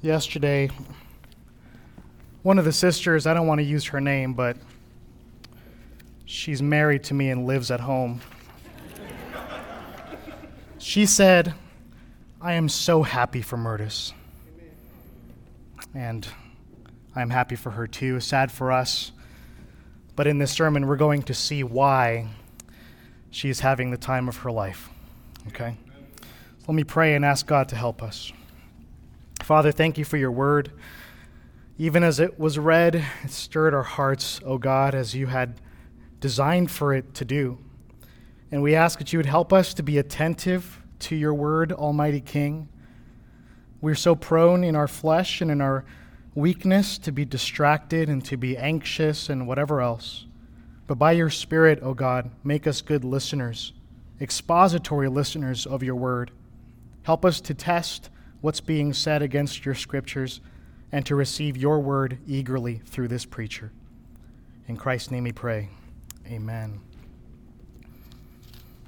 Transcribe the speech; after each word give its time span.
yesterday, 0.00 0.70
one 2.42 2.58
of 2.58 2.64
the 2.64 2.72
sisters, 2.72 3.26
I 3.26 3.34
don't 3.34 3.46
want 3.46 3.58
to 3.58 3.64
use 3.64 3.86
her 3.86 4.00
name, 4.00 4.34
but 4.34 4.56
she's 6.24 6.62
married 6.62 7.04
to 7.04 7.14
me 7.14 7.30
and 7.30 7.46
lives 7.46 7.70
at 7.70 7.80
home. 7.80 8.20
she 10.78 11.06
said, 11.06 11.54
I 12.40 12.52
am 12.52 12.68
so 12.68 13.02
happy 13.02 13.42
for 13.42 13.56
Murtis. 13.56 14.12
And 15.94 16.28
I'm 17.16 17.30
happy 17.30 17.56
for 17.56 17.70
her 17.70 17.86
too. 17.86 18.20
Sad 18.20 18.52
for 18.52 18.70
us. 18.70 19.10
But 20.14 20.26
in 20.26 20.38
this 20.38 20.52
sermon, 20.52 20.86
we're 20.86 20.96
going 20.96 21.22
to 21.24 21.34
see 21.34 21.64
why 21.64 22.28
she's 23.30 23.60
having 23.60 23.90
the 23.90 23.96
time 23.96 24.28
of 24.28 24.38
her 24.38 24.52
life. 24.52 24.90
Okay? 25.48 25.76
So 26.58 26.64
let 26.68 26.74
me 26.74 26.84
pray 26.84 27.14
and 27.14 27.24
ask 27.24 27.46
God 27.46 27.68
to 27.70 27.76
help 27.76 28.02
us. 28.02 28.32
Father, 29.48 29.72
thank 29.72 29.96
you 29.96 30.04
for 30.04 30.18
your 30.18 30.30
word. 30.30 30.72
Even 31.78 32.04
as 32.04 32.20
it 32.20 32.38
was 32.38 32.58
read, 32.58 32.96
it 32.96 33.30
stirred 33.30 33.72
our 33.72 33.82
hearts, 33.82 34.40
O 34.44 34.48
oh 34.48 34.58
God, 34.58 34.94
as 34.94 35.14
you 35.14 35.26
had 35.26 35.62
designed 36.20 36.70
for 36.70 36.92
it 36.92 37.14
to 37.14 37.24
do. 37.24 37.56
And 38.52 38.62
we 38.62 38.74
ask 38.74 38.98
that 38.98 39.10
you 39.10 39.18
would 39.18 39.24
help 39.24 39.54
us 39.54 39.72
to 39.72 39.82
be 39.82 39.96
attentive 39.96 40.82
to 40.98 41.16
your 41.16 41.32
word, 41.32 41.72
Almighty 41.72 42.20
King. 42.20 42.68
We're 43.80 43.94
so 43.94 44.14
prone 44.14 44.64
in 44.64 44.76
our 44.76 44.86
flesh 44.86 45.40
and 45.40 45.50
in 45.50 45.62
our 45.62 45.86
weakness 46.34 46.98
to 46.98 47.10
be 47.10 47.24
distracted 47.24 48.10
and 48.10 48.22
to 48.26 48.36
be 48.36 48.54
anxious 48.54 49.30
and 49.30 49.48
whatever 49.48 49.80
else. 49.80 50.26
But 50.86 50.98
by 50.98 51.12
your 51.12 51.30
Spirit, 51.30 51.78
O 51.80 51.88
oh 51.88 51.94
God, 51.94 52.30
make 52.44 52.66
us 52.66 52.82
good 52.82 53.02
listeners, 53.02 53.72
expository 54.20 55.08
listeners 55.08 55.64
of 55.64 55.82
your 55.82 55.96
word. 55.96 56.32
Help 57.04 57.24
us 57.24 57.40
to 57.40 57.54
test 57.54 58.10
what's 58.40 58.60
being 58.60 58.92
said 58.92 59.22
against 59.22 59.64
your 59.64 59.74
scriptures 59.74 60.40
and 60.92 61.04
to 61.06 61.14
receive 61.14 61.56
your 61.56 61.80
word 61.80 62.18
eagerly 62.26 62.80
through 62.86 63.08
this 63.08 63.24
preacher. 63.24 63.72
In 64.68 64.76
Christ's 64.76 65.10
name 65.10 65.24
we 65.24 65.32
pray. 65.32 65.68
Amen. 66.26 66.80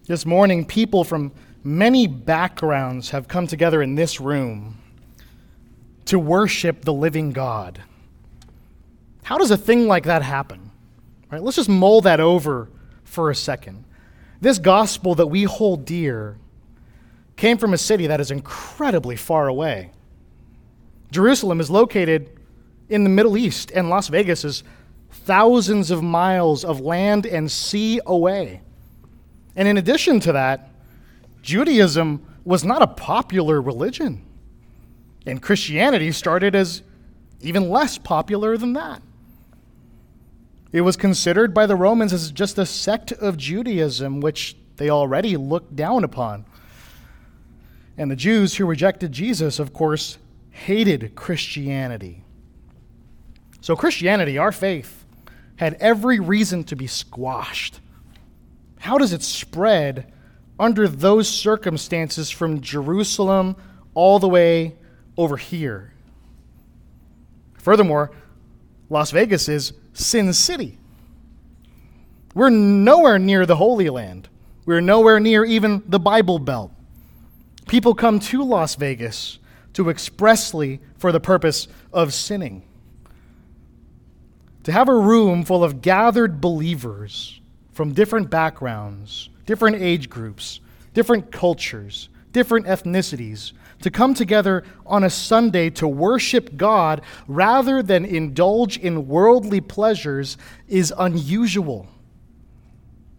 This 0.06 0.27
morning, 0.27 0.64
people 0.64 1.05
from 1.05 1.33
many 1.62 2.06
backgrounds 2.06 3.10
have 3.10 3.28
come 3.28 3.47
together 3.47 3.83
in 3.83 3.94
this 3.94 4.20
room 4.20 4.78
to 6.06 6.19
worship 6.19 6.82
the 6.84 6.92
living 6.92 7.30
God. 7.30 7.82
How 9.22 9.38
does 9.38 9.50
a 9.50 9.56
thing 9.56 9.86
like 9.86 10.05
that 10.05 10.22
happen? 10.22 10.70
Right, 11.30 11.42
let's 11.42 11.56
just 11.56 11.69
mull 11.69 12.00
that 12.00 12.19
over 12.19 12.69
for 13.05 13.30
a 13.30 13.34
second. 13.34 13.84
This 14.41 14.58
gospel 14.58 15.14
that 15.14 15.28
we 15.28 15.44
hold 15.44 15.84
dear 15.84 16.38
came 17.41 17.56
from 17.56 17.72
a 17.72 17.78
city 17.78 18.06
that 18.06 18.20
is 18.20 18.30
incredibly 18.30 19.16
far 19.16 19.48
away. 19.48 19.91
Jerusalem 21.10 21.58
is 21.58 21.70
located 21.70 22.38
in 22.91 23.02
the 23.02 23.08
Middle 23.08 23.34
East, 23.34 23.72
and 23.74 23.88
Las 23.88 24.08
Vegas 24.08 24.44
is 24.44 24.62
thousands 25.10 25.91
of 25.91 26.02
miles 26.02 26.66
of 26.66 26.80
land 26.80 27.24
and 27.24 27.50
sea 27.50 27.98
away. 28.05 28.60
And 29.56 29.66
in 29.66 29.78
addition 29.78 30.20
to 30.20 30.32
that, 30.32 30.69
Judaism 31.41 32.22
was 32.44 32.62
not 32.62 32.82
a 32.82 32.86
popular 32.86 33.60
religion. 33.62 34.22
And 35.25 35.41
Christianity 35.41 36.12
started 36.12 36.54
as 36.54 36.82
even 37.41 37.70
less 37.70 37.97
popular 37.97 38.58
than 38.58 38.75
that. 38.75 39.02
It 40.72 40.82
was 40.82 40.97
considered 40.98 41.54
by 41.54 41.64
the 41.64 41.75
Romans 41.75 42.12
as 42.12 42.30
just 42.32 42.58
a 42.58 42.66
sect 42.66 43.12
of 43.12 43.38
Judaism, 43.38 44.20
which 44.20 44.56
they 44.77 44.91
already 44.91 45.38
looked 45.38 45.75
down 45.75 46.04
upon. 46.04 46.44
And 48.01 48.11
the 48.11 48.17
Jews 48.17 48.56
who 48.56 48.65
rejected 48.65 49.12
Jesus, 49.12 49.59
of 49.59 49.75
course, 49.75 50.17
hated 50.48 51.15
Christianity. 51.15 52.25
So, 53.61 53.77
Christianity, 53.77 54.38
our 54.38 54.53
faith, 54.53 55.05
had 55.56 55.75
every 55.75 56.19
reason 56.19 56.65
to 56.65 56.77
be 56.77 56.87
squashed. 56.87 57.78
How 58.78 58.97
does 58.97 59.12
it 59.12 59.22
spread 59.22 60.10
under 60.59 60.89
those 60.89 61.28
circumstances 61.28 62.31
from 62.31 62.62
Jerusalem 62.62 63.55
all 63.93 64.19
the 64.19 64.28
way 64.28 64.77
over 65.19 65.37
here? 65.37 65.93
Furthermore, 67.59 68.12
Las 68.89 69.10
Vegas 69.10 69.47
is 69.47 69.75
Sin 69.93 70.33
City. 70.33 70.78
We're 72.34 72.49
nowhere 72.49 73.19
near 73.19 73.44
the 73.44 73.56
Holy 73.56 73.91
Land. 73.91 74.31
We're 74.65 74.81
nowhere 74.81 75.21
near 75.21 75.44
even 75.44 75.83
the 75.87 76.00
Bible 76.00 76.39
Belt. 76.39 76.72
People 77.70 77.94
come 77.94 78.19
to 78.19 78.42
Las 78.42 78.75
Vegas 78.75 79.38
to 79.75 79.91
expressly 79.91 80.81
for 80.98 81.12
the 81.12 81.20
purpose 81.20 81.69
of 81.92 82.12
sinning. 82.12 82.64
To 84.64 84.72
have 84.72 84.88
a 84.88 84.94
room 84.97 85.44
full 85.44 85.62
of 85.62 85.80
gathered 85.80 86.41
believers 86.41 87.41
from 87.72 87.92
different 87.92 88.28
backgrounds, 88.28 89.30
different 89.47 89.76
age 89.76 90.10
groups, 90.10 90.59
different 90.94 91.30
cultures, 91.30 92.09
different 92.32 92.66
ethnicities, 92.66 93.53
to 93.82 93.88
come 93.92 94.14
together 94.14 94.64
on 94.84 95.04
a 95.04 95.10
Sunday 95.10 95.70
to 95.70 95.86
worship 95.86 96.56
God 96.56 97.03
rather 97.28 97.84
than 97.84 98.04
indulge 98.04 98.78
in 98.78 99.06
worldly 99.06 99.60
pleasures 99.60 100.36
is 100.66 100.92
unusual. 100.98 101.86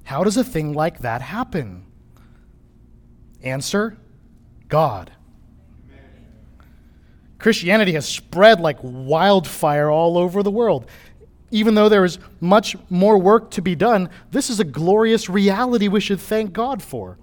How 0.04 0.26
does 0.26 0.36
a 0.36 0.44
thing 0.44 0.74
like 0.74 1.00
that 1.00 1.22
happen? 1.22 1.86
Answer 3.42 3.96
God. 4.72 5.12
Christianity 7.38 7.92
has 7.92 8.08
spread 8.08 8.60
like 8.60 8.78
wildfire 8.82 9.92
all 9.92 10.18
over 10.18 10.42
the 10.42 10.50
world. 10.50 10.86
Even 11.52 11.76
though 11.76 11.90
there 11.90 12.06
is 12.06 12.18
much 12.40 12.78
more 12.90 13.18
work 13.18 13.52
to 13.52 13.62
be 13.62 13.76
done, 13.76 14.10
this 14.32 14.50
is 14.50 14.62
a 14.62 14.64
glorious 14.64 15.30
reality 15.30 15.90
we 15.90 16.00
should 16.00 16.22
thank 16.22 16.54
God 16.54 16.82
for. 16.82 17.18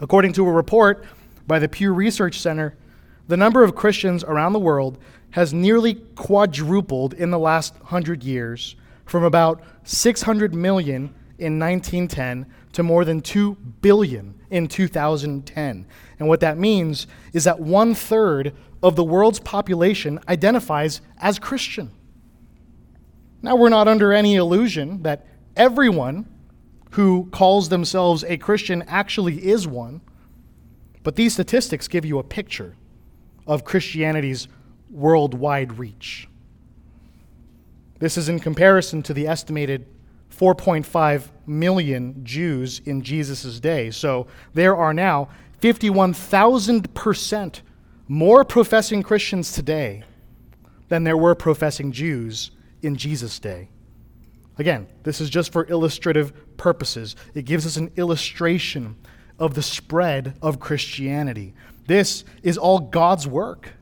According 0.00 0.34
to 0.34 0.46
a 0.46 0.52
report 0.52 1.04
by 1.48 1.58
the 1.58 1.68
Pew 1.68 1.92
Research 1.92 2.38
Center, 2.38 2.76
the 3.26 3.36
number 3.36 3.64
of 3.64 3.74
Christians 3.74 4.22
around 4.22 4.52
the 4.52 4.60
world 4.60 4.98
has 5.30 5.52
nearly 5.52 5.94
quadrupled 6.14 7.12
in 7.14 7.30
the 7.32 7.38
last 7.40 7.74
hundred 7.86 8.22
years, 8.22 8.76
from 9.04 9.24
about 9.24 9.64
600 9.82 10.54
million 10.54 11.12
in 11.38 11.58
1910 11.58 12.46
to 12.72 12.82
more 12.84 13.04
than 13.04 13.20
2 13.20 13.56
billion 13.80 14.35
in 14.50 14.68
2010. 14.68 15.86
And 16.18 16.28
what 16.28 16.40
that 16.40 16.58
means 16.58 17.06
is 17.32 17.44
that 17.44 17.60
one 17.60 17.94
third 17.94 18.54
of 18.82 18.96
the 18.96 19.04
world's 19.04 19.40
population 19.40 20.20
identifies 20.28 21.00
as 21.18 21.38
Christian. 21.38 21.90
Now, 23.42 23.56
we're 23.56 23.68
not 23.68 23.88
under 23.88 24.12
any 24.12 24.36
illusion 24.36 25.02
that 25.02 25.26
everyone 25.56 26.26
who 26.92 27.28
calls 27.32 27.68
themselves 27.68 28.24
a 28.24 28.36
Christian 28.36 28.82
actually 28.86 29.46
is 29.46 29.66
one, 29.66 30.00
but 31.02 31.16
these 31.16 31.34
statistics 31.34 31.88
give 31.88 32.04
you 32.04 32.18
a 32.18 32.24
picture 32.24 32.74
of 33.46 33.64
Christianity's 33.64 34.48
worldwide 34.90 35.78
reach. 35.78 36.28
This 37.98 38.16
is 38.16 38.28
in 38.28 38.40
comparison 38.40 39.02
to 39.04 39.14
the 39.14 39.26
estimated 39.26 39.86
4.5 40.38 41.28
million 41.46 42.24
Jews 42.24 42.80
in 42.84 43.02
Jesus' 43.02 43.60
day. 43.60 43.90
So 43.90 44.26
there 44.54 44.76
are 44.76 44.92
now 44.92 45.28
51,000% 45.60 47.60
more 48.08 48.44
professing 48.44 49.02
Christians 49.02 49.52
today 49.52 50.04
than 50.88 51.04
there 51.04 51.16
were 51.16 51.34
professing 51.34 51.92
Jews 51.92 52.50
in 52.82 52.96
Jesus' 52.96 53.38
day. 53.38 53.70
Again, 54.58 54.86
this 55.02 55.20
is 55.20 55.28
just 55.28 55.52
for 55.52 55.66
illustrative 55.66 56.56
purposes. 56.56 57.16
It 57.34 57.44
gives 57.44 57.66
us 57.66 57.76
an 57.76 57.90
illustration 57.96 58.96
of 59.38 59.54
the 59.54 59.62
spread 59.62 60.36
of 60.40 60.60
Christianity. 60.60 61.54
This 61.86 62.24
is 62.42 62.56
all 62.56 62.78
God's 62.78 63.26
work. 63.26 63.74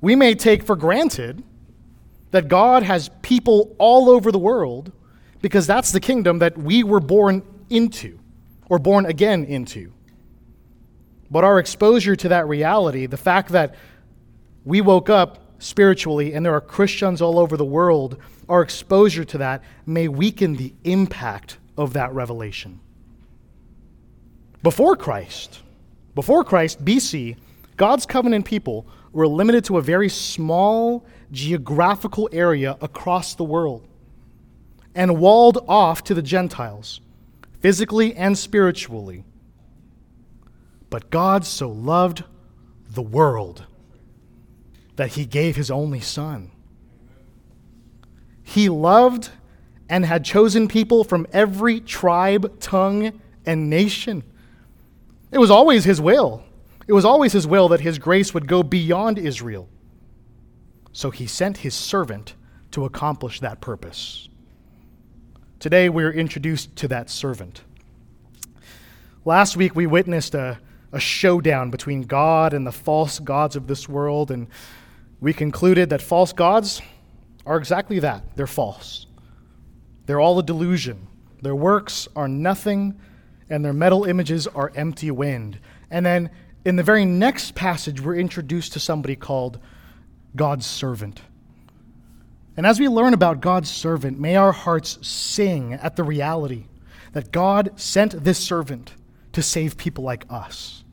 We 0.00 0.16
may 0.16 0.34
take 0.34 0.64
for 0.64 0.74
granted 0.74 1.44
that 2.32 2.48
God 2.48 2.82
has 2.82 3.10
people 3.22 3.76
all 3.78 4.10
over 4.10 4.32
the 4.32 4.38
world 4.38 4.90
because 5.40 5.66
that's 5.66 5.92
the 5.92 6.00
kingdom 6.00 6.40
that 6.40 6.58
we 6.58 6.82
were 6.82 7.00
born 7.00 7.42
into 7.70 8.18
or 8.68 8.78
born 8.78 9.06
again 9.06 9.44
into. 9.44 9.92
But 11.30 11.44
our 11.44 11.58
exposure 11.58 12.16
to 12.16 12.28
that 12.28 12.48
reality, 12.48 13.06
the 13.06 13.16
fact 13.16 13.50
that 13.50 13.74
we 14.64 14.80
woke 14.80 15.08
up 15.08 15.38
spiritually 15.58 16.34
and 16.34 16.44
there 16.44 16.54
are 16.54 16.60
Christians 16.60 17.22
all 17.22 17.38
over 17.38 17.56
the 17.56 17.64
world, 17.64 18.16
our 18.48 18.62
exposure 18.62 19.24
to 19.24 19.38
that 19.38 19.62
may 19.86 20.08
weaken 20.08 20.56
the 20.56 20.74
impact 20.84 21.58
of 21.76 21.92
that 21.94 22.12
revelation. 22.12 22.80
Before 24.62 24.96
Christ, 24.96 25.60
before 26.14 26.44
Christ, 26.44 26.84
BC, 26.84 27.36
God's 27.76 28.06
covenant 28.06 28.44
people 28.44 28.86
were 29.12 29.26
limited 29.26 29.64
to 29.64 29.78
a 29.78 29.82
very 29.82 30.08
small 30.08 31.04
geographical 31.32 32.28
area 32.30 32.76
across 32.80 33.34
the 33.34 33.44
world 33.44 33.88
and 34.94 35.18
walled 35.18 35.64
off 35.66 36.04
to 36.04 36.14
the 36.14 36.22
Gentiles, 36.22 37.00
physically 37.60 38.14
and 38.14 38.36
spiritually. 38.36 39.24
But 40.90 41.10
God 41.10 41.46
so 41.46 41.68
loved 41.70 42.24
the 42.90 43.02
world 43.02 43.64
that 44.96 45.12
he 45.12 45.24
gave 45.24 45.56
his 45.56 45.70
only 45.70 46.00
son. 46.00 46.50
He 48.42 48.68
loved 48.68 49.30
and 49.88 50.04
had 50.04 50.24
chosen 50.24 50.68
people 50.68 51.04
from 51.04 51.26
every 51.32 51.80
tribe, 51.80 52.60
tongue, 52.60 53.20
and 53.46 53.70
nation. 53.70 54.22
It 55.30 55.38
was 55.38 55.50
always 55.50 55.84
his 55.84 56.00
will. 56.00 56.44
It 56.86 56.92
was 56.92 57.06
always 57.06 57.32
his 57.32 57.46
will 57.46 57.68
that 57.68 57.80
his 57.80 57.98
grace 57.98 58.34
would 58.34 58.46
go 58.46 58.62
beyond 58.62 59.18
Israel. 59.18 59.68
So 60.92 61.10
he 61.10 61.26
sent 61.26 61.58
his 61.58 61.74
servant 61.74 62.34
to 62.72 62.84
accomplish 62.84 63.40
that 63.40 63.60
purpose. 63.60 64.28
Today 65.58 65.88
we're 65.88 66.12
introduced 66.12 66.74
to 66.76 66.88
that 66.88 67.08
servant. 67.08 67.62
Last 69.24 69.56
week 69.56 69.74
we 69.74 69.86
witnessed 69.86 70.34
a, 70.34 70.58
a 70.92 71.00
showdown 71.00 71.70
between 71.70 72.02
God 72.02 72.52
and 72.52 72.66
the 72.66 72.72
false 72.72 73.18
gods 73.18 73.56
of 73.56 73.68
this 73.68 73.88
world, 73.88 74.30
and 74.30 74.48
we 75.20 75.32
concluded 75.32 75.90
that 75.90 76.02
false 76.02 76.32
gods 76.32 76.82
are 77.46 77.56
exactly 77.56 78.00
that 78.00 78.24
they're 78.36 78.46
false. 78.46 79.06
They're 80.06 80.20
all 80.20 80.38
a 80.38 80.42
delusion. 80.42 81.06
Their 81.40 81.54
works 81.54 82.08
are 82.16 82.28
nothing, 82.28 82.98
and 83.48 83.64
their 83.64 83.72
metal 83.72 84.04
images 84.04 84.46
are 84.48 84.72
empty 84.74 85.10
wind. 85.10 85.58
And 85.90 86.04
then 86.04 86.30
in 86.64 86.76
the 86.76 86.82
very 86.82 87.04
next 87.04 87.54
passage, 87.54 88.00
we're 88.00 88.16
introduced 88.16 88.72
to 88.74 88.80
somebody 88.80 89.16
called 89.16 89.58
God's 90.34 90.66
servant. 90.66 91.22
And 92.56 92.66
as 92.66 92.78
we 92.78 92.88
learn 92.88 93.14
about 93.14 93.40
God's 93.40 93.70
servant, 93.70 94.18
may 94.18 94.36
our 94.36 94.52
hearts 94.52 94.98
sing 95.06 95.74
at 95.74 95.96
the 95.96 96.04
reality 96.04 96.66
that 97.12 97.32
God 97.32 97.78
sent 97.80 98.24
this 98.24 98.38
servant 98.38 98.92
to 99.32 99.42
save 99.42 99.76
people 99.76 100.04
like 100.04 100.24
us. 100.30 100.84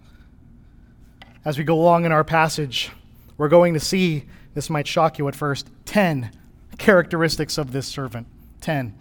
As 1.44 1.58
we 1.58 1.64
go 1.64 1.80
along 1.80 2.06
in 2.06 2.12
our 2.12 2.24
passage, 2.24 2.92
we're 3.38 3.50
going 3.50 3.74
to 3.74 3.80
see, 3.80 4.26
this 4.54 4.70
might 4.70 4.88
shock 4.88 5.18
you 5.18 5.28
at 5.28 5.36
first, 5.36 5.70
10 5.86 6.32
characteristics 6.78 7.58
of 7.58 7.72
this 7.72 7.88
servant. 7.88 8.28
10. 8.62 8.94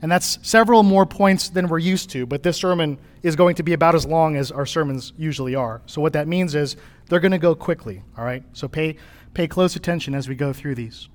And 0.00 0.10
that's 0.10 0.38
several 0.42 0.82
more 0.82 1.06
points 1.06 1.48
than 1.48 1.68
we're 1.68 1.78
used 1.78 2.10
to, 2.10 2.26
but 2.26 2.42
this 2.42 2.56
sermon 2.56 2.98
is 3.22 3.36
going 3.36 3.54
to 3.56 3.62
be 3.62 3.72
about 3.72 3.94
as 3.94 4.04
long 4.04 4.36
as 4.36 4.50
our 4.50 4.66
sermons 4.66 5.12
usually 5.16 5.54
are. 5.54 5.80
So, 5.86 6.00
what 6.02 6.14
that 6.14 6.26
means 6.26 6.56
is 6.56 6.76
they're 7.08 7.20
going 7.20 7.32
to 7.32 7.38
go 7.38 7.54
quickly, 7.54 8.02
all 8.18 8.24
right? 8.24 8.42
So, 8.52 8.66
pay, 8.66 8.96
pay 9.34 9.48
close 9.48 9.76
attention 9.76 10.14
as 10.14 10.28
we 10.28 10.34
go 10.34 10.52
through 10.52 10.74
these. 10.74 11.08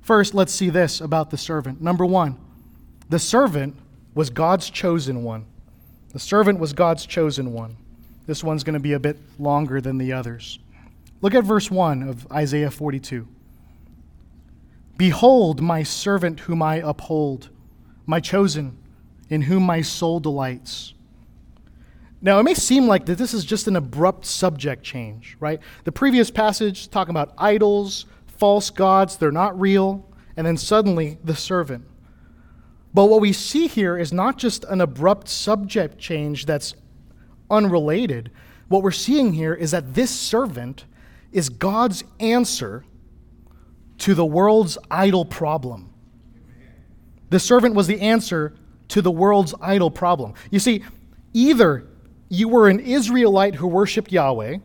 First, 0.00 0.34
let's 0.34 0.52
see 0.52 0.70
this 0.70 1.00
about 1.00 1.30
the 1.30 1.36
servant. 1.36 1.80
Number 1.80 2.04
one, 2.04 2.38
the 3.08 3.18
servant 3.18 3.76
was 4.14 4.30
God's 4.30 4.70
chosen 4.70 5.22
one. 5.22 5.46
The 6.12 6.18
servant 6.18 6.58
was 6.58 6.72
God's 6.72 7.06
chosen 7.06 7.52
one. 7.52 7.76
This 8.26 8.44
one's 8.44 8.64
going 8.64 8.74
to 8.74 8.80
be 8.80 8.92
a 8.92 9.00
bit 9.00 9.18
longer 9.38 9.80
than 9.80 9.98
the 9.98 10.12
others. 10.12 10.58
Look 11.20 11.34
at 11.34 11.44
verse 11.44 11.70
1 11.70 12.02
of 12.02 12.30
Isaiah 12.32 12.70
42. 12.70 13.26
Behold, 14.96 15.60
my 15.60 15.82
servant 15.82 16.40
whom 16.40 16.62
I 16.62 16.76
uphold 16.76 17.50
my 18.06 18.20
chosen, 18.20 18.78
in 19.28 19.42
whom 19.42 19.62
my 19.62 19.80
soul 19.80 20.20
delights. 20.20 20.93
Now, 22.24 22.40
it 22.40 22.44
may 22.44 22.54
seem 22.54 22.86
like 22.86 23.04
that 23.04 23.18
this 23.18 23.34
is 23.34 23.44
just 23.44 23.68
an 23.68 23.76
abrupt 23.76 24.24
subject 24.24 24.82
change, 24.82 25.36
right? 25.40 25.60
The 25.84 25.92
previous 25.92 26.30
passage 26.30 26.88
talking 26.88 27.10
about 27.10 27.34
idols, 27.36 28.06
false 28.26 28.70
gods, 28.70 29.18
they're 29.18 29.30
not 29.30 29.60
real, 29.60 30.08
and 30.34 30.46
then 30.46 30.56
suddenly 30.56 31.18
the 31.22 31.36
servant. 31.36 31.84
But 32.94 33.06
what 33.06 33.20
we 33.20 33.34
see 33.34 33.66
here 33.66 33.98
is 33.98 34.10
not 34.10 34.38
just 34.38 34.64
an 34.64 34.80
abrupt 34.80 35.28
subject 35.28 35.98
change 35.98 36.46
that's 36.46 36.74
unrelated. 37.50 38.30
What 38.68 38.82
we're 38.82 38.90
seeing 38.90 39.34
here 39.34 39.52
is 39.52 39.72
that 39.72 39.92
this 39.92 40.10
servant 40.10 40.86
is 41.30 41.50
God's 41.50 42.04
answer 42.20 42.86
to 43.98 44.14
the 44.14 44.24
world's 44.24 44.78
idol 44.90 45.26
problem. 45.26 45.92
The 47.28 47.38
servant 47.38 47.74
was 47.74 47.86
the 47.86 48.00
answer 48.00 48.54
to 48.88 49.02
the 49.02 49.10
world's 49.10 49.54
idol 49.60 49.90
problem. 49.90 50.32
You 50.50 50.58
see, 50.58 50.84
either 51.34 51.86
you 52.28 52.48
were 52.48 52.68
an 52.68 52.80
Israelite 52.80 53.56
who 53.56 53.66
worshiped 53.66 54.12
Yahweh, 54.12 54.58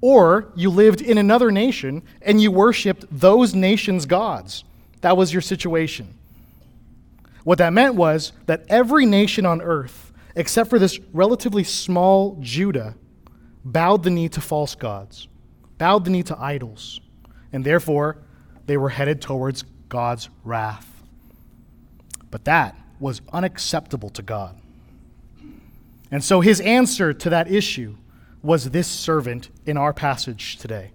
or 0.00 0.52
you 0.54 0.68
lived 0.68 1.00
in 1.00 1.16
another 1.16 1.50
nation 1.50 2.02
and 2.20 2.40
you 2.40 2.50
worshiped 2.50 3.06
those 3.10 3.54
nations' 3.54 4.04
gods. 4.04 4.64
That 5.00 5.16
was 5.16 5.32
your 5.32 5.42
situation. 5.42 6.14
What 7.44 7.58
that 7.58 7.72
meant 7.72 7.94
was 7.94 8.32
that 8.46 8.64
every 8.68 9.06
nation 9.06 9.46
on 9.46 9.62
earth, 9.62 10.12
except 10.36 10.70
for 10.70 10.78
this 10.78 10.98
relatively 11.12 11.64
small 11.64 12.36
Judah, 12.40 12.94
bowed 13.64 14.02
the 14.02 14.10
knee 14.10 14.28
to 14.30 14.40
false 14.40 14.74
gods, 14.74 15.28
bowed 15.78 16.04
the 16.04 16.10
knee 16.10 16.22
to 16.24 16.38
idols, 16.38 17.00
and 17.52 17.64
therefore 17.64 18.18
they 18.66 18.76
were 18.76 18.90
headed 18.90 19.20
towards 19.20 19.64
God's 19.88 20.28
wrath. 20.44 21.02
But 22.30 22.44
that 22.44 22.76
was 22.98 23.20
unacceptable 23.32 24.10
to 24.10 24.22
God. 24.22 24.61
And 26.12 26.22
so 26.22 26.42
his 26.42 26.60
answer 26.60 27.14
to 27.14 27.30
that 27.30 27.50
issue 27.50 27.96
was 28.42 28.70
this 28.70 28.86
servant 28.86 29.48
in 29.64 29.78
our 29.78 29.94
passage 29.94 30.58
today. 30.58 30.90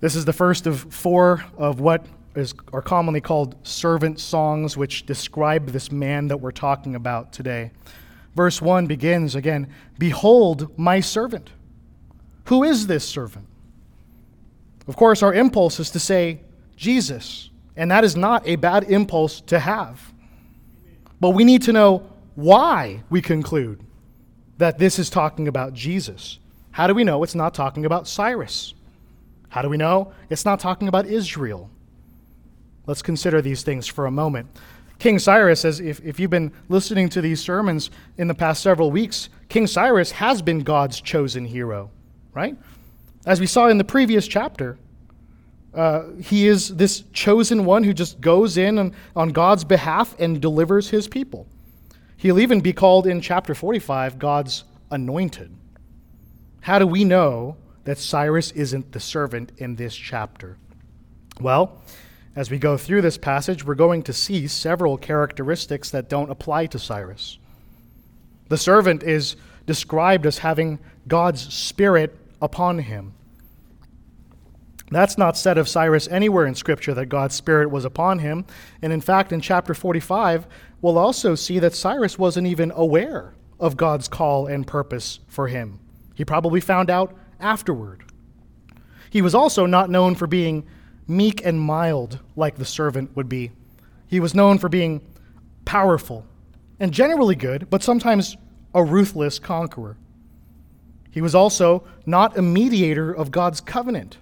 This 0.00 0.14
is 0.14 0.26
the 0.26 0.34
first 0.34 0.66
of 0.66 0.92
four 0.92 1.44
of 1.56 1.80
what 1.80 2.04
is, 2.34 2.54
are 2.74 2.82
commonly 2.82 3.22
called 3.22 3.56
servant 3.66 4.20
songs, 4.20 4.76
which 4.76 5.06
describe 5.06 5.70
this 5.70 5.90
man 5.90 6.28
that 6.28 6.36
we're 6.36 6.52
talking 6.52 6.94
about 6.94 7.32
today. 7.32 7.70
Verse 8.36 8.60
1 8.60 8.86
begins 8.86 9.34
again 9.34 9.72
Behold, 9.98 10.78
my 10.78 11.00
servant. 11.00 11.50
Who 12.44 12.64
is 12.64 12.86
this 12.86 13.08
servant? 13.08 13.46
Of 14.88 14.96
course, 14.96 15.22
our 15.22 15.32
impulse 15.32 15.80
is 15.80 15.90
to 15.90 15.98
say, 15.98 16.40
Jesus. 16.76 17.48
And 17.76 17.90
that 17.90 18.04
is 18.04 18.14
not 18.14 18.46
a 18.46 18.56
bad 18.56 18.84
impulse 18.84 19.40
to 19.42 19.58
have. 19.58 20.12
But 21.18 21.30
we 21.30 21.44
need 21.44 21.62
to 21.62 21.72
know 21.72 22.10
why 22.40 23.02
we 23.10 23.20
conclude 23.22 23.84
that 24.58 24.78
this 24.78 24.98
is 24.98 25.10
talking 25.10 25.48
about 25.48 25.72
Jesus. 25.72 26.38
How 26.72 26.86
do 26.86 26.94
we 26.94 27.04
know 27.04 27.22
it's 27.22 27.34
not 27.34 27.54
talking 27.54 27.84
about 27.84 28.06
Cyrus? 28.06 28.74
How 29.48 29.62
do 29.62 29.68
we 29.68 29.76
know 29.76 30.12
it's 30.28 30.44
not 30.44 30.60
talking 30.60 30.88
about 30.88 31.06
Israel? 31.06 31.70
Let's 32.86 33.02
consider 33.02 33.42
these 33.42 33.62
things 33.62 33.86
for 33.86 34.06
a 34.06 34.10
moment. 34.10 34.48
King 34.98 35.18
Cyrus, 35.18 35.64
as 35.64 35.80
if, 35.80 36.04
if 36.04 36.20
you've 36.20 36.30
been 36.30 36.52
listening 36.68 37.08
to 37.10 37.20
these 37.20 37.40
sermons 37.40 37.90
in 38.18 38.28
the 38.28 38.34
past 38.34 38.62
several 38.62 38.90
weeks, 38.90 39.30
King 39.48 39.66
Cyrus 39.66 40.10
has 40.12 40.42
been 40.42 40.60
God's 40.60 41.00
chosen 41.00 41.44
hero, 41.44 41.90
right? 42.34 42.56
As 43.24 43.40
we 43.40 43.46
saw 43.46 43.68
in 43.68 43.78
the 43.78 43.84
previous 43.84 44.28
chapter, 44.28 44.78
uh, 45.74 46.04
he 46.20 46.48
is 46.48 46.68
this 46.76 47.04
chosen 47.12 47.64
one 47.64 47.82
who 47.82 47.94
just 47.94 48.20
goes 48.20 48.58
in 48.58 48.78
on, 48.78 48.94
on 49.16 49.30
God's 49.30 49.64
behalf 49.64 50.14
and 50.18 50.40
delivers 50.40 50.90
his 50.90 51.08
people. 51.08 51.46
He'll 52.20 52.38
even 52.38 52.60
be 52.60 52.74
called 52.74 53.06
in 53.06 53.22
chapter 53.22 53.54
45 53.54 54.18
God's 54.18 54.64
anointed. 54.90 55.56
How 56.60 56.78
do 56.78 56.86
we 56.86 57.02
know 57.02 57.56
that 57.84 57.96
Cyrus 57.96 58.50
isn't 58.50 58.92
the 58.92 59.00
servant 59.00 59.52
in 59.56 59.76
this 59.76 59.96
chapter? 59.96 60.58
Well, 61.40 61.80
as 62.36 62.50
we 62.50 62.58
go 62.58 62.76
through 62.76 63.00
this 63.00 63.16
passage, 63.16 63.64
we're 63.64 63.74
going 63.74 64.02
to 64.02 64.12
see 64.12 64.46
several 64.48 64.98
characteristics 64.98 65.88
that 65.92 66.10
don't 66.10 66.30
apply 66.30 66.66
to 66.66 66.78
Cyrus. 66.78 67.38
The 68.50 68.58
servant 68.58 69.02
is 69.02 69.36
described 69.64 70.26
as 70.26 70.36
having 70.36 70.78
God's 71.08 71.54
Spirit 71.54 72.14
upon 72.42 72.80
him. 72.80 73.14
That's 74.90 75.16
not 75.16 75.36
said 75.36 75.56
of 75.56 75.68
Cyrus 75.68 76.08
anywhere 76.08 76.46
in 76.46 76.54
Scripture 76.56 76.94
that 76.94 77.06
God's 77.06 77.36
Spirit 77.36 77.70
was 77.70 77.84
upon 77.84 78.18
him. 78.18 78.44
And 78.82 78.92
in 78.92 79.00
fact, 79.00 79.32
in 79.32 79.40
chapter 79.40 79.72
45, 79.72 80.46
we'll 80.82 80.98
also 80.98 81.36
see 81.36 81.60
that 81.60 81.74
Cyrus 81.74 82.18
wasn't 82.18 82.48
even 82.48 82.72
aware 82.74 83.34
of 83.60 83.76
God's 83.76 84.08
call 84.08 84.46
and 84.48 84.66
purpose 84.66 85.20
for 85.28 85.46
him. 85.46 85.78
He 86.14 86.24
probably 86.24 86.60
found 86.60 86.90
out 86.90 87.16
afterward. 87.38 88.02
He 89.10 89.22
was 89.22 89.34
also 89.34 89.64
not 89.64 89.90
known 89.90 90.16
for 90.16 90.26
being 90.26 90.66
meek 91.06 91.44
and 91.44 91.60
mild 91.60 92.18
like 92.34 92.56
the 92.56 92.64
servant 92.64 93.14
would 93.16 93.28
be. 93.28 93.52
He 94.08 94.18
was 94.18 94.34
known 94.34 94.58
for 94.58 94.68
being 94.68 95.02
powerful 95.64 96.26
and 96.80 96.92
generally 96.92 97.36
good, 97.36 97.68
but 97.70 97.82
sometimes 97.82 98.36
a 98.74 98.82
ruthless 98.82 99.38
conqueror. 99.38 99.96
He 101.12 101.20
was 101.20 101.34
also 101.34 101.84
not 102.06 102.36
a 102.36 102.42
mediator 102.42 103.12
of 103.12 103.30
God's 103.30 103.60
covenant 103.60 104.18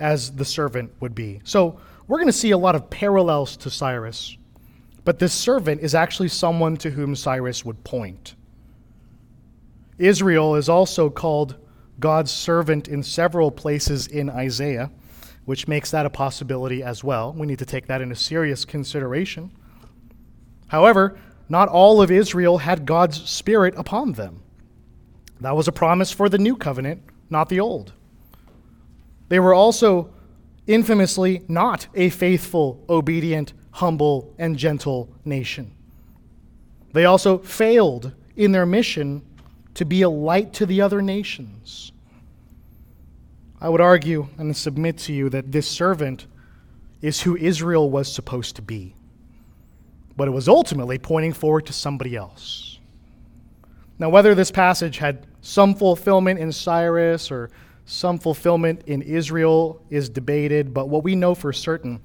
as 0.00 0.32
the 0.32 0.44
servant 0.44 0.92
would 1.00 1.14
be. 1.14 1.40
So 1.44 1.78
we're 2.08 2.18
going 2.18 2.26
to 2.26 2.32
see 2.32 2.50
a 2.50 2.58
lot 2.58 2.74
of 2.74 2.90
parallels 2.90 3.56
to 3.58 3.70
Cyrus, 3.70 4.36
but 5.04 5.18
this 5.18 5.32
servant 5.32 5.80
is 5.80 5.94
actually 5.94 6.28
someone 6.28 6.76
to 6.78 6.90
whom 6.90 7.14
Cyrus 7.14 7.64
would 7.64 7.84
point. 7.84 8.34
Israel 9.98 10.56
is 10.56 10.68
also 10.68 11.10
called 11.10 11.56
God's 12.00 12.30
servant 12.30 12.88
in 12.88 13.02
several 13.02 13.50
places 13.50 14.06
in 14.06 14.30
Isaiah, 14.30 14.90
which 15.44 15.68
makes 15.68 15.90
that 15.90 16.06
a 16.06 16.10
possibility 16.10 16.82
as 16.82 17.04
well. 17.04 17.32
We 17.32 17.46
need 17.46 17.58
to 17.58 17.66
take 17.66 17.86
that 17.86 18.00
into 18.00 18.16
serious 18.16 18.64
consideration. 18.64 19.52
However, 20.68 21.18
not 21.48 21.68
all 21.68 22.00
of 22.00 22.10
Israel 22.10 22.58
had 22.58 22.86
God's 22.86 23.28
Spirit 23.28 23.74
upon 23.76 24.12
them. 24.12 24.42
That 25.40 25.56
was 25.56 25.68
a 25.68 25.72
promise 25.72 26.12
for 26.12 26.28
the 26.28 26.38
new 26.38 26.56
covenant, 26.56 27.02
not 27.28 27.48
the 27.48 27.60
old. 27.60 27.92
They 29.30 29.38
were 29.38 29.54
also 29.54 30.10
infamously 30.66 31.42
not 31.48 31.86
a 31.94 32.10
faithful, 32.10 32.84
obedient, 32.88 33.54
humble, 33.70 34.34
and 34.38 34.58
gentle 34.58 35.08
nation. 35.24 35.72
They 36.92 37.04
also 37.04 37.38
failed 37.38 38.12
in 38.36 38.52
their 38.52 38.66
mission 38.66 39.22
to 39.74 39.84
be 39.84 40.02
a 40.02 40.10
light 40.10 40.52
to 40.54 40.66
the 40.66 40.80
other 40.80 41.00
nations. 41.00 41.92
I 43.60 43.68
would 43.68 43.80
argue 43.80 44.28
and 44.36 44.56
submit 44.56 44.98
to 44.98 45.12
you 45.12 45.28
that 45.28 45.52
this 45.52 45.68
servant 45.68 46.26
is 47.00 47.20
who 47.20 47.36
Israel 47.36 47.88
was 47.88 48.12
supposed 48.12 48.56
to 48.56 48.62
be, 48.62 48.96
but 50.16 50.26
it 50.26 50.32
was 50.32 50.48
ultimately 50.48 50.98
pointing 50.98 51.34
forward 51.34 51.66
to 51.66 51.72
somebody 51.72 52.16
else. 52.16 52.80
Now, 53.96 54.08
whether 54.08 54.34
this 54.34 54.50
passage 54.50 54.98
had 54.98 55.24
some 55.40 55.74
fulfillment 55.74 56.40
in 56.40 56.50
Cyrus 56.50 57.30
or 57.30 57.48
some 57.84 58.18
fulfillment 58.18 58.82
in 58.86 59.02
Israel 59.02 59.82
is 59.90 60.08
debated, 60.08 60.72
but 60.72 60.88
what 60.88 61.02
we 61.02 61.14
know 61.14 61.34
for 61.34 61.52
certain 61.52 62.00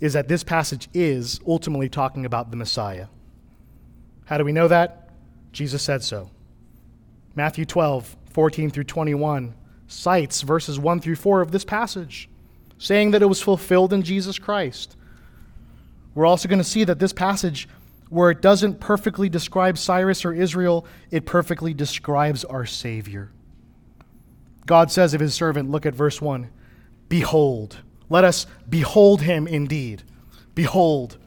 is 0.00 0.12
that 0.12 0.28
this 0.28 0.44
passage 0.44 0.88
is 0.92 1.40
ultimately 1.46 1.88
talking 1.88 2.26
about 2.26 2.50
the 2.50 2.56
Messiah. 2.56 3.06
How 4.24 4.38
do 4.38 4.44
we 4.44 4.52
know 4.52 4.68
that? 4.68 5.10
Jesus 5.52 5.82
said 5.82 6.02
so. 6.02 6.30
Matthew 7.34 7.64
12, 7.64 8.16
14 8.30 8.70
through 8.70 8.84
21 8.84 9.54
cites 9.86 10.42
verses 10.42 10.78
1 10.78 11.00
through 11.00 11.16
4 11.16 11.40
of 11.40 11.50
this 11.52 11.64
passage, 11.64 12.28
saying 12.78 13.12
that 13.12 13.22
it 13.22 13.26
was 13.26 13.40
fulfilled 13.40 13.92
in 13.92 14.02
Jesus 14.02 14.38
Christ. 14.38 14.96
We're 16.14 16.26
also 16.26 16.48
going 16.48 16.60
to 16.60 16.64
see 16.64 16.84
that 16.84 16.98
this 16.98 17.12
passage, 17.12 17.68
where 18.08 18.30
it 18.30 18.40
doesn't 18.40 18.80
perfectly 18.80 19.28
describe 19.28 19.78
Cyrus 19.78 20.24
or 20.24 20.32
Israel, 20.32 20.86
it 21.10 21.26
perfectly 21.26 21.74
describes 21.74 22.44
our 22.44 22.66
Savior. 22.66 23.30
God 24.66 24.90
says 24.90 25.14
of 25.14 25.20
his 25.20 25.34
servant, 25.34 25.70
look 25.70 25.86
at 25.86 25.94
verse 25.94 26.20
1 26.20 26.50
Behold, 27.08 27.78
let 28.08 28.24
us 28.24 28.46
behold 28.68 29.22
him 29.22 29.46
indeed. 29.46 30.02
Behold. 30.54 31.18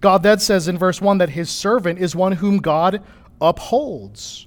God 0.00 0.22
then 0.22 0.38
says 0.38 0.68
in 0.68 0.78
verse 0.78 1.00
1 1.00 1.18
that 1.18 1.30
his 1.30 1.50
servant 1.50 1.98
is 1.98 2.14
one 2.14 2.32
whom 2.32 2.58
God 2.58 3.02
upholds. 3.40 4.46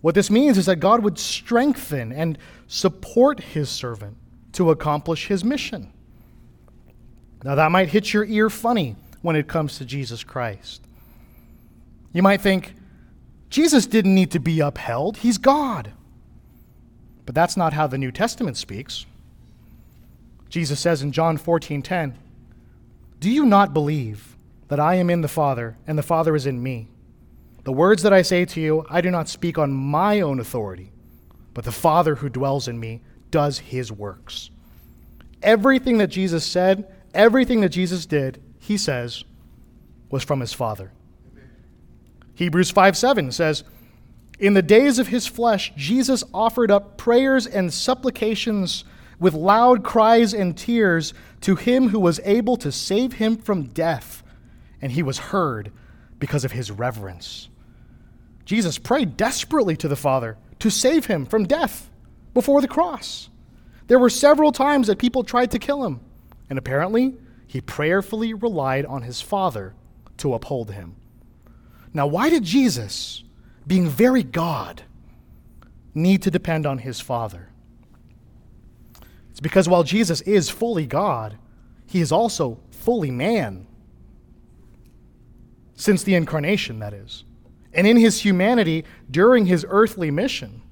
What 0.00 0.14
this 0.14 0.30
means 0.30 0.58
is 0.58 0.66
that 0.66 0.76
God 0.76 1.04
would 1.04 1.18
strengthen 1.18 2.12
and 2.12 2.38
support 2.66 3.40
his 3.40 3.68
servant 3.68 4.16
to 4.52 4.70
accomplish 4.70 5.26
his 5.26 5.44
mission. 5.44 5.92
Now, 7.44 7.54
that 7.54 7.70
might 7.70 7.88
hit 7.88 8.12
your 8.12 8.24
ear 8.24 8.50
funny 8.50 8.96
when 9.22 9.36
it 9.36 9.46
comes 9.46 9.78
to 9.78 9.84
Jesus 9.84 10.24
Christ. 10.24 10.82
You 12.12 12.22
might 12.22 12.40
think, 12.40 12.74
Jesus 13.50 13.86
didn't 13.86 14.14
need 14.14 14.30
to 14.32 14.40
be 14.40 14.60
upheld, 14.60 15.18
he's 15.18 15.38
God. 15.38 15.92
But 17.26 17.34
that's 17.34 17.56
not 17.56 17.72
how 17.72 17.86
the 17.86 17.98
New 17.98 18.10
Testament 18.12 18.56
speaks. 18.56 19.06
Jesus 20.48 20.80
says 20.80 21.02
in 21.02 21.12
John 21.12 21.36
14:10, 21.36 22.14
"Do 23.20 23.30
you 23.30 23.46
not 23.46 23.72
believe 23.72 24.36
that 24.68 24.80
I 24.80 24.96
am 24.96 25.10
in 25.10 25.20
the 25.20 25.28
Father 25.28 25.76
and 25.86 25.96
the 25.96 26.02
Father 26.02 26.34
is 26.34 26.46
in 26.46 26.62
me? 26.62 26.88
The 27.64 27.72
words 27.72 28.02
that 28.02 28.12
I 28.12 28.22
say 28.22 28.44
to 28.46 28.60
you, 28.60 28.84
I 28.90 29.00
do 29.00 29.10
not 29.10 29.28
speak 29.28 29.58
on 29.58 29.72
my 29.72 30.20
own 30.20 30.40
authority, 30.40 30.92
but 31.54 31.64
the 31.64 31.72
Father 31.72 32.16
who 32.16 32.28
dwells 32.28 32.66
in 32.66 32.80
me 32.80 33.00
does 33.30 33.58
his 33.60 33.92
works." 33.92 34.50
Everything 35.42 35.98
that 35.98 36.08
Jesus 36.08 36.44
said, 36.44 36.86
everything 37.14 37.60
that 37.60 37.70
Jesus 37.70 38.06
did, 38.06 38.40
he 38.58 38.76
says, 38.76 39.24
was 40.10 40.24
from 40.24 40.40
his 40.40 40.52
Father. 40.52 40.92
Hebrews 42.34 42.70
5 42.70 42.96
7 42.96 43.32
says, 43.32 43.64
In 44.40 44.54
the 44.54 44.62
days 44.62 44.98
of 44.98 45.08
his 45.08 45.26
flesh, 45.26 45.70
Jesus 45.76 46.24
offered 46.32 46.70
up 46.70 46.96
prayers 46.96 47.46
and 47.46 47.72
supplications 47.72 48.84
with 49.18 49.34
loud 49.34 49.84
cries 49.84 50.32
and 50.32 50.56
tears 50.56 51.12
to 51.42 51.56
him 51.56 51.90
who 51.90 52.00
was 52.00 52.20
able 52.24 52.56
to 52.56 52.72
save 52.72 53.12
him 53.14 53.36
from 53.36 53.64
death, 53.64 54.22
and 54.80 54.92
he 54.92 55.02
was 55.02 55.18
heard 55.18 55.70
because 56.18 56.42
of 56.42 56.52
his 56.52 56.70
reverence. 56.70 57.50
Jesus 58.46 58.78
prayed 58.78 59.18
desperately 59.18 59.76
to 59.76 59.88
the 59.88 59.94
Father 59.94 60.38
to 60.58 60.70
save 60.70 61.04
him 61.04 61.26
from 61.26 61.44
death 61.44 61.90
before 62.32 62.62
the 62.62 62.68
cross. 62.68 63.28
There 63.88 63.98
were 63.98 64.08
several 64.08 64.52
times 64.52 64.86
that 64.86 64.98
people 64.98 65.22
tried 65.22 65.50
to 65.50 65.58
kill 65.58 65.84
him, 65.84 66.00
and 66.48 66.58
apparently 66.58 67.14
he 67.46 67.60
prayerfully 67.60 68.32
relied 68.32 68.86
on 68.86 69.02
his 69.02 69.20
Father 69.20 69.74
to 70.16 70.32
uphold 70.32 70.70
him. 70.70 70.96
Now, 71.92 72.06
why 72.06 72.30
did 72.30 72.44
Jesus, 72.44 73.22
being 73.70 73.88
very 73.88 74.24
God, 74.24 74.82
need 75.94 76.22
to 76.22 76.30
depend 76.32 76.66
on 76.66 76.78
his 76.78 77.00
Father? 77.00 77.50
It's 79.30 79.38
because 79.38 79.68
while 79.68 79.84
Jesus 79.84 80.22
is 80.22 80.50
fully 80.50 80.86
God, 80.86 81.38
he 81.86 82.00
is 82.00 82.10
also 82.10 82.58
fully 82.72 83.12
man. 83.12 83.68
Since 85.76 86.02
the 86.02 86.16
incarnation, 86.16 86.80
that 86.80 86.92
is. 86.92 87.22
And 87.72 87.86
in 87.86 87.96
his 87.96 88.22
humanity, 88.22 88.84
during 89.08 89.46
his 89.46 89.64
earthly 89.68 90.10
mission, 90.10 90.62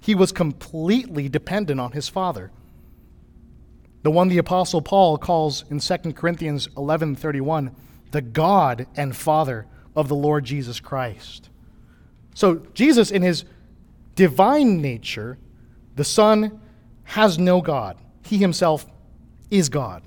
he 0.00 0.14
was 0.14 0.32
completely 0.32 1.28
dependent 1.28 1.78
on 1.78 1.92
his 1.92 2.08
Father. 2.08 2.50
The 4.02 4.10
one 4.10 4.28
the 4.28 4.38
apostle 4.38 4.80
Paul 4.80 5.18
calls 5.18 5.66
in 5.68 5.78
2 5.78 6.14
Corinthians 6.14 6.68
11:31 6.68 7.76
the 8.12 8.22
God 8.22 8.86
and 8.96 9.14
Father 9.14 9.66
of 9.94 10.08
the 10.08 10.16
Lord 10.16 10.44
Jesus 10.44 10.80
Christ. 10.80 11.49
So 12.34 12.56
Jesus 12.74 13.10
in 13.10 13.22
his 13.22 13.44
divine 14.14 14.80
nature, 14.80 15.38
the 15.96 16.04
Son 16.04 16.60
has 17.04 17.38
no 17.38 17.60
God. 17.60 17.98
He 18.24 18.38
himself 18.38 18.86
is 19.50 19.68
God. 19.68 20.02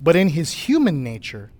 But 0.00 0.16
in 0.16 0.28
his 0.28 0.52
human 0.52 1.02
nature, 1.02 1.50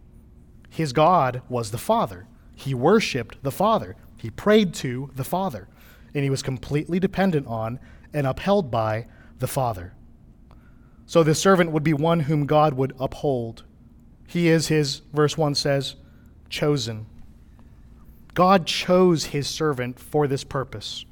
his 0.71 0.93
God 0.93 1.43
was 1.49 1.71
the 1.71 1.79
Father. 1.79 2.27
He 2.55 2.75
worshiped 2.75 3.43
the 3.43 3.51
Father. 3.51 3.97
He 4.17 4.31
prayed 4.31 4.75
to 4.75 5.11
the 5.17 5.25
Father. 5.25 5.69
And 6.15 6.23
he 6.23 6.31
was 6.31 6.43
completely 6.43 7.01
dependent 7.01 7.47
on 7.47 7.79
and 8.13 8.27
upheld 8.27 8.71
by 8.71 9.07
the 9.39 9.47
Father. 9.47 9.95
So 11.07 11.23
the 11.23 11.35
servant 11.35 11.71
would 11.71 11.85
be 11.85 11.93
one 11.93 12.21
whom 12.21 12.47
God 12.47 12.75
would 12.75 12.95
uphold. 12.99 13.65
He 14.27 14.49
is 14.49 14.69
his, 14.69 15.03
verse 15.13 15.37
1 15.39 15.55
says, 15.55 15.97
chosen. 16.49 17.07
God 18.37 18.67
chose 18.67 19.25
his 19.25 19.49
servant 19.49 19.99
for 19.99 20.29
this 20.29 20.45
purpose. 20.45 21.07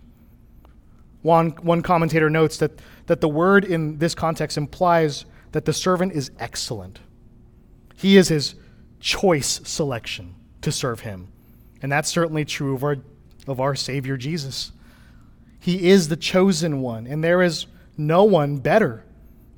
One, 1.22 1.52
one 1.62 1.80
commentator 1.80 2.28
notes 2.28 2.58
that, 2.58 2.72
that 3.06 3.22
the 3.22 3.30
word 3.30 3.64
in 3.64 3.96
this 3.96 4.14
context 4.14 4.58
implies 4.58 5.24
that 5.52 5.64
the 5.64 5.72
servant 5.72 6.12
is 6.12 6.30
excellent. 6.38 7.00
He 7.96 8.18
is 8.18 8.28
his 8.28 8.56
choice 9.00 9.62
selection 9.64 10.34
to 10.60 10.70
serve 10.70 11.00
him. 11.00 11.28
And 11.80 11.90
that's 11.90 12.10
certainly 12.10 12.44
true 12.44 12.74
of 12.74 12.84
our, 12.84 12.98
of 13.46 13.58
our 13.58 13.74
Savior 13.74 14.18
Jesus. 14.18 14.72
He 15.58 15.88
is 15.88 16.08
the 16.08 16.16
chosen 16.16 16.82
one, 16.82 17.06
and 17.06 17.24
there 17.24 17.40
is 17.40 17.64
no 17.96 18.24
one 18.24 18.58
better 18.58 19.02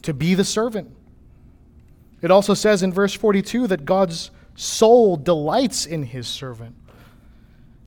to 0.03 0.15
be 0.15 0.35
the 0.35 0.45
servant. 0.45 0.95
It 2.23 2.31
also 2.31 2.55
says 2.55 2.85
in 2.85 2.93
verse 2.93 3.15
42 3.15 3.67
that 3.67 3.85
God's 3.85 4.31
soul 4.55 5.17
delights 5.17 5.85
in 5.85 6.05
his 6.05 6.29
servant. 6.29 6.77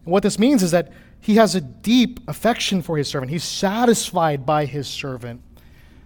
What 0.09 0.23
this 0.23 0.39
means 0.39 0.63
is 0.63 0.71
that 0.71 0.91
he 1.19 1.35
has 1.35 1.55
a 1.55 1.61
deep 1.61 2.19
affection 2.27 2.81
for 2.81 2.97
his 2.97 3.07
servant. 3.07 3.31
He's 3.31 3.43
satisfied 3.43 4.45
by 4.45 4.65
his 4.65 4.87
servant. 4.87 5.41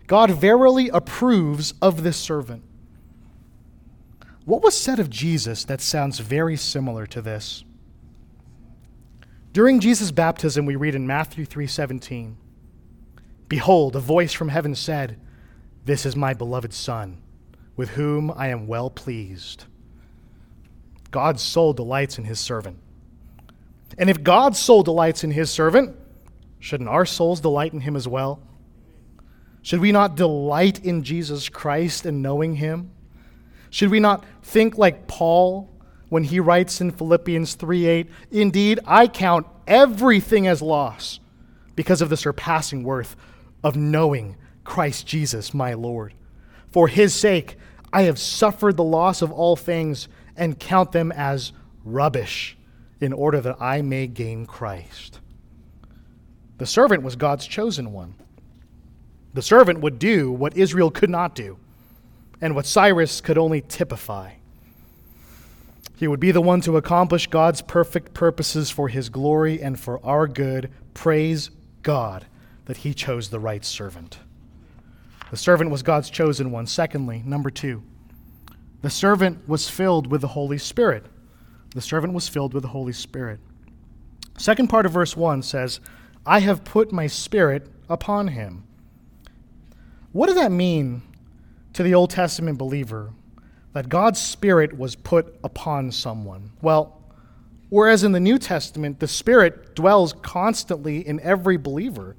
God 0.08 0.32
verily 0.32 0.90
approves 0.90 1.74
of 1.82 2.04
this 2.04 2.18
servant. 2.18 2.64
What 4.46 4.62
was 4.62 4.78
said 4.78 5.00
of 5.00 5.10
Jesus 5.10 5.64
that 5.66 5.80
sounds 5.80 6.20
very 6.20 6.58
similar 6.58 7.06
to 7.08 7.22
this? 7.22 7.64
During 9.54 9.80
Jesus' 9.80 10.12
baptism, 10.12 10.66
we 10.66 10.76
read 10.76 10.96
in 10.96 11.08
Matthew 11.08 11.46
3:17, 11.46 12.38
"Behold, 13.48 13.96
a 13.96 14.00
voice 14.00 14.34
from 14.34 14.50
heaven 14.50 14.76
said, 14.76 15.18
This 15.86 16.06
is 16.06 16.16
my 16.16 16.34
beloved 16.34 16.74
Son, 16.74 17.22
with 17.76 17.92
whom 17.92 18.32
I 18.36 18.48
am 18.48 18.68
well 18.68 18.90
pleased." 18.90 19.66
God's 21.12 21.44
soul 21.44 21.74
delights 21.74 22.18
in 22.18 22.24
his 22.24 22.40
servant. 22.40 22.80
And 23.98 24.10
if 24.10 24.24
God's 24.24 24.60
soul 24.60 24.84
delights 24.84 25.24
in 25.24 25.32
his 25.32 25.52
servant, 25.52 25.96
shouldn't 26.60 26.90
our 26.90 27.06
souls 27.06 27.40
delight 27.42 27.74
in 27.74 27.82
him 27.82 27.96
as 27.96 28.08
well? 28.08 28.40
Should 29.62 29.80
we 29.80 29.92
not 29.92 30.16
delight 30.16 30.84
in 30.84 31.04
Jesus 31.04 31.48
Christ 31.48 32.06
and 32.06 32.22
knowing 32.22 32.56
him? 32.56 32.92
Should 33.70 33.90
we 33.90 34.00
not 34.00 34.26
think 34.42 34.78
like 34.78 35.08
Paul 35.08 35.70
when 36.10 36.26
he 36.26 36.40
writes 36.40 36.82
in 36.82 36.92
Philippians 36.92 37.56
3:8, 37.56 38.08
"Indeed, 38.30 38.80
I 38.86 39.08
count 39.08 39.48
everything 39.66 40.48
as 40.48 40.62
loss 40.62 41.20
because 41.76 42.02
of 42.02 42.10
the 42.10 42.18
surpassing 42.18 42.84
worth 42.84 43.16
of 43.64 43.76
knowing 43.76 44.36
Christ 44.64 45.08
Jesus, 45.08 45.54
my 45.54 45.74
Lord. 45.74 46.14
For 46.70 46.88
his 46.88 47.14
sake, 47.14 47.58
I 47.92 48.04
have 48.04 48.20
suffered 48.20 48.78
the 48.78 48.84
loss 48.84 49.22
of 49.22 49.32
all 49.32 49.56
things 49.56 50.08
and 50.36 50.60
count 50.60 50.92
them 50.92 51.12
as 51.12 51.52
rubbish." 51.84 52.58
In 53.04 53.12
order 53.14 53.42
that 53.42 53.62
I 53.62 53.82
may 53.82 54.08
gain 54.08 54.46
Christ. 54.46 55.20
The 56.58 56.66
servant 56.66 57.04
was 57.04 57.18
God's 57.18 57.46
chosen 57.46 57.92
one. 57.92 58.16
The 59.34 59.42
servant 59.42 59.82
would 59.82 60.00
do 60.00 60.32
what 60.32 60.56
Israel 60.56 60.90
could 60.90 61.10
not 61.10 61.36
do 61.36 61.58
and 62.40 62.56
what 62.56 62.66
Cyrus 62.66 63.20
could 63.20 63.38
only 63.38 63.62
typify. 63.62 64.34
He 65.98 66.08
would 66.08 66.20
be 66.20 66.32
the 66.32 66.42
one 66.42 66.62
to 66.62 66.78
accomplish 66.78 67.28
God's 67.28 67.62
perfect 67.62 68.14
purposes 68.14 68.70
for 68.70 68.88
his 68.88 69.10
glory 69.10 69.62
and 69.62 69.80
for 69.80 70.04
our 70.06 70.28
good. 70.28 70.72
Praise 70.94 71.50
God 71.82 72.26
that 72.66 72.78
he 72.78 72.94
chose 72.94 73.30
the 73.30 73.40
right 73.40 73.66
servant. 73.66 74.20
The 75.30 75.38
servant 75.38 75.72
was 75.72 75.84
God's 75.84 76.10
chosen 76.10 76.52
one. 76.52 76.68
Secondly, 76.68 77.22
number 77.26 77.50
two, 77.50 77.84
the 78.82 78.90
servant 78.90 79.48
was 79.48 79.70
filled 79.70 80.08
with 80.08 80.22
the 80.22 80.28
Holy 80.30 80.58
Spirit. 80.58 81.06
The 81.74 81.82
servant 81.82 82.14
was 82.14 82.28
filled 82.28 82.54
with 82.54 82.64
the 82.64 82.70
Holy 82.70 82.94
Spirit. 82.94 83.40
Second 84.38 84.68
part 84.68 84.86
of 84.86 84.92
verse 84.92 85.16
1 85.16 85.42
says, 85.42 85.80
I 86.26 86.40
have 86.40 86.64
put 86.64 86.92
my 86.92 87.08
spirit 87.08 87.68
upon 87.90 88.30
him. 88.30 88.64
What 90.12 90.28
does 90.28 90.36
that 90.36 90.52
mean 90.52 91.02
to 91.74 91.84
the 91.84 91.94
Old 91.94 92.12
Testament 92.12 92.58
believer 92.58 93.12
that 93.74 93.90
God's 93.90 94.22
Spirit 94.22 94.78
was 94.78 94.96
put 94.96 95.36
upon 95.44 95.92
someone? 95.92 96.52
Well, 96.62 97.02
whereas 97.70 98.04
in 98.04 98.12
the 98.12 98.20
New 98.20 98.38
Testament, 98.38 99.00
the 99.00 99.08
Spirit 99.08 99.76
dwells 99.76 100.14
constantly 100.14 101.06
in 101.08 101.20
every 101.22 101.58
believer, 101.58 102.16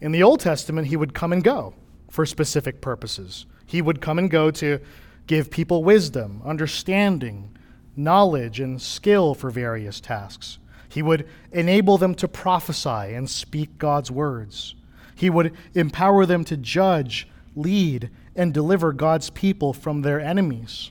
in 0.00 0.12
the 0.12 0.22
Old 0.22 0.40
Testament, 0.40 0.88
he 0.88 0.96
would 0.96 1.14
come 1.14 1.32
and 1.32 1.44
go 1.44 1.74
for 2.10 2.24
specific 2.24 2.80
purposes. 2.80 3.46
He 3.66 3.82
would 3.82 4.00
come 4.00 4.18
and 4.18 4.30
go 4.30 4.50
to 4.52 4.80
give 5.26 5.50
people 5.50 5.84
wisdom, 5.84 6.42
understanding, 6.44 7.56
knowledge, 7.96 8.60
and 8.60 8.80
skill 8.80 9.34
for 9.34 9.50
various 9.50 10.00
tasks. 10.00 10.58
He 10.88 11.02
would 11.02 11.26
enable 11.52 11.98
them 11.98 12.14
to 12.16 12.28
prophesy 12.28 13.14
and 13.14 13.30
speak 13.30 13.78
God's 13.78 14.10
words. 14.10 14.74
He 15.14 15.30
would 15.30 15.54
empower 15.74 16.26
them 16.26 16.44
to 16.44 16.56
judge, 16.56 17.28
lead, 17.54 18.10
and 18.34 18.52
deliver 18.52 18.92
God's 18.92 19.30
people 19.30 19.72
from 19.72 20.02
their 20.02 20.20
enemies. 20.20 20.90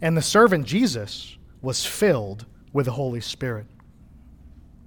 And 0.00 0.16
the 0.16 0.22
servant 0.22 0.66
Jesus 0.66 1.36
was 1.60 1.84
filled 1.84 2.46
with 2.72 2.86
the 2.86 2.92
Holy 2.92 3.20
Spirit. 3.20 3.66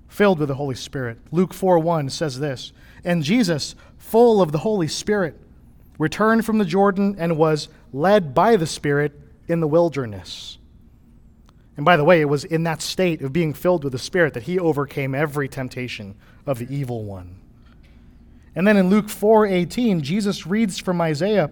Filled 0.08 0.40
with 0.40 0.48
the 0.48 0.56
Holy 0.56 0.76
Spirit. 0.76 1.18
Luke 1.32 1.54
4 1.54 1.80
1 1.80 2.10
says 2.10 2.40
this 2.40 2.72
And 3.04 3.24
Jesus, 3.24 3.76
full 3.98 4.42
of 4.42 4.54
the 4.54 4.60
Holy 4.60 4.88
Spirit, 4.88 5.38
returned 5.98 6.46
from 6.46 6.60
the 6.60 6.66
Jordan 6.66 7.16
and 7.18 7.38
was 7.38 7.68
led 7.92 8.34
by 8.34 8.56
the 8.56 8.68
Spirit 8.68 9.20
in 9.48 9.60
the 9.60 9.68
wilderness 9.68 10.60
and 11.82 11.86
by 11.88 11.98
the 11.98 12.04
way, 12.04 12.22
it 12.22 12.30
was 12.30 12.44
in 12.44 12.62
that 12.66 12.80
state 12.80 13.24
of 13.24 13.34
being 13.34 13.56
filled 13.56 13.84
with 13.84 13.94
the 13.94 13.98
Spirit 13.98 14.36
that 14.36 14.44
he 14.44 14.60
overcame 14.60 15.16
every 15.16 15.50
temptation 15.50 16.14
of 16.46 16.60
the 16.60 16.72
evil 16.72 17.06
one. 17.06 17.38
And 18.56 18.68
then 18.68 18.78
in 18.78 18.92
Luke 18.92 19.10
4:18, 19.10 20.02
Jesus 20.02 20.46
reads 20.46 20.78
from 20.78 21.02
Isaiah, 21.02 21.50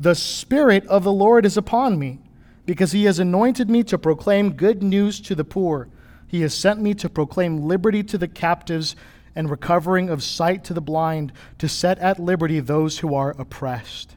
"The 0.00 0.16
Spirit 0.16 0.84
of 0.88 1.04
the 1.04 1.12
Lord 1.12 1.46
is 1.46 1.56
upon 1.56 2.00
me, 2.00 2.18
because 2.66 2.90
he 2.90 3.04
has 3.04 3.20
anointed 3.20 3.70
me 3.70 3.84
to 3.84 3.96
proclaim 3.96 4.54
good 4.54 4.82
news 4.82 5.20
to 5.20 5.36
the 5.36 5.44
poor. 5.44 5.86
He 6.26 6.40
has 6.40 6.52
sent 6.52 6.82
me 6.82 6.92
to 6.94 7.08
proclaim 7.08 7.62
liberty 7.68 8.02
to 8.02 8.18
the 8.18 8.26
captives 8.26 8.96
and 9.36 9.48
recovering 9.48 10.08
of 10.08 10.24
sight 10.24 10.64
to 10.64 10.74
the 10.74 10.80
blind, 10.80 11.32
to 11.58 11.68
set 11.68 11.96
at 12.00 12.18
liberty 12.18 12.58
those 12.58 12.98
who 12.98 13.14
are 13.14 13.36
oppressed." 13.38 14.16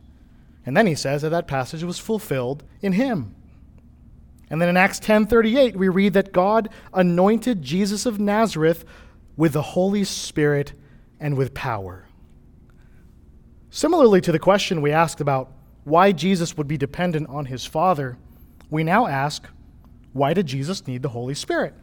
And 0.65 0.75
then 0.75 0.87
he 0.87 0.95
says 0.95 1.21
that 1.21 1.29
that 1.29 1.45
passage 1.45 1.83
was 1.83 1.99
fulfilled 1.99 2.63
in 2.81 2.93
him. 2.93 3.35
And 4.53 4.61
then 4.61 4.69
in 4.69 4.77
Acts 4.77 4.99
10:38 4.99 5.75
we 5.75 5.89
read 5.89 6.13
that 6.13 6.31
God 6.31 6.69
anointed 6.93 7.63
Jesus 7.63 8.05
of 8.05 8.19
Nazareth 8.19 8.85
with 9.35 9.53
the 9.53 9.63
Holy 9.63 10.03
Spirit 10.03 10.73
and 11.19 11.35
with 11.35 11.55
power. 11.55 12.05
Similarly 13.71 14.21
to 14.21 14.31
the 14.31 14.37
question 14.37 14.83
we 14.83 14.91
asked 14.91 15.19
about 15.19 15.51
why 15.85 16.11
Jesus 16.11 16.55
would 16.55 16.67
be 16.67 16.77
dependent 16.77 17.29
on 17.29 17.47
his 17.47 17.65
Father, 17.65 18.19
we 18.69 18.83
now 18.83 19.07
ask, 19.07 19.47
why 20.11 20.35
did 20.35 20.45
Jesus 20.45 20.85
need 20.85 21.01
the 21.01 21.09
Holy 21.09 21.33
Spirit? 21.33 21.73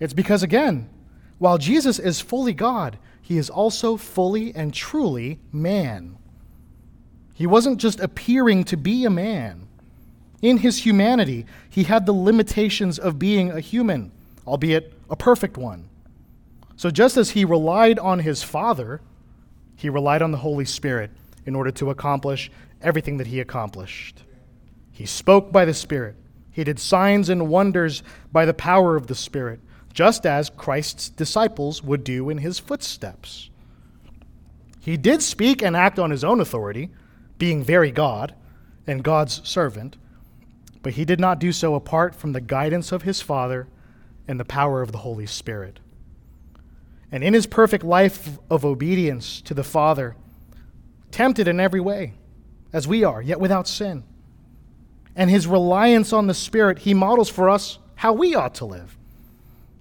It's 0.00 0.14
because, 0.14 0.42
again, 0.42 0.88
while 1.36 1.58
Jesus 1.58 1.98
is 1.98 2.18
fully 2.18 2.54
God, 2.54 2.98
he 3.20 3.36
is 3.36 3.50
also 3.50 3.98
fully 3.98 4.54
and 4.54 4.72
truly 4.72 5.38
man. 5.52 6.16
He 7.34 7.46
wasn't 7.46 7.76
just 7.76 8.00
appearing 8.00 8.64
to 8.64 8.78
be 8.78 9.04
a 9.04 9.10
man, 9.10 9.61
in 10.42 10.58
his 10.58 10.84
humanity, 10.84 11.46
he 11.70 11.84
had 11.84 12.04
the 12.04 12.12
limitations 12.12 12.98
of 12.98 13.18
being 13.18 13.50
a 13.50 13.60
human, 13.60 14.10
albeit 14.46 14.92
a 15.08 15.16
perfect 15.16 15.56
one. 15.56 15.88
So 16.76 16.90
just 16.90 17.16
as 17.16 17.30
he 17.30 17.44
relied 17.44 17.98
on 18.00 18.18
his 18.18 18.42
Father, 18.42 19.00
he 19.76 19.88
relied 19.88 20.20
on 20.20 20.32
the 20.32 20.38
Holy 20.38 20.64
Spirit 20.64 21.12
in 21.46 21.54
order 21.54 21.70
to 21.70 21.90
accomplish 21.90 22.50
everything 22.80 23.18
that 23.18 23.28
he 23.28 23.38
accomplished. 23.38 24.24
He 24.90 25.06
spoke 25.06 25.52
by 25.52 25.64
the 25.64 25.74
Spirit. 25.74 26.16
He 26.50 26.64
did 26.64 26.78
signs 26.78 27.28
and 27.28 27.48
wonders 27.48 28.02
by 28.32 28.44
the 28.44 28.52
power 28.52 28.96
of 28.96 29.06
the 29.06 29.14
Spirit, 29.14 29.60
just 29.92 30.26
as 30.26 30.50
Christ's 30.50 31.08
disciples 31.08 31.82
would 31.82 32.02
do 32.02 32.28
in 32.28 32.38
his 32.38 32.58
footsteps. 32.58 33.48
He 34.80 34.96
did 34.96 35.22
speak 35.22 35.62
and 35.62 35.76
act 35.76 35.98
on 36.00 36.10
his 36.10 36.24
own 36.24 36.40
authority, 36.40 36.90
being 37.38 37.62
very 37.62 37.92
God 37.92 38.34
and 38.86 39.04
God's 39.04 39.40
servant, 39.48 39.96
but 40.82 40.94
he 40.94 41.04
did 41.04 41.20
not 41.20 41.38
do 41.38 41.52
so 41.52 41.74
apart 41.74 42.14
from 42.14 42.32
the 42.32 42.40
guidance 42.40 42.92
of 42.92 43.02
his 43.02 43.20
Father 43.20 43.68
and 44.26 44.38
the 44.38 44.44
power 44.44 44.82
of 44.82 44.92
the 44.92 44.98
Holy 44.98 45.26
Spirit. 45.26 45.80
And 47.10 47.22
in 47.22 47.34
his 47.34 47.46
perfect 47.46 47.84
life 47.84 48.38
of 48.50 48.64
obedience 48.64 49.40
to 49.42 49.54
the 49.54 49.64
Father, 49.64 50.16
tempted 51.10 51.46
in 51.46 51.60
every 51.60 51.80
way, 51.80 52.14
as 52.72 52.88
we 52.88 53.04
are, 53.04 53.20
yet 53.20 53.38
without 53.38 53.68
sin, 53.68 54.02
and 55.14 55.28
his 55.28 55.46
reliance 55.46 56.12
on 56.12 56.26
the 56.26 56.34
Spirit, 56.34 56.80
he 56.80 56.94
models 56.94 57.28
for 57.28 57.50
us 57.50 57.78
how 57.96 58.12
we 58.12 58.34
ought 58.34 58.54
to 58.56 58.64
live. 58.64 58.96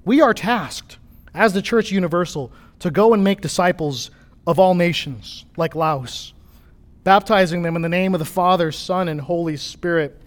We 0.03 0.19
are 0.19 0.33
tasked, 0.33 0.97
as 1.33 1.53
the 1.53 1.61
Church 1.61 1.91
Universal, 1.91 2.51
to 2.79 2.91
go 2.91 3.13
and 3.13 3.23
make 3.23 3.39
disciples 3.41 4.11
of 4.45 4.59
all 4.59 4.75
nations, 4.75 5.45
like 5.55 5.75
Laos, 5.75 6.33
baptizing 7.03 7.61
them 7.61 7.75
in 7.75 7.81
the 7.81 7.89
name 7.89 8.13
of 8.13 8.19
the 8.19 8.25
Father, 8.25 8.71
Son, 8.71 9.07
and 9.07 9.21
Holy 9.21 9.55
Spirit 9.55 10.21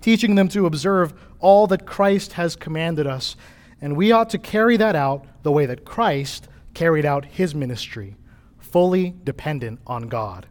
teaching 0.00 0.34
them 0.34 0.48
to 0.48 0.66
observe 0.66 1.12
all 1.40 1.66
that 1.68 1.86
Christ 1.86 2.34
has 2.34 2.56
commanded 2.56 3.06
us. 3.06 3.36
And 3.80 3.96
we 3.96 4.12
ought 4.12 4.30
to 4.30 4.38
carry 4.38 4.76
that 4.76 4.96
out 4.96 5.24
the 5.42 5.52
way 5.52 5.66
that 5.66 5.84
Christ 5.84 6.48
carried 6.74 7.04
out 7.04 7.24
his 7.24 7.54
ministry, 7.54 8.16
fully 8.58 9.14
dependent 9.24 9.80
on 9.86 10.08
God. 10.08 10.46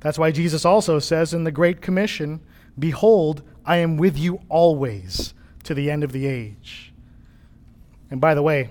That's 0.00 0.18
why 0.18 0.32
Jesus 0.32 0.64
also 0.64 0.98
says 0.98 1.32
in 1.32 1.44
the 1.44 1.52
Great 1.52 1.80
Commission, 1.80 2.40
Behold, 2.78 3.42
I 3.64 3.78
am 3.78 3.96
with 3.96 4.18
you 4.18 4.40
always 4.48 5.32
to 5.62 5.74
the 5.74 5.90
end 5.90 6.04
of 6.04 6.12
the 6.12 6.26
age. 6.26 6.92
And 8.10 8.20
by 8.20 8.34
the 8.34 8.42
way, 8.42 8.70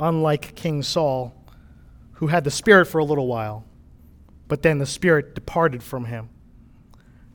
unlike 0.00 0.54
King 0.56 0.82
Saul, 0.82 1.34
who 2.14 2.26
had 2.26 2.44
the 2.44 2.50
Spirit 2.50 2.86
for 2.86 2.98
a 2.98 3.04
little 3.04 3.28
while, 3.28 3.64
but 4.48 4.62
then 4.62 4.78
the 4.78 4.86
Spirit 4.86 5.34
departed 5.34 5.82
from 5.82 6.06
him 6.06 6.28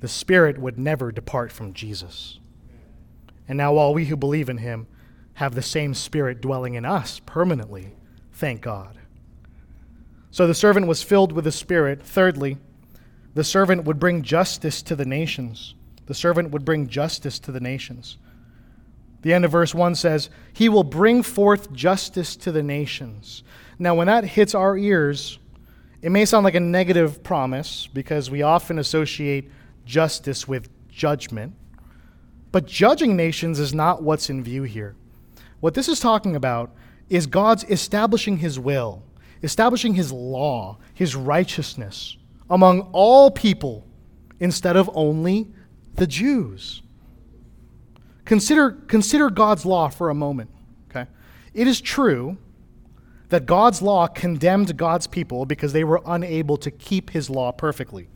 the 0.03 0.09
Spirit 0.09 0.57
would 0.57 0.77
never 0.77 1.13
depart 1.13 1.49
from 1.49 1.71
Jesus. 1.71 2.37
And 3.47 3.57
now, 3.57 3.77
all 3.77 3.93
we 3.93 4.03
who 4.03 4.17
believe 4.17 4.49
in 4.49 4.57
him 4.57 4.85
have 5.35 5.55
the 5.55 5.61
same 5.61 5.93
Spirit 5.93 6.41
dwelling 6.41 6.73
in 6.73 6.83
us 6.83 7.21
permanently, 7.25 7.95
thank 8.33 8.59
God. 8.59 8.97
So 10.29 10.45
the 10.45 10.53
servant 10.53 10.87
was 10.87 11.01
filled 11.01 11.31
with 11.31 11.45
the 11.45 11.53
Spirit. 11.53 12.03
Thirdly, 12.03 12.57
the 13.33 13.45
servant 13.45 13.85
would 13.85 13.97
bring 13.97 14.23
justice 14.23 14.81
to 14.81 14.95
the 14.97 15.05
nations. 15.05 15.73
The 16.07 16.13
servant 16.13 16.51
would 16.51 16.65
bring 16.65 16.89
justice 16.89 17.39
to 17.39 17.53
the 17.53 17.61
nations. 17.61 18.17
The 19.21 19.33
end 19.33 19.45
of 19.45 19.51
verse 19.51 19.73
1 19.73 19.95
says, 19.95 20.29
He 20.51 20.67
will 20.67 20.83
bring 20.83 21.23
forth 21.23 21.71
justice 21.71 22.35
to 22.35 22.51
the 22.51 22.61
nations. 22.61 23.41
Now, 23.79 23.95
when 23.95 24.07
that 24.07 24.25
hits 24.25 24.53
our 24.53 24.75
ears, 24.75 25.39
it 26.01 26.11
may 26.11 26.25
sound 26.25 26.43
like 26.43 26.55
a 26.55 26.59
negative 26.59 27.23
promise 27.23 27.87
because 27.87 28.29
we 28.29 28.41
often 28.41 28.79
associate 28.79 29.49
justice 29.85 30.47
with 30.47 30.69
judgment. 30.89 31.53
But 32.51 32.65
judging 32.65 33.15
nations 33.15 33.59
is 33.59 33.73
not 33.73 34.03
what's 34.03 34.29
in 34.29 34.43
view 34.43 34.63
here. 34.63 34.95
What 35.59 35.73
this 35.73 35.87
is 35.87 35.99
talking 35.99 36.35
about 36.35 36.75
is 37.09 37.25
God's 37.25 37.63
establishing 37.65 38.37
his 38.37 38.59
will, 38.59 39.03
establishing 39.41 39.93
his 39.95 40.11
law, 40.11 40.77
his 40.93 41.15
righteousness 41.15 42.17
among 42.49 42.81
all 42.91 43.31
people 43.31 43.85
instead 44.39 44.75
of 44.75 44.89
only 44.93 45.47
the 45.95 46.07
Jews. 46.07 46.81
Consider, 48.25 48.71
consider 48.71 49.29
God's 49.29 49.65
law 49.65 49.89
for 49.89 50.09
a 50.09 50.15
moment. 50.15 50.49
Okay? 50.89 51.07
It 51.53 51.67
is 51.67 51.81
true 51.81 52.37
that 53.29 53.45
God's 53.45 53.81
law 53.81 54.07
condemned 54.07 54.77
God's 54.77 55.07
people 55.07 55.45
because 55.45 55.73
they 55.73 55.83
were 55.83 56.01
unable 56.05 56.57
to 56.57 56.69
keep 56.69 57.09
his 57.09 57.29
law 57.29 57.51
perfectly. 57.51 58.07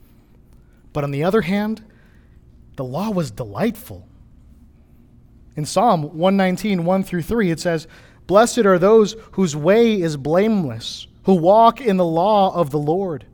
But 0.94 1.04
on 1.04 1.12
the 1.12 1.24
other 1.24 1.42
hand, 1.42 1.84
the 2.76 2.84
law 2.84 3.10
was 3.10 3.32
delightful. 3.32 4.08
In 5.56 5.66
Psalm 5.66 6.04
119, 6.04 6.86
1 6.86 7.04
through 7.04 7.24
3, 7.24 7.52
it 7.52 7.60
says, 7.60 7.88
Blessed 8.28 8.60
are 8.60 8.78
those 8.78 9.16
whose 9.32 9.56
way 9.56 10.00
is 10.00 10.18
blameless, 10.18 11.08
who 11.24 11.34
walk 11.34 11.82
in 11.82 11.98
the 11.98 12.06
law 12.06 12.54
of 12.54 12.70
the 12.70 12.80
Lord. 12.80 13.26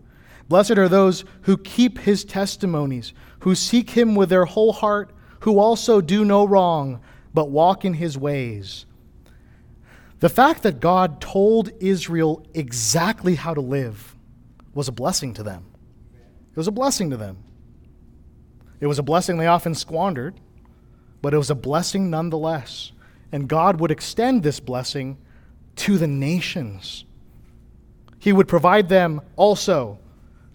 Blessed 0.48 0.78
are 0.78 0.90
those 0.90 1.26
who 1.42 1.58
keep 1.58 2.00
his 2.00 2.24
testimonies, 2.24 3.14
who 3.40 3.56
seek 3.56 3.90
him 3.90 4.16
with 4.16 4.30
their 4.30 4.46
whole 4.46 4.72
heart, 4.72 5.12
who 5.42 5.60
also 5.60 6.00
do 6.00 6.24
no 6.24 6.46
wrong, 6.46 7.02
but 7.34 7.50
walk 7.50 7.84
in 7.84 7.96
his 7.96 8.18
ways. 8.18 8.86
The 10.20 10.30
fact 10.30 10.64
that 10.64 10.80
God 10.80 11.20
told 11.20 11.72
Israel 11.82 12.46
exactly 12.54 13.36
how 13.36 13.54
to 13.54 13.62
live 13.62 14.16
was 14.74 14.88
a 14.88 14.94
blessing 14.94 15.34
to 15.34 15.44
them. 15.44 15.66
It 16.54 16.58
was 16.58 16.68
a 16.68 16.72
blessing 16.72 17.10
to 17.10 17.18
them. 17.18 17.38
It 18.80 18.88
was 18.88 19.00
a 19.00 19.04
blessing 19.04 19.38
they 19.38 19.48
often 19.48 19.74
squandered, 19.74 20.40
but 21.22 21.34
it 21.34 21.38
was 21.38 21.50
a 21.50 21.56
blessing 21.56 22.10
nonetheless. 22.10 22.92
And 23.32 23.48
God 23.48 23.80
would 23.80 23.90
extend 23.90 24.44
this 24.44 24.60
blessing 24.60 25.18
to 25.78 25.98
the 25.98 26.08
nations. 26.08 27.06
He 28.20 28.32
would 28.32 28.48
provide 28.48 28.90
them 28.90 29.22
also, 29.36 30.00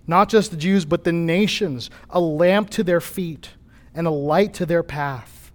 not 0.06 0.28
just 0.28 0.50
the 0.52 0.56
Jews, 0.56 0.84
but 0.84 1.04
the 1.04 1.12
nations, 1.12 1.90
a 2.10 2.20
lamp 2.20 2.70
to 2.70 2.84
their 2.84 3.00
feet 3.00 3.50
and 3.94 4.06
a 4.06 4.10
light 4.10 4.54
to 4.54 4.66
their 4.66 4.82
path. 4.82 5.50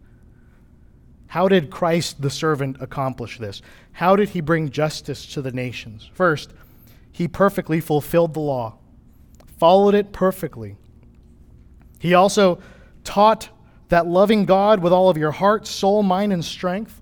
How 1.28 1.48
did 1.48 1.72
Christ 1.72 2.22
the 2.22 2.30
servant 2.30 2.78
accomplish 2.80 3.40
this? 3.40 3.62
How 3.94 4.16
did 4.16 4.30
he 4.30 4.42
bring 4.42 4.70
justice 4.70 5.26
to 5.34 5.42
the 5.42 5.52
nations? 5.52 6.10
First, 6.14 6.54
he 7.12 7.28
perfectly 7.28 7.80
fulfilled 7.80 8.34
the 8.34 8.40
law, 8.40 8.78
followed 9.64 9.96
it 9.96 10.12
perfectly. 10.12 10.76
He 11.98 12.16
also 12.16 12.60
taught 13.06 13.48
that 13.88 14.06
loving 14.06 14.44
God 14.44 14.82
with 14.82 14.92
all 14.92 15.08
of 15.08 15.16
your 15.16 15.32
heart, 15.32 15.66
soul, 15.66 16.04
mind, 16.04 16.34
and 16.34 16.44
strength, 16.44 17.00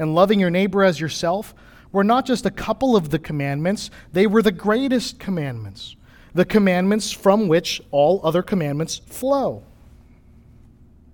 and 0.00 0.12
loving 0.12 0.40
your 0.40 0.50
neighbor 0.50 0.82
as 0.82 0.98
yourself 0.98 1.54
were 1.92 2.02
not 2.02 2.26
just 2.26 2.44
a 2.44 2.50
couple 2.50 2.96
of 2.96 3.10
the 3.10 3.20
commandments, 3.20 3.88
they 4.12 4.26
were 4.26 4.42
the 4.42 4.50
greatest 4.50 5.20
commandments, 5.20 5.94
the 6.34 6.44
commandments 6.44 7.12
from 7.12 7.46
which 7.46 7.80
all 7.92 8.20
other 8.24 8.42
commandments 8.42 8.98
flow. 8.98 9.62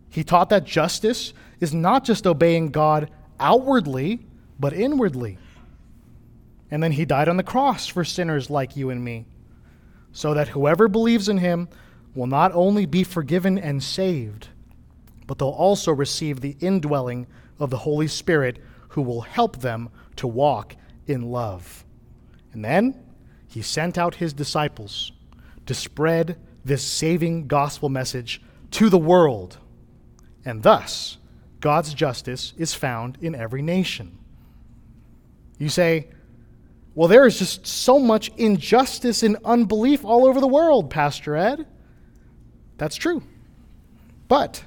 He 0.09 0.24
taught 0.24 0.48
that 0.48 0.64
justice 0.64 1.35
is 1.61 1.74
not 1.74 2.03
just 2.03 2.27
obeying 2.27 2.70
God 2.70 3.11
outwardly, 3.38 4.20
but 4.59 4.72
inwardly. 4.72 5.37
And 6.70 6.83
then 6.83 6.92
he 6.92 7.05
died 7.05 7.29
on 7.29 7.37
the 7.37 7.42
cross 7.42 7.87
for 7.87 8.07
sinners 8.07 8.48
like 8.48 8.74
you 8.74 8.88
and 8.88 9.05
me, 9.05 9.27
so 10.12 10.35
that 10.35 10.49
whoever 10.49 10.88
believes 10.88 11.29
in 11.29 11.38
him 11.38 11.68
will 12.14 12.27
not 12.27 12.53
only 12.53 12.87
be 12.87 13.05
forgiven 13.05 13.59
and 13.59 13.83
saved, 13.83 14.49
but 15.27 15.38
they'll 15.38 15.49
also 15.49 15.92
receive 15.92 16.40
the 16.40 16.57
indwelling 16.61 17.27
of 17.59 17.71
the 17.71 17.79
Holy 17.79 18.09
Spirit 18.09 18.59
who 18.88 19.03
will 19.03 19.21
help 19.21 19.59
them 19.59 19.90
to 20.16 20.27
walk 20.27 20.75
in 21.07 21.23
love. 21.23 21.85
And 22.53 22.64
then 22.64 23.01
he 23.47 23.62
sent 23.62 23.99
out 23.99 24.16
his 24.16 24.33
disciples 24.33 25.12
to 25.66 25.75
spread 25.75 26.38
this 26.64 26.83
saving 26.83 27.47
gospel 27.47 27.88
message 27.88 28.42
to 28.73 28.88
the 28.88 28.99
world. 28.99 29.59
And 30.44 30.62
thus, 30.62 31.18
God's 31.61 31.94
justice 31.94 32.53
is 32.57 32.75
found 32.75 33.18
in 33.21 33.35
every 33.35 33.62
nation. 33.62 34.18
You 35.59 35.68
say, 35.68 36.09
well, 36.99 37.07
there 37.07 37.29
is 37.29 37.39
just 37.39 37.65
so 37.65 38.01
much 38.01 38.33
injustice 38.39 39.23
and 39.23 39.37
unbelief 39.45 40.05
all 40.05 40.27
over 40.27 40.41
the 40.41 40.49
world, 40.49 40.91
Pastor 40.91 41.37
Ed. 41.37 41.65
That's 42.77 42.97
true. 42.97 43.23
But 44.27 44.65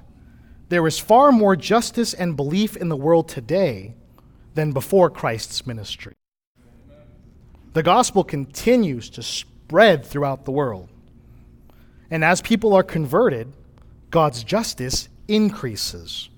there 0.69 0.87
is 0.87 0.97
far 0.97 1.33
more 1.33 1.57
justice 1.57 2.13
and 2.13 2.37
belief 2.37 2.77
in 2.77 2.87
the 2.87 2.95
world 2.95 3.27
today 3.27 3.95
than 4.53 4.71
before 4.71 5.09
Christ's 5.09 5.67
ministry. 5.67 6.13
The 7.73 7.83
gospel 7.83 8.23
continues 8.23 9.09
to 9.09 9.23
spread 9.23 10.05
throughout 10.05 10.45
the 10.45 10.51
world. 10.51 10.87
And 12.09 12.23
as 12.23 12.39
people 12.39 12.73
are 12.73 12.81
converted, 12.81 13.51
God's 14.09 14.45
justice 14.45 15.09
increases. 15.27 16.29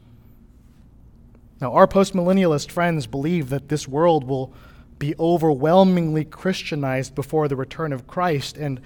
Now, 1.61 1.71
our 1.73 1.85
postmillennialist 1.85 2.71
friends 2.71 3.05
believe 3.05 3.49
that 3.49 3.69
this 3.69 3.87
world 3.87 4.23
will 4.23 4.55
be 4.99 5.15
overwhelmingly 5.19 6.25
Christianized 6.25 7.15
before 7.15 7.47
the 7.47 7.55
return 7.55 7.93
of 7.93 8.07
Christ. 8.07 8.57
And 8.57 8.81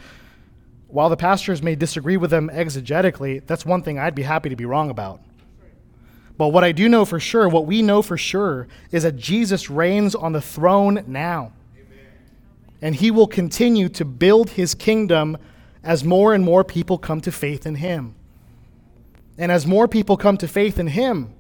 while 0.88 1.10
the 1.10 1.18
pastors 1.18 1.62
may 1.62 1.76
disagree 1.76 2.18
with 2.18 2.32
them 2.32 2.50
exegetically, 2.52 3.46
that's 3.46 3.66
one 3.66 3.84
thing 3.84 4.00
I'd 4.00 4.16
be 4.16 4.24
happy 4.24 4.50
to 4.50 4.56
be 4.56 4.66
wrong 4.66 4.90
about. 4.90 5.22
But 6.38 6.50
what 6.50 6.64
I 6.64 6.72
do 6.72 6.88
know 6.88 7.04
for 7.04 7.20
sure, 7.20 7.50
what 7.50 7.66
we 7.66 7.82
know 7.82 8.02
for 8.02 8.18
sure, 8.18 8.68
is 8.92 9.04
that 9.04 9.16
Jesus 9.16 9.70
reigns 9.70 10.14
on 10.14 10.34
the 10.34 10.42
throne 10.42 11.04
now. 11.08 11.52
Amen. 11.76 12.06
And 12.82 12.96
he 12.96 13.10
will 13.10 13.28
continue 13.28 13.90
to 13.90 14.06
build 14.06 14.52
his 14.52 14.76
kingdom 14.76 15.38
as 15.84 16.04
more 16.04 16.34
and 16.34 16.44
more 16.44 16.64
people 16.64 16.98
come 16.98 17.22
to 17.22 17.32
faith 17.32 17.66
in 17.66 17.76
him. 17.76 18.14
And 19.38 19.52
as 19.52 19.66
more 19.66 19.88
people 19.88 20.18
come 20.18 20.38
to 20.38 20.48
faith 20.48 20.80
in 20.80 20.88
him, 20.88 21.34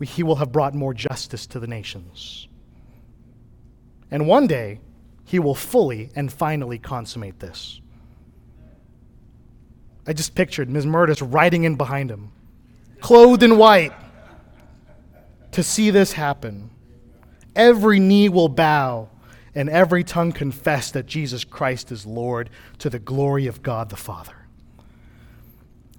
he 0.00 0.22
will 0.22 0.36
have 0.36 0.52
brought 0.52 0.74
more 0.74 0.94
justice 0.94 1.46
to 1.48 1.60
the 1.60 1.66
nations. 1.66 2.48
And 4.10 4.26
one 4.26 4.46
day, 4.46 4.80
he 5.24 5.38
will 5.38 5.54
fully 5.54 6.10
and 6.16 6.32
finally 6.32 6.78
consummate 6.78 7.38
this. 7.38 7.80
I 10.06 10.12
just 10.12 10.34
pictured 10.34 10.68
Ms. 10.68 10.86
Murtis 10.86 11.22
riding 11.22 11.64
in 11.64 11.76
behind 11.76 12.10
him, 12.10 12.32
clothed 13.00 13.42
in 13.42 13.56
white, 13.58 13.92
to 15.52 15.62
see 15.62 15.90
this 15.90 16.12
happen. 16.12 16.70
Every 17.54 18.00
knee 18.00 18.28
will 18.28 18.48
bow 18.48 19.08
and 19.54 19.68
every 19.68 20.04
tongue 20.04 20.32
confess 20.32 20.90
that 20.92 21.06
Jesus 21.06 21.44
Christ 21.44 21.90
is 21.92 22.06
Lord 22.06 22.50
to 22.78 22.90
the 22.90 22.98
glory 22.98 23.46
of 23.46 23.62
God 23.62 23.88
the 23.90 23.96
Father. 23.96 24.34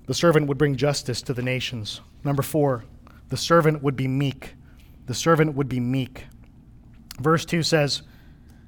The 0.08 0.14
servant 0.14 0.48
would 0.48 0.58
bring 0.58 0.76
justice 0.76 1.22
to 1.24 1.34
the 1.34 1.42
nations. 1.42 2.02
Number 2.24 2.42
four, 2.42 2.84
the 3.30 3.38
servant 3.38 3.84
would 3.84 3.96
be 3.96 4.08
meek. 4.08 4.56
The 5.06 5.14
servant 5.14 5.56
would 5.56 5.70
be 5.70 5.80
meek. 5.80 6.26
Verse 7.20 7.46
2 7.46 7.64
says, 7.64 8.02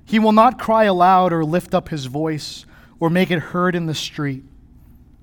He 0.05 0.19
will 0.19 0.31
not 0.31 0.59
cry 0.59 0.83
aloud 0.85 1.33
or 1.33 1.45
lift 1.45 1.73
up 1.73 1.89
his 1.89 2.05
voice 2.05 2.65
or 2.99 3.09
make 3.09 3.31
it 3.31 3.39
heard 3.39 3.75
in 3.75 3.85
the 3.85 3.95
street. 3.95 4.43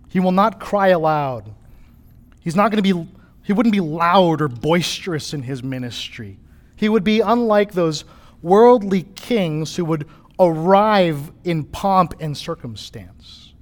He 0.09 0.21
will 0.21 0.33
not 0.33 0.61
cry 0.61 0.89
aloud. 0.89 1.55
He's 2.41 2.57
not 2.57 2.71
going 2.71 2.83
to 2.83 2.95
be, 2.95 3.09
he 3.43 3.53
wouldn't 3.53 3.73
be 3.73 3.81
loud 3.81 4.41
or 4.41 4.49
boisterous 4.49 5.33
in 5.33 5.43
his 5.43 5.63
ministry. 5.63 6.39
He 6.77 6.89
would 6.89 7.05
be 7.05 7.21
unlike 7.21 7.73
those 7.73 8.05
worldly 8.43 9.03
kings 9.03 9.77
who 9.77 9.85
would 9.85 10.09
arrive 10.39 11.31
in 11.45 11.65
pomp 11.65 12.15
and 12.21 12.37
circumstance. 12.37 13.53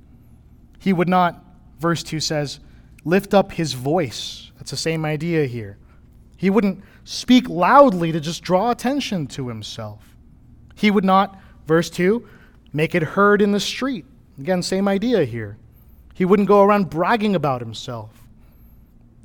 He 0.79 0.93
would 0.93 1.09
not, 1.09 1.45
verse 1.79 2.03
2 2.03 2.21
says, 2.21 2.61
lift 3.05 3.35
up 3.35 3.53
his 3.53 3.73
voice 3.73 4.53
That's 4.57 4.71
the 4.71 4.77
same 4.77 5.05
idea 5.05 5.47
here. 5.47 5.79
He 6.37 6.51
wouldn't 6.51 6.83
speak 7.09 7.49
loudly 7.49 8.13
to 8.13 8.21
just 8.21 8.43
draw 8.43 8.71
attention 8.71 9.27
to 9.27 9.49
himself. 9.49 10.15
He 10.75 10.91
would 10.91 11.07
not, 11.07 11.41
verse 11.67 11.89
2, 11.89 12.29
make 12.75 12.95
it 12.95 13.03
heard 13.03 13.41
in 13.41 13.53
the 13.53 13.61
street. 13.61 14.05
Again, 14.39 14.63
same 14.63 14.87
idea 14.87 15.25
here. 15.25 15.57
He 16.13 16.27
wouldn't 16.27 16.49
go 16.49 16.63
around 16.63 16.91
bragging 16.91 17.35
about 17.35 17.63
himself. 17.63 18.11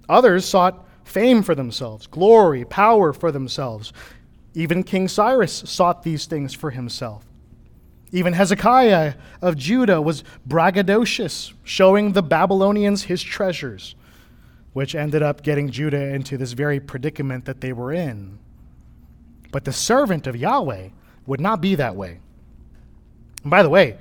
Others 0.07 0.45
sought 0.45 0.87
fame 1.03 1.43
for 1.43 1.55
themselves, 1.55 2.07
glory, 2.07 2.63
power 2.63 3.11
for 3.11 3.33
themselves. 3.33 3.91
Even 4.53 4.83
King 4.83 5.09
Cyrus 5.09 5.51
sought 5.65 6.03
these 6.03 6.25
things 6.25 6.53
for 6.53 6.71
himself. 6.71 7.25
Even 8.13 8.31
Hezekiah 8.31 9.15
of 9.41 9.57
Judah 9.57 10.01
was 10.01 10.23
braggadocious, 10.47 11.51
showing 11.65 12.13
the 12.13 12.23
Babylonians 12.23 13.03
his 13.03 13.21
treasures 13.21 13.95
which 14.73 14.95
ended 14.95 15.21
up 15.21 15.43
getting 15.43 15.69
Judah 15.69 16.13
into 16.13 16.37
this 16.37 16.53
very 16.53 16.79
predicament 16.79 17.45
that 17.45 17.61
they 17.61 17.71
were 17.71 17.93
in. 17.93 18.39
But 19.51 19.65
the 19.65 19.73
servant 19.73 20.27
of 20.27 20.35
Yahweh 20.35 20.89
would 21.27 21.39
not 21.39 21.61
be 21.61 21.75
that 21.75 21.95
way. 21.95 22.19
And 23.43 23.51
by 23.51 23.63
the 23.63 23.69
way, 23.69 23.97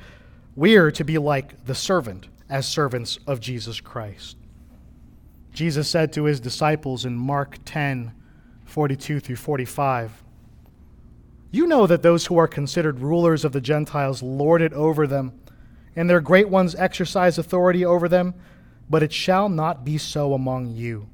we 0.57 0.77
are 0.77 0.91
to 0.91 1.05
be 1.05 1.19
like 1.19 1.65
the 1.67 1.75
servant 1.75 2.29
as 2.49 2.67
servants 2.67 3.19
of 3.27 3.41
Jesus 3.41 3.81
Christ. 3.81 4.37
Jesus 5.53 5.89
said 5.89 6.13
to 6.13 6.25
his 6.25 6.41
disciples 6.41 7.05
in 7.05 7.17
Mark 7.17 7.59
10 7.65 8.13
42 8.65 9.21
through 9.21 9.37
45, 9.37 10.23
You 11.51 11.67
know 11.67 11.87
that 11.87 12.03
those 12.03 12.25
who 12.25 12.39
are 12.39 12.49
considered 12.49 13.01
rulers 13.01 13.45
of 13.45 13.53
the 13.53 13.61
Gentiles 13.61 14.23
lord 14.23 14.63
it 14.63 14.73
over 14.73 15.07
them, 15.07 15.39
and 15.95 16.09
their 16.09 16.23
great 16.23 16.49
ones 16.49 16.75
exercise 16.75 17.37
authority 17.37 17.85
over 17.85 18.09
them. 18.09 18.35
But 18.89 19.03
it 19.03 19.13
shall 19.13 19.49
not 19.49 19.85
be 19.85 19.99
so 19.99 20.35
among 20.35 20.75
you. 20.75 21.09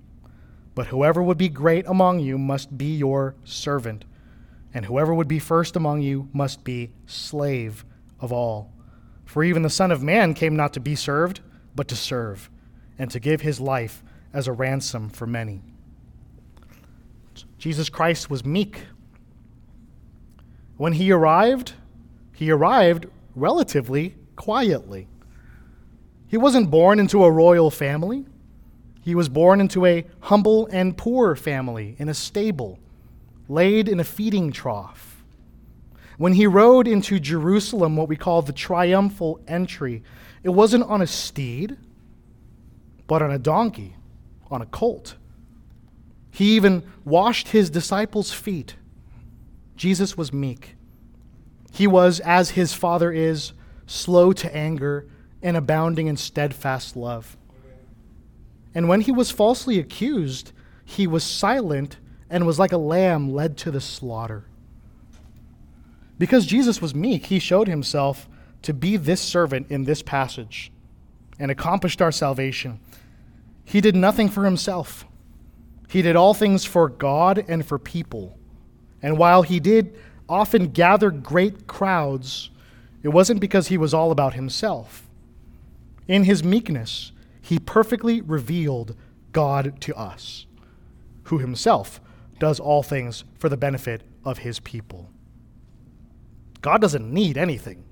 But 0.74 0.88
whoever 0.88 1.22
would 1.22 1.38
be 1.38 1.48
great 1.48 1.86
among 1.86 2.20
you 2.20 2.38
must 2.38 2.78
be 2.78 2.96
your 2.96 3.34
servant, 3.44 4.04
and 4.72 4.84
whoever 4.84 5.12
would 5.14 5.28
be 5.28 5.38
first 5.38 5.74
among 5.74 6.02
you 6.02 6.28
must 6.32 6.62
be 6.62 6.90
slave 7.06 7.84
of 8.20 8.32
all. 8.32 8.72
For 9.24 9.42
even 9.44 9.62
the 9.62 9.70
Son 9.70 9.90
of 9.90 10.02
Man 10.02 10.34
came 10.34 10.56
not 10.56 10.72
to 10.74 10.80
be 10.80 10.94
served, 10.94 11.40
but 11.74 11.88
to 11.88 11.96
serve, 11.96 12.48
and 12.98 13.10
to 13.10 13.20
give 13.20 13.40
his 13.40 13.60
life 13.60 14.02
as 14.32 14.46
a 14.46 14.52
ransom 14.52 15.10
for 15.10 15.26
many. 15.26 15.62
Jesus 17.58 17.88
Christ 17.88 18.30
was 18.30 18.44
meek. 18.44 18.82
When 20.76 20.92
he 20.92 21.10
arrived, 21.10 21.74
he 22.32 22.50
arrived 22.50 23.06
relatively 23.34 24.14
quietly. 24.36 25.08
He 26.28 26.36
wasn't 26.36 26.70
born 26.70 27.00
into 27.00 27.24
a 27.24 27.30
royal 27.30 27.70
family. 27.70 28.26
He 29.00 29.14
was 29.14 29.30
born 29.30 29.60
into 29.60 29.86
a 29.86 30.04
humble 30.20 30.68
and 30.70 30.96
poor 30.96 31.34
family 31.34 31.96
in 31.98 32.10
a 32.10 32.14
stable, 32.14 32.78
laid 33.48 33.88
in 33.88 33.98
a 33.98 34.04
feeding 34.04 34.52
trough. 34.52 35.24
When 36.18 36.34
he 36.34 36.46
rode 36.46 36.86
into 36.86 37.18
Jerusalem, 37.18 37.96
what 37.96 38.08
we 38.08 38.16
call 38.16 38.42
the 38.42 38.52
triumphal 38.52 39.40
entry, 39.48 40.02
it 40.42 40.50
wasn't 40.50 40.84
on 40.84 41.00
a 41.00 41.06
steed, 41.06 41.78
but 43.06 43.22
on 43.22 43.30
a 43.30 43.38
donkey, 43.38 43.96
on 44.50 44.60
a 44.60 44.66
colt. 44.66 45.14
He 46.30 46.56
even 46.56 46.82
washed 47.04 47.48
his 47.48 47.70
disciples' 47.70 48.32
feet. 48.32 48.76
Jesus 49.76 50.16
was 50.16 50.32
meek. 50.32 50.76
He 51.72 51.86
was, 51.86 52.20
as 52.20 52.50
his 52.50 52.74
Father 52.74 53.10
is, 53.10 53.52
slow 53.86 54.32
to 54.34 54.54
anger 54.54 55.08
and 55.42 55.56
abounding 55.56 56.06
in 56.06 56.16
steadfast 56.16 56.96
love. 56.96 57.36
And 58.74 58.88
when 58.88 59.02
he 59.02 59.12
was 59.12 59.30
falsely 59.30 59.78
accused, 59.78 60.52
he 60.84 61.06
was 61.06 61.24
silent 61.24 61.98
and 62.30 62.46
was 62.46 62.58
like 62.58 62.72
a 62.72 62.78
lamb 62.78 63.32
led 63.32 63.56
to 63.58 63.70
the 63.70 63.80
slaughter. 63.80 64.44
Because 66.18 66.46
Jesus 66.46 66.82
was 66.82 66.94
meek, 66.94 67.26
he 67.26 67.38
showed 67.38 67.68
himself 67.68 68.28
to 68.62 68.74
be 68.74 68.96
this 68.96 69.20
servant 69.20 69.70
in 69.70 69.84
this 69.84 70.02
passage 70.02 70.72
and 71.38 71.50
accomplished 71.50 72.02
our 72.02 72.10
salvation. 72.10 72.80
He 73.64 73.80
did 73.80 73.94
nothing 73.94 74.28
for 74.28 74.44
himself, 74.44 75.04
he 75.88 76.02
did 76.02 76.16
all 76.16 76.34
things 76.34 76.64
for 76.64 76.88
God 76.88 77.44
and 77.48 77.64
for 77.64 77.78
people. 77.78 78.38
And 79.00 79.16
while 79.16 79.42
he 79.42 79.60
did 79.60 79.96
often 80.28 80.68
gather 80.68 81.10
great 81.10 81.66
crowds, 81.66 82.50
it 83.02 83.08
wasn't 83.08 83.40
because 83.40 83.68
he 83.68 83.78
was 83.78 83.94
all 83.94 84.10
about 84.10 84.34
himself. 84.34 85.07
In 86.08 86.24
his 86.24 86.42
meekness, 86.42 87.12
he 87.42 87.58
perfectly 87.58 88.22
revealed 88.22 88.96
God 89.32 89.80
to 89.82 89.94
us, 89.94 90.46
who 91.24 91.38
himself 91.38 92.00
does 92.38 92.58
all 92.58 92.82
things 92.82 93.24
for 93.38 93.50
the 93.50 93.56
benefit 93.58 94.02
of 94.24 94.38
his 94.38 94.58
people. 94.58 95.10
God 96.62 96.80
doesn't 96.80 97.12
need 97.12 97.36
anything, 97.36 97.84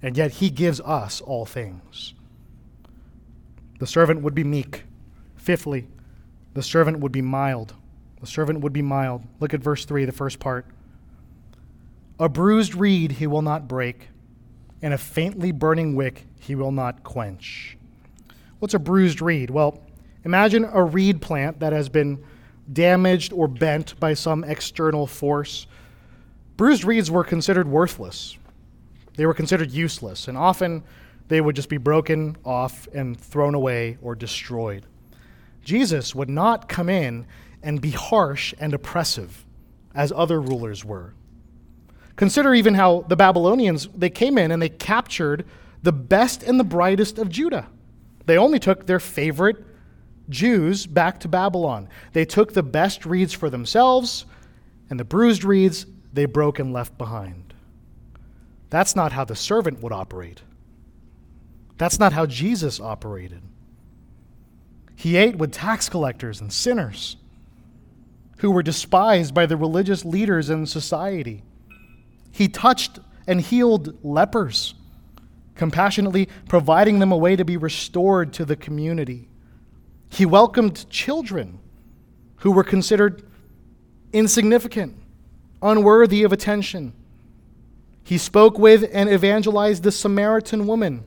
and 0.00 0.16
yet 0.16 0.34
he 0.34 0.48
gives 0.48 0.80
us 0.80 1.20
all 1.20 1.44
things. 1.44 2.14
The 3.80 3.86
servant 3.86 4.22
would 4.22 4.34
be 4.34 4.44
meek. 4.44 4.84
Fifthly, 5.36 5.88
the 6.54 6.62
servant 6.62 7.00
would 7.00 7.12
be 7.12 7.22
mild. 7.22 7.74
The 8.20 8.26
servant 8.26 8.60
would 8.60 8.72
be 8.72 8.82
mild. 8.82 9.22
Look 9.40 9.54
at 9.54 9.60
verse 9.60 9.84
3, 9.84 10.04
the 10.04 10.12
first 10.12 10.38
part. 10.38 10.66
A 12.18 12.28
bruised 12.28 12.74
reed 12.74 13.12
he 13.12 13.26
will 13.26 13.42
not 13.42 13.68
break, 13.68 14.08
and 14.82 14.94
a 14.94 14.98
faintly 14.98 15.52
burning 15.52 15.94
wick 15.94 16.26
he 16.48 16.54
will 16.54 16.72
not 16.72 17.04
quench. 17.04 17.76
What's 18.58 18.74
a 18.74 18.78
bruised 18.78 19.22
reed? 19.22 19.50
Well, 19.50 19.80
imagine 20.24 20.64
a 20.64 20.82
reed 20.82 21.22
plant 21.22 21.60
that 21.60 21.72
has 21.72 21.88
been 21.88 22.24
damaged 22.72 23.32
or 23.32 23.46
bent 23.46 23.98
by 24.00 24.14
some 24.14 24.42
external 24.44 25.06
force. 25.06 25.66
Bruised 26.56 26.84
reeds 26.84 27.10
were 27.10 27.22
considered 27.22 27.68
worthless, 27.68 28.36
they 29.16 29.26
were 29.26 29.34
considered 29.34 29.70
useless, 29.70 30.26
and 30.28 30.36
often 30.36 30.82
they 31.28 31.40
would 31.40 31.54
just 31.54 31.68
be 31.68 31.76
broken 31.76 32.36
off 32.44 32.88
and 32.94 33.18
thrown 33.18 33.54
away 33.54 33.98
or 34.00 34.14
destroyed. 34.14 34.86
Jesus 35.62 36.14
would 36.14 36.30
not 36.30 36.68
come 36.68 36.88
in 36.88 37.26
and 37.62 37.80
be 37.80 37.90
harsh 37.90 38.54
and 38.58 38.72
oppressive 38.72 39.44
as 39.94 40.12
other 40.12 40.40
rulers 40.40 40.84
were. 40.84 41.14
Consider 42.16 42.54
even 42.54 42.74
how 42.74 43.04
the 43.08 43.16
Babylonians 43.16 43.88
they 43.94 44.10
came 44.10 44.38
in 44.38 44.50
and 44.50 44.62
they 44.62 44.68
captured 44.68 45.44
the 45.82 45.92
best 45.92 46.42
and 46.42 46.58
the 46.58 46.64
brightest 46.64 47.18
of 47.18 47.28
Judah. 47.28 47.68
They 48.26 48.36
only 48.36 48.58
took 48.58 48.86
their 48.86 49.00
favorite 49.00 49.64
Jews 50.28 50.86
back 50.86 51.20
to 51.20 51.28
Babylon. 51.28 51.88
They 52.12 52.24
took 52.24 52.52
the 52.52 52.62
best 52.62 53.06
reeds 53.06 53.32
for 53.32 53.48
themselves, 53.48 54.26
and 54.90 55.00
the 55.00 55.04
bruised 55.04 55.44
reeds 55.44 55.86
they 56.12 56.26
broke 56.26 56.58
and 56.58 56.72
left 56.72 56.98
behind. 56.98 57.54
That's 58.70 58.94
not 58.94 59.12
how 59.12 59.24
the 59.24 59.36
servant 59.36 59.82
would 59.82 59.92
operate. 59.92 60.42
That's 61.78 61.98
not 61.98 62.12
how 62.12 62.26
Jesus 62.26 62.80
operated. 62.80 63.42
He 64.96 65.16
ate 65.16 65.36
with 65.36 65.52
tax 65.52 65.88
collectors 65.88 66.40
and 66.40 66.52
sinners 66.52 67.16
who 68.38 68.50
were 68.50 68.62
despised 68.62 69.32
by 69.32 69.46
the 69.46 69.56
religious 69.56 70.04
leaders 70.04 70.50
in 70.50 70.66
society. 70.66 71.42
He 72.30 72.48
touched 72.48 72.98
and 73.26 73.40
healed 73.40 74.04
lepers, 74.04 74.74
compassionately 75.58 76.28
providing 76.48 77.00
them 77.00 77.12
a 77.12 77.16
way 77.16 77.36
to 77.36 77.44
be 77.44 77.58
restored 77.58 78.32
to 78.32 78.44
the 78.46 78.56
community. 78.56 79.28
He 80.08 80.24
welcomed 80.24 80.88
children 80.88 81.58
who 82.36 82.52
were 82.52 82.64
considered 82.64 83.24
insignificant, 84.12 84.96
unworthy 85.60 86.22
of 86.22 86.32
attention. 86.32 86.94
He 88.02 88.16
spoke 88.16 88.58
with 88.58 88.88
and 88.92 89.10
evangelized 89.10 89.82
the 89.82 89.92
Samaritan 89.92 90.66
woman 90.66 91.04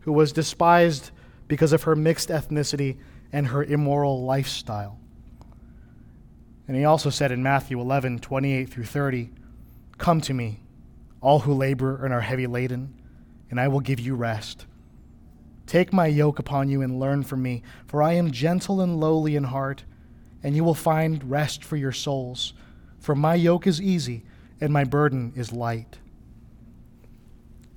who 0.00 0.12
was 0.12 0.32
despised 0.32 1.10
because 1.48 1.72
of 1.72 1.82
her 1.82 1.96
mixed 1.96 2.30
ethnicity 2.30 2.96
and 3.32 3.48
her 3.48 3.64
immoral 3.64 4.24
lifestyle. 4.24 4.98
And 6.66 6.76
he 6.76 6.84
also 6.84 7.10
said 7.10 7.32
in 7.32 7.42
Matthew 7.42 7.80
11, 7.80 8.20
28 8.20 8.68
through 8.68 8.84
30, 8.84 9.30
Come 9.98 10.20
to 10.20 10.32
me, 10.32 10.60
all 11.20 11.40
who 11.40 11.52
labor 11.52 12.04
and 12.04 12.14
are 12.14 12.20
heavy 12.20 12.46
laden, 12.46 12.94
and 13.50 13.60
I 13.60 13.68
will 13.68 13.80
give 13.80 14.00
you 14.00 14.14
rest. 14.14 14.66
Take 15.66 15.92
my 15.92 16.06
yoke 16.06 16.38
upon 16.38 16.68
you 16.68 16.82
and 16.82 16.98
learn 16.98 17.22
from 17.22 17.42
me, 17.42 17.62
for 17.86 18.02
I 18.02 18.14
am 18.14 18.30
gentle 18.30 18.80
and 18.80 18.98
lowly 18.98 19.36
in 19.36 19.44
heart, 19.44 19.84
and 20.42 20.56
you 20.56 20.64
will 20.64 20.74
find 20.74 21.30
rest 21.30 21.62
for 21.62 21.76
your 21.76 21.92
souls. 21.92 22.54
For 22.98 23.14
my 23.14 23.34
yoke 23.34 23.66
is 23.66 23.80
easy, 23.80 24.24
and 24.60 24.72
my 24.72 24.84
burden 24.84 25.32
is 25.36 25.52
light. 25.52 25.98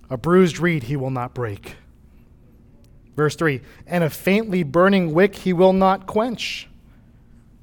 A 0.09 0.17
bruised 0.17 0.59
reed 0.59 0.83
he 0.83 0.95
will 0.95 1.11
not 1.11 1.33
break 1.33 1.75
Verse 3.15 3.35
3 3.35 3.61
And 3.87 4.03
a 4.03 4.09
faintly 4.09 4.63
burning 4.63 5.13
wick 5.13 5.35
he 5.35 5.53
will 5.53 5.73
not 5.73 6.07
quench. 6.07 6.67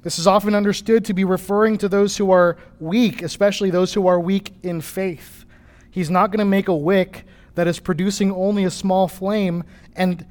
This 0.01 0.17
is 0.17 0.27
often 0.27 0.55
understood 0.55 1.03
to 1.05 1.13
be 1.13 1.25
referring 1.25 1.77
to 1.79 1.89
those 1.89 2.15
who 2.15 2.31
are 2.31 2.57
weak, 2.79 3.21
especially 3.21 3.69
those 3.69 3.93
who 3.93 4.07
are 4.07 4.19
weak 4.19 4.53
in 4.63 4.79
faith. 4.79 5.43
He's 5.91 6.09
not 6.09 6.31
going 6.31 6.39
to 6.39 6.45
make 6.45 6.69
a 6.69 6.75
wick 6.75 7.25
that 7.59 7.67
is 7.67 7.77
producing 7.77 8.31
only 8.31 8.63
a 8.63 8.71
small 8.71 9.09
flame 9.09 9.65
and 9.93 10.25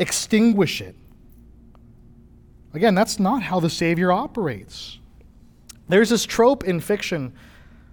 extinguish 0.00 0.80
it. 0.80 0.96
Again, 2.74 2.96
that's 2.96 3.20
not 3.20 3.40
how 3.40 3.60
the 3.60 3.70
Savior 3.70 4.10
operates. 4.10 4.98
There's 5.88 6.10
this 6.10 6.24
trope 6.24 6.64
in 6.64 6.80
fiction 6.80 7.32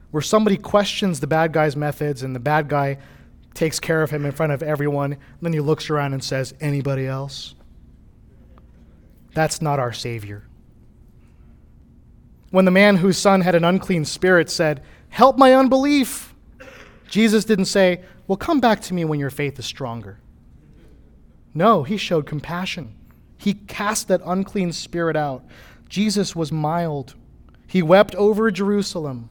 where 0.09 0.23
somebody 0.23 0.57
questions 0.57 1.19
the 1.19 1.27
bad 1.27 1.53
guy's 1.53 1.75
methods 1.75 2.23
and 2.23 2.35
the 2.35 2.39
bad 2.39 2.67
guy 2.67 2.97
takes 3.53 3.79
care 3.79 4.01
of 4.01 4.09
him 4.09 4.25
in 4.25 4.31
front 4.31 4.51
of 4.51 4.63
everyone. 4.63 5.13
And 5.13 5.21
then 5.39 5.53
he 5.53 5.59
looks 5.59 5.91
around 5.91 6.13
and 6.13 6.23
says, 6.23 6.55
Anybody 6.59 7.05
else? 7.05 7.53
That's 9.35 9.61
not 9.61 9.77
our 9.77 9.93
Savior. 9.93 10.47
When 12.49 12.65
the 12.65 12.71
man 12.71 12.95
whose 12.95 13.19
son 13.19 13.41
had 13.41 13.53
an 13.53 13.65
unclean 13.65 14.05
spirit 14.05 14.49
said, 14.49 14.81
Help 15.09 15.37
my 15.37 15.53
unbelief, 15.53 16.33
Jesus 17.07 17.45
didn't 17.45 17.65
say, 17.65 18.01
Well, 18.27 18.37
come 18.37 18.59
back 18.59 18.81
to 18.83 18.93
me 18.93 19.05
when 19.05 19.19
your 19.19 19.29
faith 19.29 19.59
is 19.59 19.65
stronger. 19.65 20.19
No, 21.53 21.83
he 21.83 21.97
showed 21.97 22.25
compassion. 22.25 22.95
He 23.37 23.53
cast 23.53 24.07
that 24.07 24.21
unclean 24.25 24.71
spirit 24.71 25.15
out. 25.15 25.43
Jesus 25.89 26.35
was 26.35 26.51
mild. 26.51 27.15
He 27.67 27.81
wept 27.81 28.15
over 28.15 28.49
Jerusalem. 28.49 29.29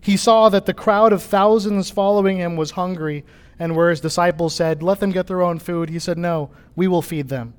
He 0.00 0.16
saw 0.16 0.48
that 0.48 0.66
the 0.66 0.74
crowd 0.74 1.12
of 1.12 1.22
thousands 1.22 1.90
following 1.90 2.38
him 2.38 2.56
was 2.56 2.72
hungry, 2.72 3.24
and 3.58 3.76
where 3.76 3.90
his 3.90 4.00
disciples 4.00 4.54
said, 4.54 4.82
Let 4.82 5.00
them 5.00 5.10
get 5.10 5.26
their 5.26 5.42
own 5.42 5.58
food, 5.58 5.90
he 5.90 5.98
said, 5.98 6.16
No, 6.16 6.50
we 6.74 6.88
will 6.88 7.02
feed 7.02 7.28
them. 7.28 7.54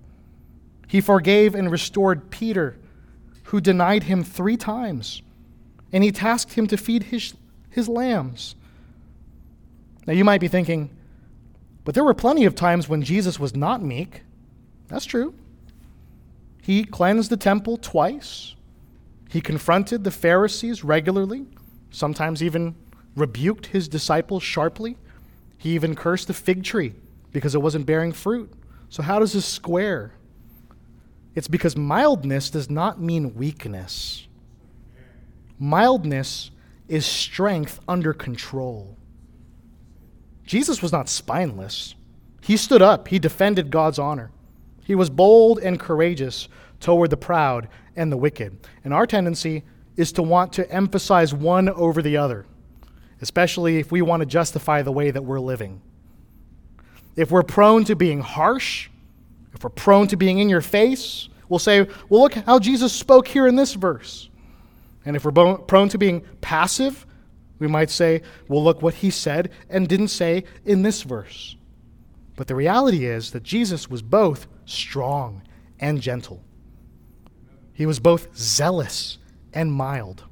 He 0.87 1.01
forgave 1.01 1.53
and 1.53 1.71
restored 1.71 2.31
Peter, 2.31 2.79
who 3.43 3.61
denied 3.61 4.03
him 4.03 4.23
three 4.23 4.57
times, 4.57 5.21
and 5.91 6.03
he 6.03 6.11
tasked 6.11 6.53
him 6.53 6.65
to 6.67 6.77
feed 6.77 7.03
his, 7.03 7.35
his 7.69 7.87
lambs. 7.87 8.55
Now 10.09 10.15
you 10.15 10.25
might 10.25 10.41
be 10.41 10.47
thinking, 10.47 10.89
but 11.85 11.93
there 11.93 12.03
were 12.03 12.15
plenty 12.15 12.45
of 12.45 12.55
times 12.55 12.89
when 12.89 13.03
Jesus 13.03 13.39
was 13.39 13.55
not 13.55 13.83
meek. 13.83 14.23
That's 14.87 15.05
true. 15.05 15.35
He 16.63 16.83
cleansed 16.83 17.29
the 17.29 17.37
temple 17.37 17.77
twice. 17.77 18.55
He 19.29 19.39
confronted 19.39 20.03
the 20.03 20.09
Pharisees 20.09 20.83
regularly 20.83 21.45
sometimes 21.91 22.41
even 22.41 22.73
rebuked 23.15 23.67
his 23.67 23.87
disciples 23.87 24.41
sharply. 24.41 24.97
He 25.59 25.75
even 25.75 25.95
cursed 25.95 26.25
the 26.25 26.33
fig 26.33 26.63
tree 26.63 26.95
because 27.31 27.53
it 27.53 27.61
wasn't 27.61 27.85
bearing 27.85 28.11
fruit. 28.11 28.51
So, 28.89 29.03
how 29.03 29.19
does 29.19 29.33
this 29.33 29.45
square? 29.45 30.13
It's 31.35 31.47
because 31.47 31.75
mildness 31.75 32.49
does 32.49 32.67
not 32.67 32.99
mean 32.99 33.35
weakness. 33.35 34.27
Mildness 35.59 36.49
is 36.87 37.05
strength 37.05 37.79
under 37.87 38.11
control. 38.11 38.95
Jesus 40.49 40.81
was 40.81 40.91
not 40.91 41.07
spineless. 41.07 41.93
He 42.41 42.57
stood 42.57 42.81
up, 42.81 43.09
he 43.09 43.19
defended 43.19 43.69
God's 43.69 43.99
honor. 43.99 44.31
He 44.83 44.95
was 44.95 45.11
bold 45.11 45.59
and 45.59 45.79
courageous 45.79 46.47
toward 46.79 47.11
the 47.11 47.17
proud 47.17 47.67
and 47.95 48.11
the 48.11 48.17
wicked. 48.17 48.57
And 48.83 48.91
our 48.91 49.05
tendency 49.05 49.61
is 49.95 50.11
to 50.13 50.23
want 50.23 50.51
to 50.53 50.67
emphasize 50.71 51.35
one 51.35 51.69
over 51.69 52.01
the 52.01 52.17
other, 52.17 52.47
especially 53.21 53.77
if 53.77 53.91
we 53.91 54.01
want 54.01 54.21
to 54.21 54.25
justify 54.25 54.81
the 54.81 54.91
way 54.91 55.11
that 55.11 55.21
we're 55.21 55.39
living. 55.39 55.83
If 57.15 57.29
we're 57.29 57.43
prone 57.43 57.83
to 57.83 57.95
being 57.95 58.21
harsh, 58.21 58.89
if 59.53 59.63
we're 59.63 59.69
prone 59.69 60.07
to 60.07 60.17
being 60.17 60.39
in 60.39 60.49
your 60.49 60.61
face, 60.61 61.29
we'll 61.47 61.59
say, 61.59 61.83
well, 62.09 62.21
look 62.21 62.33
how 62.33 62.57
Jesus 62.57 62.91
spoke 62.91 63.27
here 63.27 63.45
in 63.45 63.55
this 63.55 63.75
verse. 63.75 64.31
And 65.05 65.15
if 65.15 65.23
we're 65.23 65.57
prone 65.57 65.89
to 65.89 65.99
being 65.99 66.21
passive, 66.41 67.05
we 67.59 67.67
might 67.67 67.89
say, 67.89 68.21
well, 68.47 68.63
look 68.63 68.81
what 68.81 68.95
he 68.95 69.09
said 69.09 69.51
and 69.69 69.87
didn't 69.87 70.07
say 70.07 70.45
in 70.65 70.81
this 70.81 71.03
verse. 71.03 71.55
But 72.35 72.47
the 72.47 72.55
reality 72.55 73.05
is 73.05 73.31
that 73.31 73.43
Jesus 73.43 73.89
was 73.89 74.01
both 74.01 74.47
strong 74.65 75.41
and 75.79 76.01
gentle. 76.01 76.41
He 77.73 77.85
was 77.85 77.99
both 77.99 78.35
zealous 78.35 79.17
and 79.53 79.71
mild. 79.71 80.23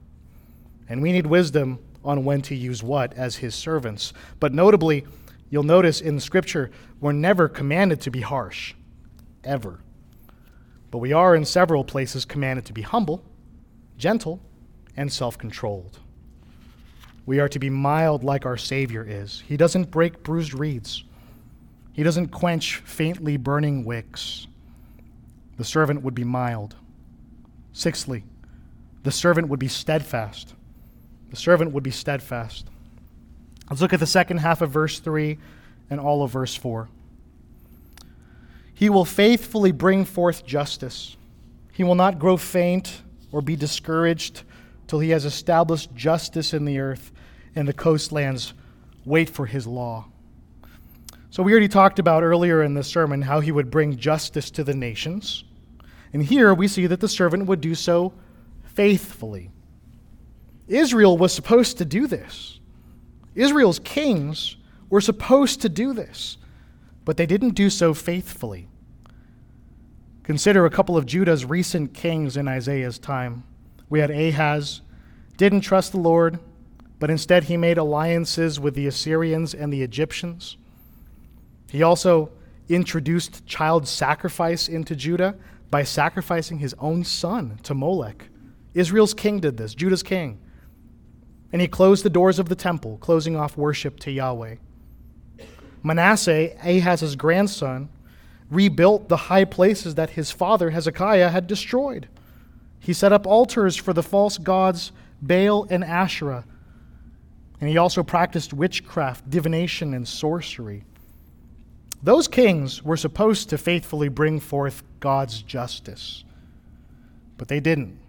And 0.90 1.02
we 1.02 1.12
need 1.12 1.28
wisdom 1.28 1.80
on 2.04 2.24
when 2.24 2.42
to 2.44 2.56
use 2.56 2.82
what 2.82 3.14
as 3.14 3.38
his 3.38 3.54
servants. 3.56 4.14
But 4.40 4.54
notably, 4.54 5.06
you'll 5.50 5.64
notice 5.64 6.00
in 6.00 6.20
Scripture, 6.20 6.72
we're 7.02 7.12
never 7.12 7.50
commanded 7.50 8.00
to 8.02 8.12
be 8.12 8.22
harsh, 8.22 8.74
ever. 9.44 9.82
But 10.90 11.00
we 11.00 11.12
are 11.12 11.36
in 11.36 11.44
several 11.44 11.84
places 11.84 12.24
commanded 12.24 12.66
to 12.66 12.74
be 12.74 12.82
humble, 12.82 13.24
gentle, 13.98 14.42
and 14.96 15.12
self 15.12 15.38
controlled. 15.38 16.00
We 17.28 17.42
are 17.42 17.50
to 17.50 17.60
be 17.60 17.70
mild 17.70 18.24
like 18.24 18.46
our 18.46 18.56
Savior 18.56 19.06
is. 19.08 19.44
He 19.46 19.58
doesn't 19.58 19.92
break 19.92 20.24
bruised 20.24 20.54
reeds, 20.54 21.04
He 21.92 22.02
doesn't 22.02 22.30
quench 22.30 22.78
faintly 22.78 23.38
burning 23.38 23.84
wicks. 23.84 24.48
The 25.58 25.66
servant 25.66 26.04
would 26.04 26.16
be 26.16 26.24
mild. 26.24 26.76
Sixthly, 27.74 28.24
the 29.04 29.12
servant 29.12 29.50
would 29.50 29.60
be 29.60 29.68
steadfast. 29.68 30.54
The 31.30 31.36
servant 31.36 31.74
would 31.74 31.84
be 31.84 31.92
steadfast. 31.92 32.66
Let's 33.70 33.82
look 33.82 33.94
at 33.94 34.00
the 34.00 34.08
second 34.08 34.38
half 34.38 34.62
of 34.62 34.72
verse 34.72 35.00
3 35.00 35.38
and 35.90 36.00
all 36.00 36.24
of 36.24 36.32
verse 36.32 36.56
4. 36.56 36.88
He 38.74 38.90
will 38.90 39.06
faithfully 39.06 39.72
bring 39.74 40.06
forth 40.06 40.46
justice. 40.46 41.18
He 41.74 41.84
will 41.84 41.96
not 41.96 42.20
grow 42.20 42.38
faint 42.38 43.02
or 43.32 43.42
be 43.42 43.56
discouraged 43.56 44.44
till 44.88 45.00
he 45.00 45.10
has 45.10 45.26
established 45.26 45.94
justice 45.94 46.54
in 46.54 46.64
the 46.64 46.80
earth 46.80 47.12
and 47.58 47.68
the 47.68 47.74
coastlands 47.74 48.54
wait 49.06 49.30
for 49.30 49.46
his 49.46 49.66
law. 49.66 50.06
So, 51.30 51.44
we 51.44 51.52
already 51.52 51.68
talked 51.68 52.00
about 52.00 52.24
earlier 52.24 52.64
in 52.64 52.74
the 52.74 52.84
sermon 52.84 53.22
how 53.22 53.42
he 53.42 53.52
would 53.52 53.70
bring 53.70 53.98
justice 53.98 54.50
to 54.52 54.64
the 54.64 54.74
nations. 54.74 55.44
And 56.14 56.24
here 56.24 56.54
we 56.54 56.68
see 56.68 56.88
that 56.88 57.00
the 57.00 57.08
servant 57.08 57.48
would 57.48 57.62
do 57.62 57.76
so 57.76 58.14
faithfully. 58.64 59.52
Israel 60.68 61.18
was 61.18 61.34
supposed 61.34 61.78
to 61.80 61.86
do 61.86 62.08
this. 62.08 62.60
Israel's 63.36 63.80
kings 63.80 64.58
were 64.90 65.02
supposed 65.02 65.62
to 65.62 65.70
do 65.70 65.94
this, 65.94 66.38
but 67.06 67.18
they 67.18 67.26
didn't 67.26 67.52
do 67.52 67.70
so 67.70 67.94
faithfully. 67.94 68.68
Consider 70.24 70.66
a 70.66 70.70
couple 70.70 70.98
of 70.98 71.06
Judah's 71.06 71.46
recent 71.46 71.94
kings 71.94 72.36
in 72.36 72.48
Isaiah's 72.48 73.00
time. 73.00 73.44
We 73.90 74.00
had 74.00 74.12
Ahaz, 74.12 74.82
didn't 75.38 75.62
trust 75.62 75.92
the 75.92 76.00
Lord, 76.00 76.40
but 77.00 77.10
instead 77.10 77.46
he 77.46 77.58
made 77.58 77.78
alliances 77.78 78.60
with 78.60 78.74
the 78.74 78.88
Assyrians 78.88 79.54
and 79.54 79.72
the 79.72 79.84
Egyptians. 79.84 80.58
He 81.70 81.84
also 81.84 82.32
introduced 82.70 83.46
child 83.46 83.88
sacrifice 83.88 84.68
into 84.68 84.96
Judah 84.96 85.36
by 85.70 85.84
sacrificing 85.84 86.60
his 86.60 86.76
own 86.80 87.04
son 87.04 87.60
to 87.64 87.74
Molech. 87.74 88.30
Israel's 88.74 89.14
king 89.14 89.40
did 89.40 89.58
this, 89.58 89.76
Judah's 89.76 90.04
king. 90.04 90.40
And 91.52 91.62
he 91.62 91.68
closed 91.68 92.04
the 92.04 92.10
doors 92.10 92.40
of 92.40 92.50
the 92.50 92.56
temple, 92.56 92.98
closing 92.98 93.36
off 93.36 93.58
worship 93.58 94.00
to 94.02 94.12
Yahweh. 94.12 94.56
Manasseh, 95.84 96.56
Ahaz's 96.64 97.16
grandson, 97.16 97.90
rebuilt 98.50 99.08
the 99.08 99.18
high 99.18 99.46
places 99.46 99.96
that 99.96 100.12
his 100.12 100.32
father 100.32 100.72
Hezekiah 100.72 101.30
had 101.30 101.48
destroyed. 101.48 102.08
He 102.80 102.94
set 102.94 103.14
up 103.14 103.28
altars 103.28 103.76
for 103.76 103.94
the 103.94 104.04
false 104.04 104.38
gods 104.38 104.92
Baal 105.22 105.68
and 105.70 105.84
Asherah 105.84 106.46
and 107.60 107.70
he 107.70 107.78
also 107.78 108.04
practiced 108.04 108.54
witchcraft, 108.54 109.30
divination, 109.30 109.94
and 109.94 110.08
sorcery. 110.08 110.84
Those 112.04 112.28
kings 112.28 112.84
were 112.84 112.98
supposed 112.98 113.50
to 113.50 113.58
faithfully 113.58 114.10
bring 114.10 114.40
forth 114.40 114.84
God's 115.00 115.42
justice, 115.42 116.24
but 117.38 117.48
they 117.48 117.60
didn't. 117.60 118.00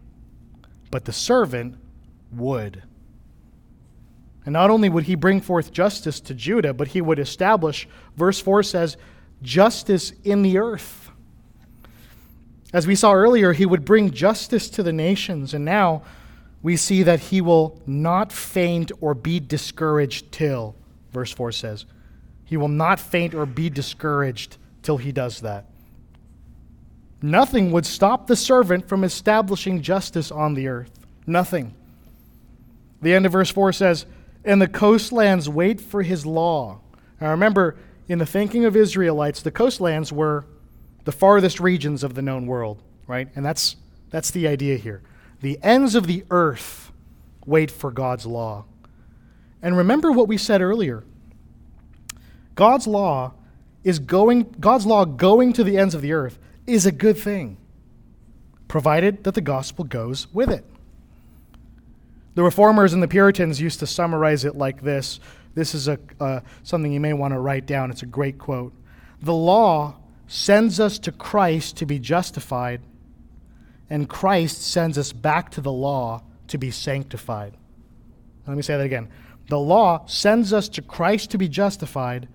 But 0.91 1.05
the 1.05 1.13
servant 1.13 1.77
would. 2.33 2.83
And 4.45 4.53
not 4.53 4.71
only 4.71 4.89
would 4.89 5.05
he 5.05 5.15
bring 5.15 5.41
forth 5.41 5.73
justice 5.73 6.21
to 6.21 6.35
Judah, 6.35 6.73
but 6.73 6.89
he 6.89 7.01
would 7.01 7.19
establish, 7.19 7.89
verse 8.17 8.41
4 8.41 8.63
says, 8.63 8.97
justice 9.43 10.13
in 10.25 10.43
the 10.43 10.59
earth. 10.59 11.11
As 12.73 12.87
we 12.87 12.95
saw 12.95 13.13
earlier, 13.13 13.53
he 13.53 13.67
would 13.67 13.85
bring 13.85 14.11
justice 14.11 14.69
to 14.71 14.83
the 14.83 14.93
nations, 14.93 15.55
and 15.55 15.65
now 15.65 16.03
we 16.63 16.77
see 16.77 17.03
that 17.03 17.21
he 17.21 17.41
will 17.41 17.81
not 17.87 18.33
faint 18.33 18.91
or 19.01 19.15
be 19.15 19.41
discouraged 19.41 20.33
till, 20.33 20.75
verse 21.13 21.33
4 21.33 21.53
says, 21.53 21.87
he 22.45 22.57
will 22.57 22.69
not 22.69 22.99
faint 22.99 23.35
or 23.35 23.47
be 23.47 23.69
discouraged 23.69 24.57
till 24.83 24.97
he 24.97 25.13
does 25.13 25.43
that. 25.43 25.67
Nothing 27.21 27.73
would 27.73 27.85
stop 27.85 28.27
the 28.27 28.37
servant 28.37 28.89
from 28.89 29.05
establishing 29.05 29.83
justice 29.83 30.31
on 30.31 30.55
the 30.55 30.69
earth. 30.69 30.91
Nothing. 31.27 31.75
The 33.03 33.15
end 33.15 33.27
of 33.27 33.33
verse 33.33 33.51
4 33.51 33.73
says, 33.73 34.07
And 34.45 34.63
the 34.63 34.69
coastlands 34.69 35.49
wait 35.49 35.81
for 35.81 36.03
his 36.03 36.25
law. 36.25 36.81
Now 37.21 37.31
remember, 37.33 37.77
in 38.09 38.19
the 38.19 38.27
thinking 38.27 38.65
of 38.65 38.77
Israelites, 38.77 39.43
the 39.43 39.51
coastlands 39.51 40.13
were 40.13 40.47
the 41.05 41.13
farthest 41.13 41.61
regions 41.61 42.03
of 42.03 42.15
the 42.15 42.23
known 42.23 42.47
world, 42.47 42.83
right? 43.07 43.29
And 43.37 43.45
that's, 43.45 43.77
that's 44.11 44.31
the 44.31 44.49
idea 44.49 44.77
here. 44.77 45.03
The 45.41 45.59
ends 45.63 45.95
of 45.95 46.07
the 46.07 46.25
earth 46.31 46.93
wait 47.47 47.71
for 47.71 47.91
God's 47.91 48.27
law. 48.27 48.65
And 49.63 49.77
remember 49.77 50.13
what 50.13 50.29
we 50.29 50.37
said 50.37 50.61
earlier. 50.61 51.05
God's 52.55 52.87
law 52.87 53.35
is 53.85 53.99
going 53.99 54.55
God's 54.61 54.85
law 54.85 55.05
going 55.05 55.53
to 55.55 55.65
the 55.65 55.79
ends 55.79 55.95
of 55.95 56.03
the 56.03 56.13
earth 56.13 56.39
is 56.67 56.85
a 56.85 56.93
good 56.93 57.17
thing, 57.17 57.57
provided 58.67 59.25
that 59.25 59.35
the 59.35 59.41
gospel 59.41 59.85
goes 59.85 60.27
with 60.33 60.51
it. 60.51 60.65
The 62.35 62.43
reformers 62.43 62.93
and 62.93 63.03
the 63.03 63.09
Puritans 63.09 63.61
used 63.61 63.81
to 63.81 63.87
summarize 63.87 64.45
it 64.45 64.55
like 64.55 64.83
this. 64.83 65.19
This 65.55 65.75
is 65.75 65.89
a, 65.89 65.99
uh, 66.21 66.41
something 66.63 66.93
you 66.93 67.01
may 67.01 67.13
want 67.13 67.35
to 67.35 67.41
write 67.41 67.67
down. 67.67 67.91
It's 67.91 68.03
a 68.03 68.07
great 68.07 68.39
quote. 68.39 68.73
The 69.23 69.35
law 69.35 69.97
sends 70.29 70.79
us 70.79 70.99
to 71.01 71.11
Christ 71.11 71.79
to 71.79 71.87
be 71.87 71.99
justified 71.99 72.81
and 73.91 74.09
Christ 74.09 74.63
sends 74.63 74.99
us 74.99 75.13
back 75.13 75.51
to 75.53 75.61
the 75.61 75.73
law 75.73 76.23
to 76.49 76.59
be 76.59 76.71
sanctified. 76.71 77.57
Let 78.47 78.57
me 78.57 78.63
say 78.63 78.77
that 78.77 78.85
again. 78.85 79.09
The 79.49 79.59
law 79.59 80.07
sends 80.07 80.53
us 80.53 80.69
to 80.71 80.83
Christ 80.83 81.31
to 81.31 81.39
be 81.39 81.49
justified, 81.49 82.29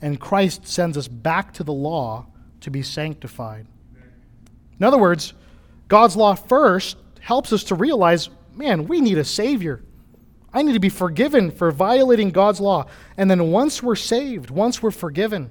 and 0.00 0.20
Christ 0.20 0.66
sends 0.66 0.96
us 0.96 1.08
back 1.08 1.52
to 1.54 1.64
the 1.64 1.72
law 1.72 2.26
to 2.60 2.70
be 2.70 2.82
sanctified. 2.82 3.66
In 4.78 4.84
other 4.84 4.98
words, 4.98 5.34
God's 5.88 6.16
law 6.16 6.34
first 6.34 6.96
helps 7.20 7.52
us 7.52 7.64
to 7.64 7.74
realize 7.74 8.30
man, 8.58 8.88
we 8.88 9.00
need 9.00 9.18
a 9.18 9.24
Savior. 9.24 9.82
I 10.52 10.62
need 10.62 10.72
to 10.72 10.80
be 10.80 10.88
forgiven 10.88 11.50
for 11.50 11.70
violating 11.70 12.30
God's 12.30 12.60
law. 12.60 12.86
And 13.16 13.30
then 13.30 13.50
once 13.50 13.82
we're 13.82 13.94
saved, 13.94 14.50
once 14.50 14.82
we're 14.82 14.90
forgiven, 14.90 15.50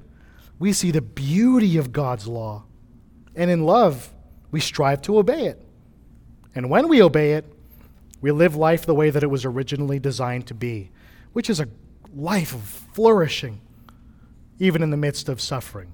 we 0.59 0.73
see 0.73 0.91
the 0.91 1.01
beauty 1.01 1.77
of 1.77 1.91
God's 1.91 2.27
law. 2.27 2.65
And 3.35 3.49
in 3.49 3.63
love, 3.63 4.11
we 4.51 4.59
strive 4.59 5.01
to 5.03 5.17
obey 5.17 5.47
it. 5.47 5.61
And 6.55 6.69
when 6.69 6.87
we 6.87 7.01
obey 7.01 7.33
it, 7.33 7.45
we 8.21 8.31
live 8.31 8.55
life 8.55 8.85
the 8.85 8.95
way 8.95 9.09
that 9.09 9.23
it 9.23 9.27
was 9.27 9.45
originally 9.45 9.99
designed 9.99 10.47
to 10.47 10.53
be, 10.53 10.89
which 11.33 11.49
is 11.49 11.59
a 11.59 11.67
life 12.15 12.53
of 12.53 12.61
flourishing, 12.61 13.61
even 14.59 14.81
in 14.81 14.89
the 14.89 14.97
midst 14.97 15.29
of 15.29 15.39
suffering. 15.39 15.91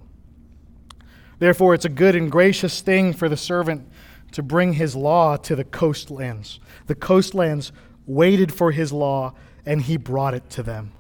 Therefore, 1.40 1.74
it's 1.74 1.86
a 1.86 1.90
good 1.90 2.16
and 2.16 2.32
gracious 2.32 2.82
thing 2.82 3.12
for 3.12 3.28
the 3.28 3.36
servant 3.36 3.90
to 4.32 4.42
bring 4.42 4.74
his 4.74 4.96
law 4.96 5.36
to 5.38 5.56
the 5.56 5.64
coastlands. 5.64 6.60
The 6.88 6.96
coastlands 6.96 7.72
waited 8.06 8.54
for 8.54 8.72
his 8.72 8.94
law, 8.94 9.34
and 9.66 9.82
he 9.82 9.98
brought 9.98 10.34
it 10.34 10.50
to 10.52 10.64
them. 10.64 10.94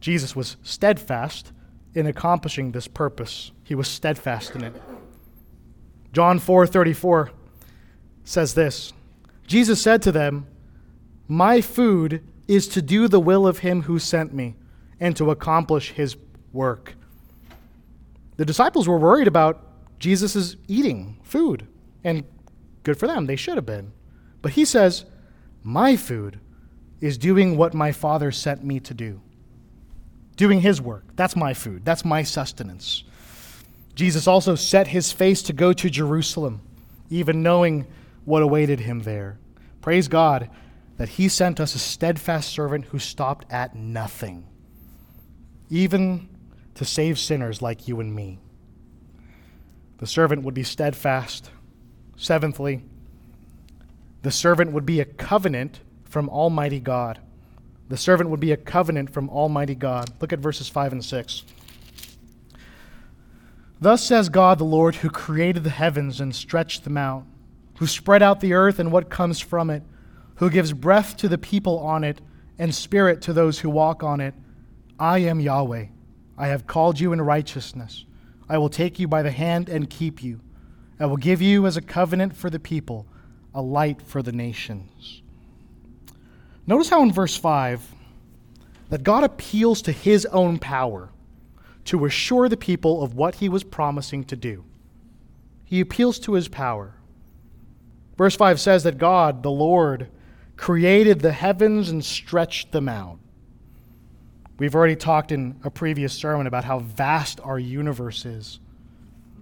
Jesus 0.00 0.34
was 0.34 0.56
steadfast 0.62 1.52
in 1.94 2.06
accomplishing 2.06 2.72
this 2.72 2.88
purpose, 2.88 3.52
he 3.64 3.74
was 3.74 3.88
steadfast 3.88 4.54
in 4.54 4.64
it. 4.64 4.74
John 6.16 6.38
4:34 6.38 7.28
says 8.24 8.54
this. 8.54 8.94
Jesus 9.46 9.82
said 9.82 10.00
to 10.00 10.10
them, 10.10 10.46
"My 11.28 11.60
food 11.60 12.22
is 12.48 12.68
to 12.68 12.80
do 12.80 13.06
the 13.06 13.20
will 13.20 13.46
of 13.46 13.58
him 13.58 13.82
who 13.82 13.98
sent 13.98 14.32
me 14.32 14.56
and 14.98 15.14
to 15.14 15.30
accomplish 15.30 15.90
his 15.90 16.16
work. 16.54 16.94
The 18.38 18.46
disciples 18.46 18.88
were 18.88 18.96
worried 18.96 19.28
about 19.28 19.62
Jesus' 19.98 20.56
eating 20.66 21.18
food, 21.22 21.66
and 22.02 22.24
good 22.82 22.98
for 22.98 23.06
them, 23.06 23.26
they 23.26 23.36
should 23.36 23.56
have 23.56 23.66
been. 23.66 23.92
But 24.40 24.52
he 24.52 24.64
says, 24.64 25.04
My 25.62 25.96
food 25.96 26.40
is 26.98 27.18
doing 27.18 27.58
what 27.58 27.74
my 27.74 27.92
Father 27.92 28.32
sent 28.32 28.64
me 28.64 28.80
to 28.80 28.94
do. 28.94 29.20
Doing 30.36 30.62
his 30.62 30.80
work. 30.80 31.04
That's 31.14 31.36
my 31.36 31.52
food. 31.52 31.84
That's 31.84 32.06
my 32.06 32.22
sustenance. 32.22 33.04
Jesus 33.96 34.26
also 34.26 34.54
set 34.54 34.88
his 34.88 35.10
face 35.10 35.42
to 35.42 35.54
go 35.54 35.72
to 35.72 35.90
Jerusalem, 35.90 36.60
even 37.08 37.42
knowing 37.42 37.86
what 38.26 38.42
awaited 38.42 38.80
him 38.80 39.00
there. 39.00 39.38
Praise 39.80 40.06
God 40.06 40.50
that 40.98 41.08
he 41.10 41.28
sent 41.28 41.58
us 41.60 41.74
a 41.74 41.78
steadfast 41.78 42.50
servant 42.50 42.84
who 42.86 42.98
stopped 42.98 43.50
at 43.50 43.74
nothing, 43.74 44.46
even 45.70 46.28
to 46.74 46.84
save 46.84 47.18
sinners 47.18 47.62
like 47.62 47.88
you 47.88 47.98
and 47.98 48.14
me. 48.14 48.38
The 49.98 50.06
servant 50.06 50.42
would 50.42 50.54
be 50.54 50.62
steadfast. 50.62 51.50
Seventhly, 52.16 52.82
the 54.22 54.30
servant 54.30 54.72
would 54.72 54.84
be 54.84 55.00
a 55.00 55.06
covenant 55.06 55.80
from 56.04 56.28
Almighty 56.28 56.80
God. 56.80 57.18
The 57.88 57.96
servant 57.96 58.28
would 58.28 58.40
be 58.40 58.52
a 58.52 58.56
covenant 58.56 59.10
from 59.10 59.30
Almighty 59.30 59.74
God. 59.74 60.10
Look 60.20 60.32
at 60.32 60.38
verses 60.38 60.68
5 60.68 60.92
and 60.92 61.04
6. 61.04 61.44
Thus 63.80 64.02
says 64.02 64.28
God 64.28 64.58
the 64.58 64.64
Lord, 64.64 64.96
who 64.96 65.10
created 65.10 65.64
the 65.64 65.70
heavens 65.70 66.20
and 66.20 66.34
stretched 66.34 66.84
them 66.84 66.96
out, 66.96 67.24
who 67.78 67.86
spread 67.86 68.22
out 68.22 68.40
the 68.40 68.54
earth 68.54 68.78
and 68.78 68.90
what 68.90 69.10
comes 69.10 69.38
from 69.38 69.68
it, 69.70 69.82
who 70.36 70.50
gives 70.50 70.72
breath 70.72 71.16
to 71.18 71.28
the 71.28 71.38
people 71.38 71.78
on 71.80 72.04
it 72.04 72.20
and 72.58 72.74
spirit 72.74 73.20
to 73.22 73.32
those 73.32 73.58
who 73.58 73.70
walk 73.70 74.02
on 74.02 74.20
it. 74.20 74.34
I 74.98 75.18
am 75.18 75.40
Yahweh. 75.40 75.86
I 76.38 76.46
have 76.48 76.66
called 76.66 76.98
you 76.98 77.12
in 77.12 77.20
righteousness. 77.20 78.04
I 78.48 78.58
will 78.58 78.68
take 78.68 78.98
you 78.98 79.08
by 79.08 79.22
the 79.22 79.30
hand 79.30 79.68
and 79.68 79.90
keep 79.90 80.22
you. 80.22 80.40
I 80.98 81.06
will 81.06 81.16
give 81.16 81.42
you 81.42 81.66
as 81.66 81.76
a 81.76 81.82
covenant 81.82 82.36
for 82.36 82.48
the 82.48 82.58
people, 82.58 83.06
a 83.54 83.60
light 83.60 84.00
for 84.00 84.22
the 84.22 84.32
nations. 84.32 85.22
Notice 86.66 86.88
how 86.88 87.02
in 87.02 87.12
verse 87.12 87.36
5 87.36 87.94
that 88.88 89.02
God 89.02 89.24
appeals 89.24 89.82
to 89.82 89.92
his 89.92 90.24
own 90.26 90.58
power 90.58 91.10
to 91.86 92.04
assure 92.04 92.48
the 92.48 92.56
people 92.56 93.02
of 93.02 93.14
what 93.14 93.36
he 93.36 93.48
was 93.48 93.64
promising 93.64 94.24
to 94.24 94.36
do. 94.36 94.64
He 95.64 95.80
appeals 95.80 96.18
to 96.20 96.34
his 96.34 96.48
power. 96.48 96.94
Verse 98.16 98.36
5 98.36 98.60
says 98.60 98.84
that 98.84 98.98
God, 98.98 99.42
the 99.42 99.50
Lord, 99.50 100.08
created 100.56 101.20
the 101.20 101.32
heavens 101.32 101.90
and 101.90 102.04
stretched 102.04 102.72
them 102.72 102.88
out. 102.88 103.18
We've 104.58 104.74
already 104.74 104.96
talked 104.96 105.32
in 105.32 105.60
a 105.64 105.70
previous 105.70 106.14
sermon 106.14 106.46
about 106.46 106.64
how 106.64 106.78
vast 106.78 107.40
our 107.40 107.58
universe 107.58 108.24
is. 108.24 108.58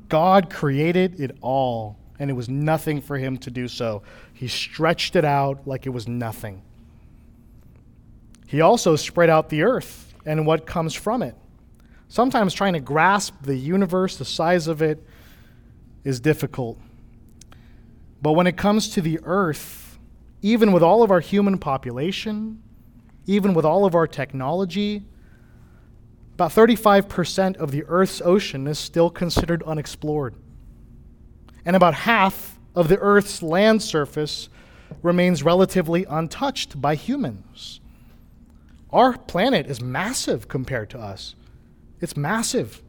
God 0.09 0.51
created 0.51 1.21
it 1.21 1.37
all, 1.41 1.97
and 2.19 2.31
it 2.31 2.35
was 2.35 2.49
nothing 2.49 3.01
for 3.01 3.17
him 3.17 3.39
to 3.39 3.51
do 3.51 3.69
so. 3.69 4.03
He 4.33 4.49
stretched 4.49 5.15
it 5.15 5.25
out 5.25 5.67
like 5.67 5.87
it 5.87 5.91
was 5.91 6.09
nothing. 6.09 6.63
He 8.47 8.61
also 8.61 8.97
spread 8.97 9.31
out 9.31 9.49
the 9.49 9.63
earth 9.63 10.15
and 10.27 10.47
what 10.47 10.67
comes 10.67 10.95
from 10.95 11.23
it. 11.23 11.37
Sometimes 12.09 12.55
trying 12.55 12.75
to 12.75 12.81
grasp 12.81 13.35
the 13.43 13.57
universe, 13.57 14.17
the 14.17 14.25
size 14.25 14.69
of 14.69 14.83
it, 14.83 15.03
is 16.05 16.21
difficult. 16.21 16.79
But 18.23 18.33
when 18.33 18.47
it 18.47 18.57
comes 18.57 18.89
to 18.91 19.01
the 19.01 19.21
earth, 19.25 19.99
even 20.43 20.73
with 20.73 20.83
all 20.83 21.03
of 21.03 21.11
our 21.11 21.21
human 21.21 21.59
population, 21.59 22.63
even 23.27 23.55
with 23.55 23.65
all 23.65 23.85
of 23.85 23.95
our 23.95 24.07
technology, 24.07 25.03
about 26.35 26.51
35% 26.51 27.57
of 27.57 27.71
the 27.71 27.85
Earth's 27.85 28.21
ocean 28.21 28.67
is 28.67 28.79
still 28.79 29.09
considered 29.09 29.63
unexplored. 29.63 30.35
And 31.65 31.77
about 31.77 31.95
half 31.95 32.59
of 32.75 32.89
the 32.89 32.99
Earth's 32.99 33.43
land 33.43 33.83
surface 33.83 34.49
remains 35.03 35.43
relatively 35.43 36.05
untouched 36.09 36.81
by 36.81 36.97
humans. 36.97 37.81
Our 38.91 39.17
planet 39.17 39.67
is 39.67 39.81
massive 39.81 40.49
compared 40.49 40.91
to 40.91 40.99
us. 40.99 41.35
It's 42.05 42.19
massive. 42.19 42.83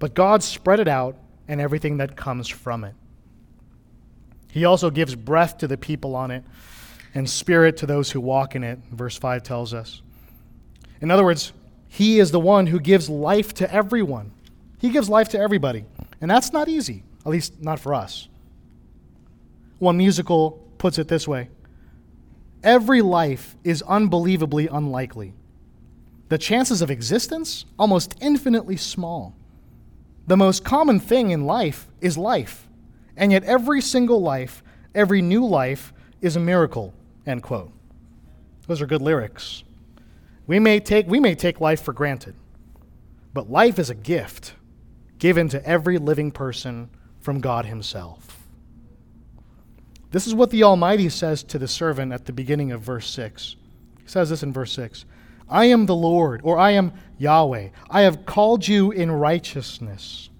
But 0.00 0.12
God 0.12 0.42
spread 0.42 0.80
it 0.80 0.88
out 0.88 1.16
and 1.46 1.60
everything 1.60 1.98
that 1.98 2.16
comes 2.16 2.48
from 2.48 2.82
it. 2.82 2.94
He 4.50 4.64
also 4.64 4.90
gives 4.90 5.14
breath 5.14 5.58
to 5.58 5.68
the 5.68 5.76
people 5.76 6.16
on 6.16 6.32
it 6.32 6.42
and 7.14 7.30
spirit 7.30 7.76
to 7.76 7.86
those 7.86 8.10
who 8.10 8.20
walk 8.20 8.56
in 8.56 8.64
it, 8.64 8.80
verse 8.90 9.16
5 9.16 9.44
tells 9.44 9.72
us. 9.72 10.02
In 11.00 11.12
other 11.12 11.22
words, 11.22 11.52
He 11.86 12.18
is 12.18 12.32
the 12.32 12.40
one 12.40 12.66
who 12.66 12.80
gives 12.80 13.08
life 13.08 13.54
to 13.54 13.72
everyone. 13.72 14.32
He 14.80 14.90
gives 14.90 15.08
life 15.08 15.28
to 15.28 15.38
everybody. 15.38 15.84
And 16.20 16.28
that's 16.28 16.52
not 16.52 16.68
easy, 16.68 17.04
at 17.24 17.30
least 17.30 17.62
not 17.62 17.78
for 17.78 17.94
us. 17.94 18.26
One 19.78 19.96
musical 19.96 20.60
puts 20.78 20.98
it 20.98 21.06
this 21.06 21.28
way 21.28 21.50
Every 22.64 23.00
life 23.00 23.54
is 23.62 23.80
unbelievably 23.82 24.66
unlikely. 24.66 25.34
The 26.34 26.38
chances 26.38 26.82
of 26.82 26.90
existence, 26.90 27.64
almost 27.78 28.16
infinitely 28.20 28.76
small. 28.76 29.36
The 30.26 30.36
most 30.36 30.64
common 30.64 30.98
thing 30.98 31.30
in 31.30 31.46
life 31.46 31.86
is 32.00 32.18
life. 32.18 32.66
And 33.16 33.30
yet, 33.30 33.44
every 33.44 33.80
single 33.80 34.20
life, 34.20 34.64
every 34.96 35.22
new 35.22 35.46
life, 35.46 35.92
is 36.20 36.34
a 36.34 36.40
miracle 36.40 36.92
End 37.24 37.44
quote. 37.44 37.70
Those 38.66 38.82
are 38.82 38.86
good 38.86 39.00
lyrics. 39.00 39.62
We 40.48 40.58
may 40.58 40.80
take, 40.80 41.06
we 41.06 41.20
may 41.20 41.36
take 41.36 41.60
life 41.60 41.80
for 41.80 41.92
granted, 41.92 42.34
but 43.32 43.48
life 43.48 43.78
is 43.78 43.88
a 43.88 43.94
gift 43.94 44.54
given 45.20 45.48
to 45.50 45.64
every 45.64 45.98
living 45.98 46.32
person 46.32 46.90
from 47.20 47.38
God 47.38 47.64
Himself. 47.64 48.44
This 50.10 50.26
is 50.26 50.34
what 50.34 50.50
the 50.50 50.64
Almighty 50.64 51.10
says 51.10 51.44
to 51.44 51.60
the 51.60 51.68
servant 51.68 52.12
at 52.12 52.24
the 52.24 52.32
beginning 52.32 52.72
of 52.72 52.80
verse 52.80 53.08
6. 53.08 53.54
He 54.02 54.08
says 54.08 54.30
this 54.30 54.42
in 54.42 54.52
verse 54.52 54.72
6 54.72 55.04
I 55.48 55.66
am 55.66 55.86
the 55.86 55.94
Lord, 55.94 56.40
or 56.44 56.58
I 56.58 56.72
am 56.72 56.92
Yahweh. 57.18 57.68
I 57.90 58.00
have 58.02 58.26
called 58.26 58.66
you 58.66 58.90
in 58.90 59.10
righteousness. 59.10 60.30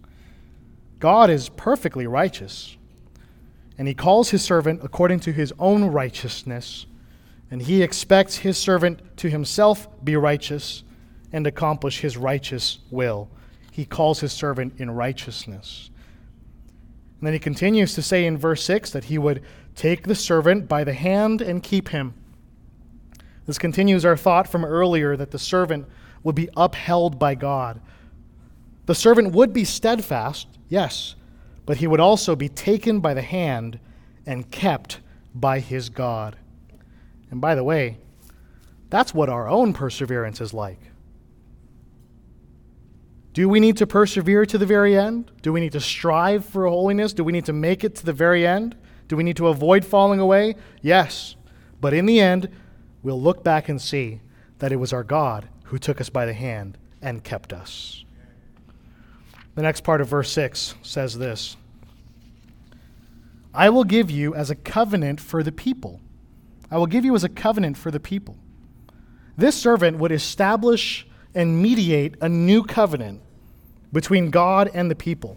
God 0.98 1.30
is 1.30 1.48
perfectly 1.50 2.06
righteous 2.06 2.76
and 3.78 3.88
he 3.88 3.94
calls 3.94 4.30
his 4.30 4.42
servant 4.42 4.80
according 4.82 5.20
to 5.20 5.32
his 5.32 5.52
own 5.58 5.84
righteousness, 5.84 6.86
and 7.50 7.62
he 7.62 7.82
expects 7.82 8.36
his 8.36 8.56
servant 8.56 9.16
to 9.16 9.28
himself 9.28 9.88
be 10.04 10.16
righteous 10.16 10.84
and 11.32 11.46
accomplish 11.46 12.00
his 12.00 12.16
righteous 12.16 12.78
will. 12.90 13.28
He 13.72 13.84
calls 13.84 14.20
his 14.20 14.32
servant 14.32 14.74
in 14.78 14.90
righteousness. 14.90 15.90
And 17.18 17.26
then 17.26 17.32
he 17.32 17.40
continues 17.40 17.94
to 17.94 18.02
say 18.02 18.26
in 18.26 18.38
verse 18.38 18.62
6 18.64 18.90
that 18.90 19.04
he 19.04 19.18
would 19.18 19.42
take 19.74 20.06
the 20.06 20.14
servant 20.14 20.68
by 20.68 20.84
the 20.84 20.92
hand 20.92 21.40
and 21.40 21.62
keep 21.62 21.88
him. 21.88 22.14
This 23.46 23.58
continues 23.58 24.04
our 24.04 24.16
thought 24.16 24.48
from 24.48 24.64
earlier 24.64 25.16
that 25.16 25.30
the 25.30 25.38
servant 25.38 25.86
would 26.22 26.34
be 26.34 26.48
upheld 26.56 27.18
by 27.18 27.34
God. 27.34 27.80
The 28.86 28.94
servant 28.94 29.32
would 29.32 29.52
be 29.52 29.64
steadfast, 29.64 30.48
yes, 30.68 31.14
but 31.66 31.78
he 31.78 31.86
would 31.86 32.00
also 32.00 32.36
be 32.36 32.48
taken 32.48 33.00
by 33.00 33.14
the 33.14 33.22
hand 33.22 33.78
and 34.26 34.50
kept 34.50 35.00
by 35.34 35.60
his 35.60 35.88
God. 35.88 36.36
And 37.30 37.40
by 37.40 37.54
the 37.54 37.64
way, 37.64 37.98
that's 38.90 39.14
what 39.14 39.28
our 39.28 39.48
own 39.48 39.72
perseverance 39.72 40.40
is 40.40 40.54
like. 40.54 40.80
Do 43.32 43.48
we 43.48 43.58
need 43.58 43.76
to 43.78 43.86
persevere 43.86 44.46
to 44.46 44.58
the 44.58 44.66
very 44.66 44.96
end? 44.96 45.32
Do 45.42 45.52
we 45.52 45.60
need 45.60 45.72
to 45.72 45.80
strive 45.80 46.44
for 46.44 46.68
holiness? 46.68 47.12
Do 47.12 47.24
we 47.24 47.32
need 47.32 47.46
to 47.46 47.52
make 47.52 47.82
it 47.82 47.96
to 47.96 48.06
the 48.06 48.12
very 48.12 48.46
end? 48.46 48.76
Do 49.08 49.16
we 49.16 49.24
need 49.24 49.36
to 49.38 49.48
avoid 49.48 49.84
falling 49.84 50.20
away? 50.20 50.54
Yes. 50.80 51.34
But 51.80 51.92
in 51.92 52.06
the 52.06 52.20
end, 52.20 52.48
we'll 53.04 53.20
look 53.20 53.44
back 53.44 53.68
and 53.68 53.80
see 53.80 54.20
that 54.58 54.72
it 54.72 54.76
was 54.76 54.92
our 54.92 55.04
God 55.04 55.48
who 55.64 55.78
took 55.78 56.00
us 56.00 56.08
by 56.08 56.26
the 56.26 56.32
hand 56.32 56.76
and 57.00 57.22
kept 57.22 57.52
us. 57.52 58.04
The 59.54 59.62
next 59.62 59.82
part 59.82 60.00
of 60.00 60.08
verse 60.08 60.32
6 60.32 60.74
says 60.82 61.18
this 61.18 61.56
I 63.54 63.70
will 63.70 63.84
give 63.84 64.10
you 64.10 64.34
as 64.34 64.50
a 64.50 64.56
covenant 64.56 65.20
for 65.20 65.44
the 65.44 65.52
people. 65.52 66.00
I 66.70 66.78
will 66.78 66.86
give 66.86 67.04
you 67.04 67.14
as 67.14 67.22
a 67.22 67.28
covenant 67.28 67.76
for 67.76 67.92
the 67.92 68.00
people. 68.00 68.36
This 69.36 69.54
servant 69.54 69.98
would 69.98 70.10
establish 70.10 71.06
and 71.34 71.62
mediate 71.62 72.16
a 72.20 72.28
new 72.28 72.64
covenant 72.64 73.20
between 73.92 74.30
God 74.30 74.70
and 74.74 74.90
the 74.90 74.94
people. 74.96 75.36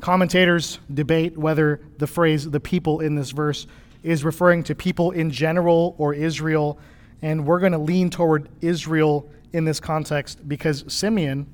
Commentators 0.00 0.78
debate 0.92 1.36
whether 1.36 1.80
the 1.98 2.06
phrase 2.06 2.50
the 2.50 2.60
people 2.60 3.00
in 3.00 3.14
this 3.14 3.30
verse 3.30 3.66
is 4.06 4.24
referring 4.24 4.62
to 4.64 4.74
people 4.74 5.10
in 5.10 5.30
general 5.30 5.94
or 5.98 6.14
Israel, 6.14 6.78
and 7.22 7.44
we're 7.44 7.60
going 7.60 7.72
to 7.72 7.78
lean 7.78 8.08
toward 8.08 8.48
Israel 8.60 9.28
in 9.52 9.64
this 9.64 9.80
context 9.80 10.48
because 10.48 10.84
Simeon 10.88 11.46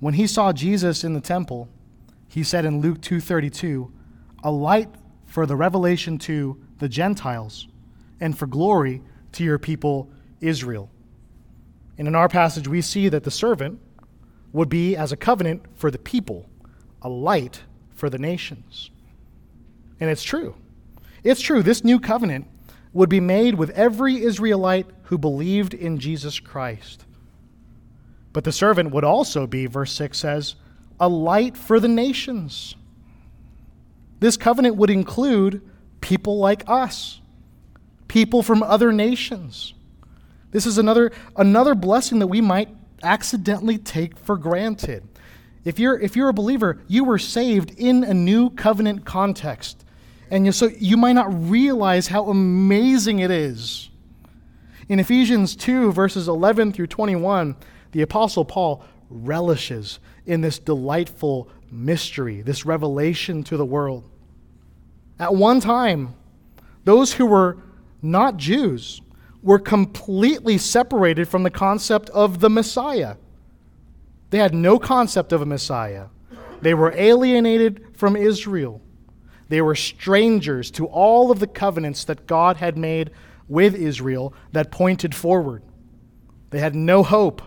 when 0.00 0.14
he 0.14 0.26
saw 0.26 0.52
Jesus 0.52 1.04
in 1.04 1.12
the 1.12 1.20
temple, 1.20 1.68
he 2.28 2.42
said 2.42 2.64
in 2.64 2.80
Luke 2.80 3.02
2:32, 3.02 3.92
"A 4.42 4.50
light 4.50 4.88
for 5.26 5.44
the 5.44 5.56
revelation 5.56 6.16
to 6.18 6.58
the 6.78 6.88
Gentiles 6.88 7.68
and 8.18 8.36
for 8.36 8.46
glory 8.46 9.02
to 9.32 9.44
your 9.44 9.58
people 9.58 10.10
Israel." 10.40 10.90
And 11.98 12.08
in 12.08 12.14
our 12.14 12.28
passage, 12.28 12.66
we 12.66 12.80
see 12.80 13.10
that 13.10 13.24
the 13.24 13.30
servant 13.30 13.78
would 14.52 14.70
be 14.70 14.96
as 14.96 15.12
a 15.12 15.16
covenant 15.16 15.66
for 15.74 15.90
the 15.90 15.98
people, 15.98 16.48
a 17.02 17.08
light 17.10 17.62
for 17.94 18.08
the 18.08 18.18
nations. 18.18 18.90
And 20.00 20.08
it's 20.08 20.22
true. 20.22 20.54
It's 21.22 21.40
true. 21.40 21.62
This 21.62 21.84
new 21.84 22.00
covenant 22.00 22.46
would 22.92 23.08
be 23.08 23.20
made 23.20 23.54
with 23.54 23.70
every 23.70 24.22
Israelite 24.22 24.86
who 25.04 25.18
believed 25.18 25.74
in 25.74 25.98
Jesus 25.98 26.40
Christ. 26.40 27.04
But 28.32 28.44
the 28.44 28.52
servant 28.52 28.92
would 28.92 29.04
also 29.04 29.46
be, 29.46 29.66
verse 29.66 29.92
6 29.92 30.18
says, 30.18 30.56
a 30.98 31.08
light 31.08 31.56
for 31.56 31.80
the 31.80 31.88
nations. 31.88 32.76
This 34.20 34.36
covenant 34.36 34.76
would 34.76 34.90
include 34.90 35.62
people 36.00 36.38
like 36.38 36.62
us, 36.66 37.20
people 38.08 38.42
from 38.42 38.62
other 38.62 38.92
nations. 38.92 39.74
This 40.50 40.66
is 40.66 40.78
another, 40.78 41.12
another 41.36 41.74
blessing 41.74 42.18
that 42.18 42.26
we 42.26 42.40
might 42.40 42.68
accidentally 43.02 43.78
take 43.78 44.18
for 44.18 44.36
granted. 44.36 45.06
If 45.64 45.78
you're, 45.78 45.98
if 45.98 46.16
you're 46.16 46.28
a 46.28 46.34
believer, 46.34 46.80
you 46.88 47.04
were 47.04 47.18
saved 47.18 47.72
in 47.78 48.04
a 48.04 48.14
new 48.14 48.50
covenant 48.50 49.04
context. 49.04 49.84
And 50.30 50.54
so 50.54 50.70
you 50.78 50.96
might 50.96 51.12
not 51.12 51.50
realize 51.50 52.06
how 52.06 52.28
amazing 52.28 53.18
it 53.18 53.30
is. 53.30 53.90
In 54.88 55.00
Ephesians 55.00 55.56
2, 55.56 55.92
verses 55.92 56.28
11 56.28 56.72
through 56.72 56.86
21, 56.86 57.56
the 57.92 58.02
Apostle 58.02 58.44
Paul 58.44 58.84
relishes 59.08 59.98
in 60.26 60.40
this 60.40 60.58
delightful 60.58 61.48
mystery, 61.70 62.42
this 62.42 62.64
revelation 62.64 63.42
to 63.44 63.56
the 63.56 63.64
world. 63.64 64.08
At 65.18 65.34
one 65.34 65.60
time, 65.60 66.14
those 66.84 67.12
who 67.12 67.26
were 67.26 67.58
not 68.02 68.36
Jews 68.36 69.02
were 69.42 69.58
completely 69.58 70.58
separated 70.58 71.28
from 71.28 71.42
the 71.42 71.50
concept 71.50 72.08
of 72.10 72.40
the 72.40 72.50
Messiah. 72.50 73.16
They 74.30 74.38
had 74.38 74.54
no 74.54 74.78
concept 74.78 75.32
of 75.32 75.42
a 75.42 75.46
Messiah. 75.46 76.06
They 76.62 76.74
were 76.74 76.92
alienated 76.96 77.84
from 77.96 78.16
Israel. 78.16 78.80
They 79.50 79.60
were 79.60 79.74
strangers 79.74 80.70
to 80.72 80.86
all 80.86 81.32
of 81.32 81.40
the 81.40 81.46
covenants 81.48 82.04
that 82.04 82.28
God 82.28 82.58
had 82.58 82.78
made 82.78 83.10
with 83.48 83.74
Israel 83.74 84.32
that 84.52 84.70
pointed 84.70 85.12
forward. 85.12 85.64
They 86.50 86.60
had 86.60 86.76
no 86.76 87.02
hope, 87.02 87.42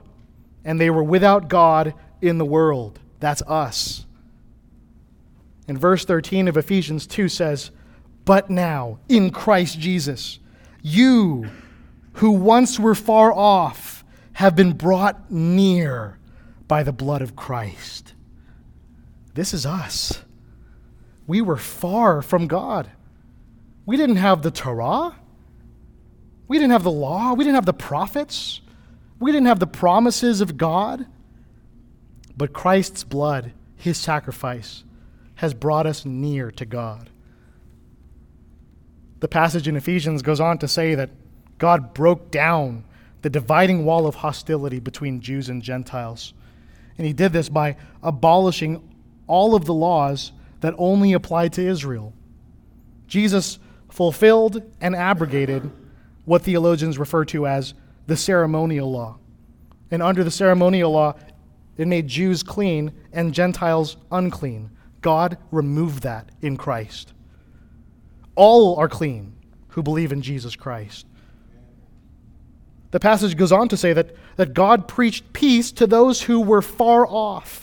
and 0.66 0.82
they 0.82 0.90
were 0.90 1.04
without 1.04 1.48
God 1.48 1.94
in 2.22 2.40
the 2.40 2.46
world. 2.46 3.00
That's 3.22 3.42
us. 3.44 4.06
And 5.70 5.80
verse 5.80 6.04
13 6.04 6.50
of 6.50 6.58
Ephesians 6.58 7.08
2 7.08 7.30
says, 7.30 7.72
But 8.26 8.50
now, 8.50 9.00
in 9.08 9.32
Christ 9.32 9.80
Jesus, 9.80 10.40
you 10.82 11.50
who 12.16 12.32
once 12.32 12.78
were 12.78 12.96
far 12.96 13.32
off 13.32 14.04
have 14.34 14.58
been 14.58 14.74
brought 14.74 15.32
near 15.32 16.20
by 16.68 16.84
the 16.84 16.92
blood 16.92 17.22
of 17.22 17.38
Christ. 17.38 18.14
This 19.36 19.54
is 19.54 19.66
us 19.66 20.22
we 21.28 21.42
were 21.42 21.58
far 21.58 22.22
from 22.22 22.48
God. 22.48 22.90
We 23.86 23.98
didn't 23.98 24.18
have 24.18 24.42
the 24.42 24.52
Torah. 24.52 25.16
We 26.48 26.58
didn't 26.58 26.72
have 26.72 26.84
the 26.84 26.92
law. 26.92 27.34
We 27.34 27.44
didn't 27.44 27.56
have 27.56 27.66
the 27.66 27.74
prophets. 27.74 28.62
We 29.20 29.32
didn't 29.32 29.48
have 29.48 29.60
the 29.60 29.68
promises 29.68 30.42
of 30.42 30.58
God. 30.58 31.06
But 32.36 32.54
Christ's 32.54 33.04
blood, 33.04 33.54
his 33.76 33.98
sacrifice, 33.98 34.84
has 35.36 35.54
brought 35.54 35.86
us 35.86 36.06
near 36.06 36.52
to 36.52 36.66
God. 36.66 37.10
The 39.20 39.28
passage 39.28 39.68
in 39.68 39.76
Ephesians 39.76 40.22
goes 40.22 40.40
on 40.40 40.58
to 40.60 40.68
say 40.68 40.96
that 40.96 41.10
God 41.58 41.94
broke 41.94 42.30
down 42.32 42.84
the 43.22 43.30
dividing 43.30 43.86
wall 43.86 44.06
of 44.06 44.16
hostility 44.16 44.80
between 44.80 45.22
Jews 45.22 45.48
and 45.48 45.62
Gentiles. 45.62 46.34
And 46.98 47.08
he 47.08 47.14
did 47.14 47.32
this 47.32 47.48
by 47.48 47.78
abolishing 48.02 48.96
all 49.28 49.56
of 49.56 49.66
the 49.66 49.74
laws 49.74 50.34
that 50.64 50.74
only 50.78 51.12
applied 51.12 51.52
to 51.52 51.62
Israel. 51.62 52.14
Jesus 53.06 53.60
fulfilled 53.90 54.64
and 54.80 54.96
abrogated 54.96 55.70
what 56.24 56.42
theologians 56.42 56.98
refer 56.98 57.26
to 57.26 57.46
as 57.46 57.74
the 58.08 58.16
ceremonial 58.16 58.90
law. 58.90 59.18
And 59.92 60.02
under 60.02 60.24
the 60.24 60.32
ceremonial 60.32 60.94
law, 60.94 61.16
it 61.76 61.86
made 61.86 62.08
Jews 62.08 62.44
clean 62.44 62.94
and 63.12 63.34
Gentiles 63.34 63.98
unclean. 64.10 64.72
God 65.02 65.38
removed 65.52 66.04
that 66.04 66.30
in 66.42 66.56
Christ. 66.56 67.14
All 68.36 68.78
are 68.78 68.88
clean 68.88 69.34
who 69.68 69.84
believe 69.84 70.14
in 70.14 70.22
Jesus 70.22 70.56
Christ. 70.56 71.06
The 72.92 73.02
passage 73.02 73.36
goes 73.36 73.52
on 73.52 73.68
to 73.68 73.76
say 73.76 73.92
that, 73.92 74.16
that 74.38 74.54
God 74.54 74.88
preached 74.88 75.34
peace 75.34 75.74
to 75.74 75.86
those 75.86 76.22
who 76.22 76.40
were 76.40 76.62
far 76.62 77.06
off 77.06 77.63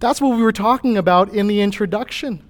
that's 0.00 0.20
what 0.20 0.36
we 0.36 0.42
were 0.42 0.52
talking 0.52 0.96
about 0.96 1.32
in 1.32 1.46
the 1.46 1.60
introduction. 1.60 2.42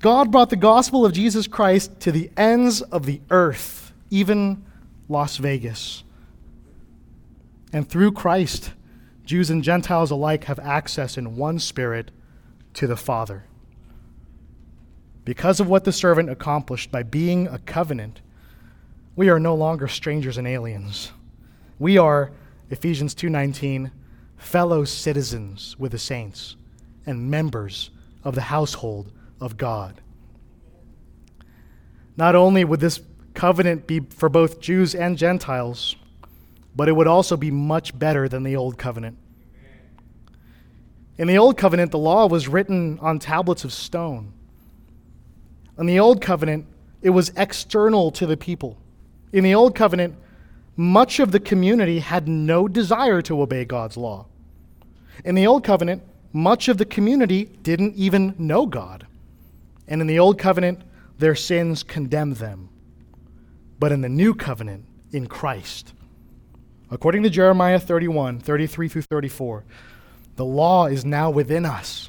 God 0.00 0.32
brought 0.32 0.50
the 0.50 0.56
gospel 0.56 1.06
of 1.06 1.12
Jesus 1.12 1.46
Christ 1.46 2.00
to 2.00 2.12
the 2.12 2.30
ends 2.36 2.82
of 2.82 3.06
the 3.06 3.20
earth, 3.30 3.92
even 4.10 4.64
Las 5.08 5.36
Vegas. 5.36 6.02
And 7.72 7.88
through 7.88 8.12
Christ, 8.12 8.72
Jews 9.24 9.50
and 9.50 9.62
Gentiles 9.62 10.10
alike 10.10 10.44
have 10.44 10.58
access 10.58 11.16
in 11.16 11.36
one 11.36 11.58
spirit 11.58 12.10
to 12.74 12.86
the 12.86 12.96
Father. 12.96 13.44
Because 15.24 15.60
of 15.60 15.68
what 15.68 15.84
the 15.84 15.92
servant 15.92 16.30
accomplished 16.30 16.90
by 16.90 17.02
being 17.02 17.46
a 17.46 17.58
covenant, 17.58 18.22
we 19.14 19.28
are 19.28 19.38
no 19.38 19.54
longer 19.54 19.86
strangers 19.86 20.38
and 20.38 20.48
aliens. 20.48 21.12
We 21.78 21.98
are, 21.98 22.32
Ephesians 22.70 23.14
2:19, 23.14 23.90
fellow 24.40 24.84
citizens 24.84 25.76
with 25.78 25.92
the 25.92 25.98
saints, 25.98 26.56
and 27.06 27.30
members 27.30 27.90
of 28.24 28.34
the 28.34 28.40
household 28.40 29.12
of 29.40 29.56
God. 29.56 30.00
Not 32.16 32.34
only 32.34 32.64
would 32.64 32.80
this 32.80 33.00
covenant 33.34 33.86
be 33.86 34.00
for 34.00 34.28
both 34.28 34.60
Jews 34.60 34.94
and 34.94 35.16
Gentiles, 35.16 35.94
but 36.74 36.88
it 36.88 36.92
would 36.92 37.06
also 37.06 37.36
be 37.36 37.50
much 37.50 37.96
better 37.98 38.28
than 38.28 38.42
the 38.42 38.56
old 38.56 38.76
covenant. 38.76 39.16
In 41.16 41.28
the 41.28 41.38
old 41.38 41.56
covenant, 41.56 41.90
the 41.90 41.98
law 41.98 42.26
was 42.26 42.48
written 42.48 42.98
on 43.00 43.18
tablets 43.18 43.64
of 43.64 43.72
stone. 43.72 44.32
In 45.78 45.86
the 45.86 46.00
old 46.00 46.20
covenant, 46.20 46.66
it 47.02 47.10
was 47.10 47.30
external 47.36 48.10
to 48.12 48.26
the 48.26 48.36
people. 48.36 48.78
In 49.32 49.44
the 49.44 49.54
old 49.54 49.74
covenant, 49.74 50.16
much 50.76 51.20
of 51.20 51.30
the 51.30 51.40
community 51.40 51.98
had 51.98 52.26
no 52.26 52.68
desire 52.68 53.22
to 53.22 53.42
obey 53.42 53.64
God's 53.64 53.96
law. 53.96 54.26
In 55.24 55.34
the 55.34 55.46
Old 55.46 55.64
Covenant, 55.64 56.02
much 56.32 56.68
of 56.68 56.78
the 56.78 56.84
community 56.84 57.44
didn't 57.62 57.96
even 57.96 58.34
know 58.38 58.66
God. 58.66 59.06
And 59.88 60.00
in 60.00 60.06
the 60.06 60.18
Old 60.18 60.38
Covenant, 60.38 60.82
their 61.18 61.34
sins 61.34 61.82
condemned 61.82 62.36
them. 62.36 62.68
But 63.78 63.92
in 63.92 64.00
the 64.00 64.08
New 64.08 64.34
Covenant, 64.34 64.84
in 65.12 65.26
Christ, 65.26 65.92
according 66.90 67.22
to 67.24 67.30
Jeremiah 67.30 67.80
31 67.80 68.40
33 68.40 68.88
through 68.88 69.02
34, 69.02 69.64
the 70.36 70.44
law 70.44 70.86
is 70.86 71.04
now 71.04 71.30
within 71.30 71.66
us. 71.66 72.08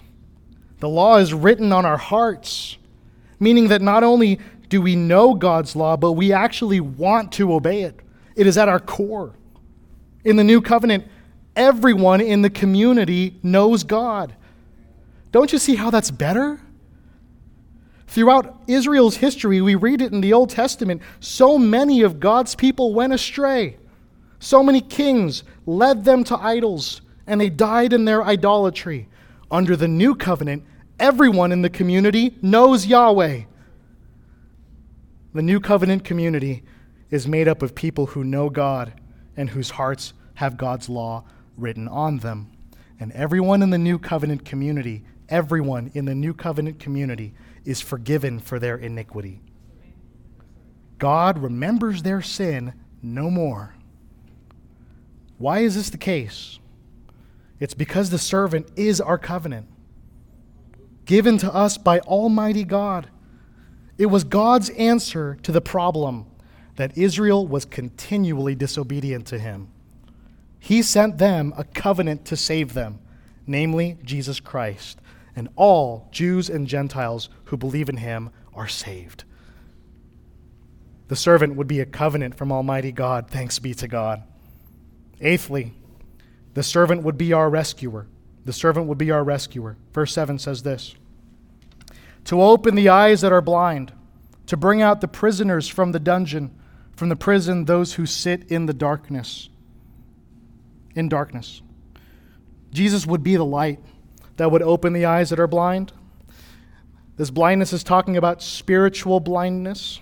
The 0.79 0.89
law 0.89 1.17
is 1.17 1.33
written 1.33 1.71
on 1.71 1.85
our 1.85 1.97
hearts, 1.97 2.77
meaning 3.39 3.67
that 3.69 3.81
not 3.81 4.03
only 4.03 4.39
do 4.69 4.81
we 4.81 4.95
know 4.95 5.33
God's 5.33 5.75
law, 5.75 5.97
but 5.97 6.13
we 6.13 6.31
actually 6.31 6.79
want 6.79 7.31
to 7.33 7.53
obey 7.53 7.83
it. 7.83 7.99
It 8.35 8.47
is 8.47 8.57
at 8.57 8.69
our 8.69 8.79
core. 8.79 9.33
In 10.23 10.37
the 10.37 10.43
new 10.43 10.61
covenant, 10.61 11.05
everyone 11.61 12.21
in 12.21 12.41
the 12.41 12.49
community 12.49 13.39
knows 13.43 13.83
God. 13.83 14.35
Don't 15.31 15.53
you 15.53 15.59
see 15.59 15.75
how 15.75 15.91
that's 15.91 16.09
better? 16.09 16.59
Throughout 18.07 18.63
Israel's 18.67 19.17
history, 19.17 19.61
we 19.61 19.75
read 19.75 20.01
it 20.01 20.11
in 20.11 20.21
the 20.21 20.33
Old 20.33 20.49
Testament, 20.49 21.03
so 21.19 21.59
many 21.59 22.01
of 22.01 22.19
God's 22.19 22.55
people 22.55 22.95
went 22.95 23.13
astray. 23.13 23.77
So 24.39 24.63
many 24.63 24.81
kings 24.81 25.43
led 25.67 26.03
them 26.03 26.23
to 26.25 26.37
idols, 26.37 27.01
and 27.27 27.39
they 27.39 27.49
died 27.49 27.93
in 27.93 28.05
their 28.05 28.23
idolatry. 28.23 29.07
Under 29.51 29.75
the 29.75 29.87
new 29.87 30.15
covenant, 30.15 30.63
everyone 30.99 31.51
in 31.51 31.61
the 31.61 31.69
community 31.69 32.35
knows 32.41 32.87
Yahweh. 32.87 33.43
The 35.35 35.41
new 35.43 35.59
covenant 35.59 36.03
community 36.03 36.63
is 37.11 37.27
made 37.27 37.47
up 37.47 37.61
of 37.61 37.75
people 37.75 38.07
who 38.07 38.23
know 38.23 38.49
God 38.49 38.99
and 39.37 39.51
whose 39.51 39.69
hearts 39.69 40.13
have 40.33 40.57
God's 40.57 40.89
law 40.89 41.23
written 41.61 41.87
on 41.87 42.19
them. 42.19 42.51
And 42.99 43.11
everyone 43.13 43.61
in 43.61 43.69
the 43.69 43.77
new 43.77 43.97
covenant 43.97 44.45
community, 44.45 45.03
everyone 45.29 45.91
in 45.93 46.05
the 46.05 46.15
new 46.15 46.33
covenant 46.33 46.79
community 46.79 47.33
is 47.65 47.81
forgiven 47.81 48.39
for 48.39 48.59
their 48.59 48.75
iniquity. 48.75 49.41
God 50.97 51.39
remembers 51.39 52.03
their 52.03 52.21
sin 52.21 52.73
no 53.01 53.29
more. 53.29 53.75
Why 55.37 55.59
is 55.59 55.75
this 55.75 55.89
the 55.89 55.97
case? 55.97 56.59
It's 57.59 57.73
because 57.73 58.09
the 58.09 58.19
servant 58.19 58.67
is 58.75 59.01
our 59.01 59.17
covenant, 59.17 59.67
given 61.05 61.37
to 61.39 61.53
us 61.53 61.77
by 61.77 61.99
Almighty 62.01 62.63
God. 62.63 63.09
It 63.97 64.07
was 64.07 64.23
God's 64.23 64.69
answer 64.71 65.37
to 65.43 65.51
the 65.51 65.61
problem 65.61 66.25
that 66.75 66.97
Israel 66.97 67.45
was 67.47 67.65
continually 67.65 68.55
disobedient 68.55 69.27
to 69.27 69.39
him. 69.39 69.69
He 70.63 70.83
sent 70.83 71.17
them 71.17 71.53
a 71.57 71.63
covenant 71.63 72.23
to 72.25 72.37
save 72.37 72.75
them, 72.75 72.99
namely 73.47 73.97
Jesus 74.03 74.39
Christ, 74.39 75.01
and 75.35 75.49
all 75.55 76.07
Jews 76.11 76.51
and 76.51 76.67
Gentiles 76.67 77.29
who 77.45 77.57
believe 77.57 77.89
in 77.89 77.97
him 77.97 78.29
are 78.53 78.67
saved. 78.67 79.23
The 81.07 81.15
servant 81.15 81.55
would 81.55 81.67
be 81.67 81.79
a 81.79 81.85
covenant 81.87 82.35
from 82.35 82.51
Almighty 82.51 82.91
God. 82.91 83.27
Thanks 83.27 83.57
be 83.57 83.73
to 83.73 83.87
God. 83.87 84.21
Eighthly, 85.19 85.73
the 86.53 86.63
servant 86.63 87.01
would 87.01 87.17
be 87.17 87.33
our 87.33 87.49
rescuer. 87.49 88.05
The 88.45 88.53
servant 88.53 88.85
would 88.85 88.99
be 88.99 89.09
our 89.09 89.23
rescuer. 89.23 89.77
Verse 89.93 90.13
7 90.13 90.37
says 90.37 90.61
this 90.61 90.93
To 92.25 92.39
open 92.39 92.75
the 92.75 92.89
eyes 92.89 93.21
that 93.21 93.33
are 93.33 93.41
blind, 93.41 93.93
to 94.45 94.55
bring 94.55 94.83
out 94.83 95.01
the 95.01 95.07
prisoners 95.07 95.67
from 95.67 95.91
the 95.91 95.99
dungeon, 95.99 96.55
from 96.95 97.09
the 97.09 97.15
prison 97.15 97.65
those 97.65 97.95
who 97.95 98.05
sit 98.05 98.43
in 98.51 98.67
the 98.67 98.73
darkness. 98.75 99.49
In 100.95 101.09
darkness. 101.09 101.61
Jesus 102.71 103.05
would 103.05 103.23
be 103.23 103.35
the 103.35 103.45
light 103.45 103.79
that 104.37 104.51
would 104.51 104.61
open 104.61 104.93
the 104.93 105.05
eyes 105.05 105.29
that 105.29 105.39
are 105.39 105.47
blind. 105.47 105.91
This 107.17 107.29
blindness 107.29 107.73
is 107.73 107.83
talking 107.83 108.17
about 108.17 108.41
spiritual 108.41 109.19
blindness. 109.19 109.99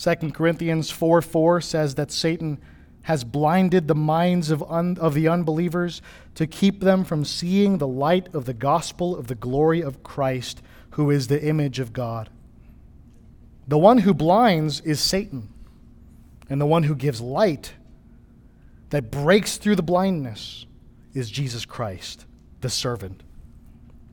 2 0.00 0.30
Corinthians 0.30 0.90
4 0.90 1.22
4 1.22 1.60
says 1.60 1.94
that 1.96 2.10
Satan 2.10 2.58
has 3.02 3.24
blinded 3.24 3.88
the 3.88 3.94
minds 3.94 4.50
of, 4.50 4.62
un, 4.70 4.96
of 5.00 5.14
the 5.14 5.28
unbelievers 5.28 6.00
to 6.36 6.46
keep 6.46 6.80
them 6.80 7.04
from 7.04 7.24
seeing 7.24 7.78
the 7.78 7.88
light 7.88 8.32
of 8.34 8.44
the 8.44 8.54
gospel 8.54 9.16
of 9.16 9.26
the 9.26 9.34
glory 9.34 9.80
of 9.80 10.02
Christ, 10.02 10.62
who 10.90 11.10
is 11.10 11.26
the 11.26 11.44
image 11.44 11.80
of 11.80 11.92
God. 11.92 12.30
The 13.66 13.78
one 13.78 13.98
who 13.98 14.14
blinds 14.14 14.80
is 14.82 15.00
Satan, 15.00 15.48
and 16.48 16.60
the 16.60 16.66
one 16.66 16.84
who 16.84 16.94
gives 16.94 17.20
light 17.20 17.72
that 18.92 19.10
breaks 19.10 19.56
through 19.56 19.74
the 19.74 19.82
blindness 19.82 20.66
is 21.14 21.30
Jesus 21.30 21.64
Christ, 21.64 22.26
the 22.60 22.68
servant. 22.68 23.22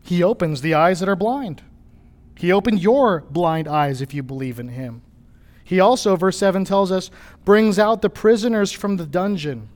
He 0.06 0.24
opens 0.24 0.62
the 0.62 0.74
eyes 0.74 1.02
that 1.02 1.10
are 1.10 1.18
blind. 1.18 1.62
He 2.38 2.54
opened 2.54 2.82
your 2.82 3.20
blind 3.30 3.68
eyes 3.68 4.02
if 4.02 4.14
you 4.14 4.24
believe 4.24 4.58
in 4.58 4.70
him. 4.70 5.02
He 5.66 5.82
also, 5.82 6.16
verse 6.16 6.38
7 6.38 6.64
tells 6.64 6.94
us, 6.94 7.12
brings 7.44 7.78
out 7.78 8.02
the 8.02 8.10
prisoners 8.10 8.72
from 8.72 8.96
the 8.96 9.06
dungeon. 9.06 9.68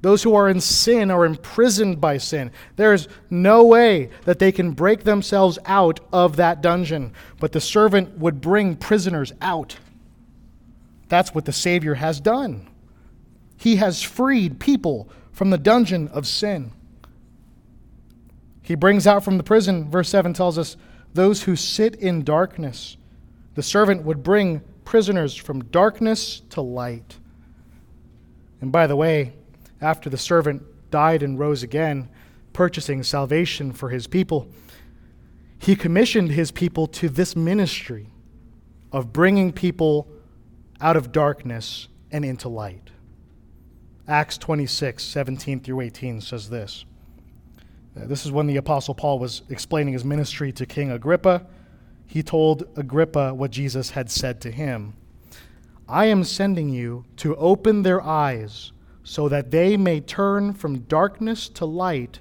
Those 0.00 0.22
who 0.22 0.32
are 0.36 0.48
in 0.48 0.60
sin 0.60 1.10
are 1.10 1.24
imprisoned 1.24 2.00
by 2.00 2.18
sin. 2.18 2.52
There 2.76 2.94
is 2.94 3.08
no 3.30 3.64
way 3.64 4.10
that 4.26 4.38
they 4.38 4.52
can 4.52 4.70
break 4.70 5.02
themselves 5.02 5.58
out 5.66 5.98
of 6.12 6.36
that 6.36 6.62
dungeon, 6.62 7.14
but 7.40 7.50
the 7.50 7.60
servant 7.60 8.16
would 8.16 8.40
bring 8.40 8.76
prisoners 8.76 9.32
out. 9.42 9.76
That's 11.08 11.34
what 11.34 11.46
the 11.46 11.52
Savior 11.52 11.94
has 11.94 12.20
done. 12.20 12.68
He 13.58 13.76
has 13.76 14.02
freed 14.02 14.60
people 14.60 15.10
from 15.32 15.50
the 15.50 15.58
dungeon 15.58 16.08
of 16.08 16.26
sin. 16.26 16.72
He 18.62 18.74
brings 18.74 19.06
out 19.06 19.24
from 19.24 19.36
the 19.36 19.42
prison, 19.42 19.90
verse 19.90 20.08
7 20.08 20.32
tells 20.32 20.58
us, 20.58 20.76
those 21.14 21.42
who 21.42 21.56
sit 21.56 21.96
in 21.96 22.22
darkness. 22.22 22.96
The 23.54 23.62
servant 23.62 24.04
would 24.04 24.22
bring 24.22 24.60
prisoners 24.84 25.34
from 25.34 25.64
darkness 25.64 26.42
to 26.50 26.60
light. 26.60 27.18
And 28.60 28.70
by 28.70 28.86
the 28.86 28.96
way, 28.96 29.32
after 29.80 30.08
the 30.10 30.18
servant 30.18 30.62
died 30.90 31.22
and 31.22 31.38
rose 31.38 31.62
again, 31.62 32.08
purchasing 32.52 33.02
salvation 33.02 33.72
for 33.72 33.88
his 33.88 34.06
people, 34.06 34.48
he 35.58 35.74
commissioned 35.74 36.30
his 36.30 36.50
people 36.50 36.86
to 36.86 37.08
this 37.08 37.34
ministry 37.34 38.08
of 38.92 39.12
bringing 39.12 39.52
people 39.52 40.08
out 40.80 40.96
of 40.96 41.10
darkness 41.10 41.88
and 42.10 42.24
into 42.24 42.48
light. 42.48 42.90
Acts 44.08 44.38
26, 44.38 45.04
17 45.04 45.60
through 45.60 45.82
18 45.82 46.20
says 46.20 46.50
this. 46.50 46.84
Uh, 47.96 48.06
this 48.06 48.24
is 48.24 48.32
when 48.32 48.46
the 48.46 48.56
Apostle 48.56 48.94
Paul 48.94 49.18
was 49.18 49.42
explaining 49.50 49.92
his 49.92 50.04
ministry 50.04 50.50
to 50.52 50.66
King 50.66 50.90
Agrippa 50.90 51.46
he 52.08 52.22
told 52.22 52.64
Agrippa 52.74 53.34
what 53.34 53.50
Jesus 53.50 53.90
had 53.90 54.10
said 54.10 54.40
to 54.40 54.50
him 54.50 54.94
I 55.86 56.06
am 56.06 56.24
sending 56.24 56.68
you 56.70 57.04
to 57.18 57.36
open 57.36 57.82
their 57.82 58.02
eyes 58.02 58.72
so 59.04 59.28
that 59.28 59.50
they 59.50 59.76
may 59.76 60.00
turn 60.00 60.52
from 60.52 60.80
darkness 60.80 61.48
to 61.50 61.64
light 61.64 62.20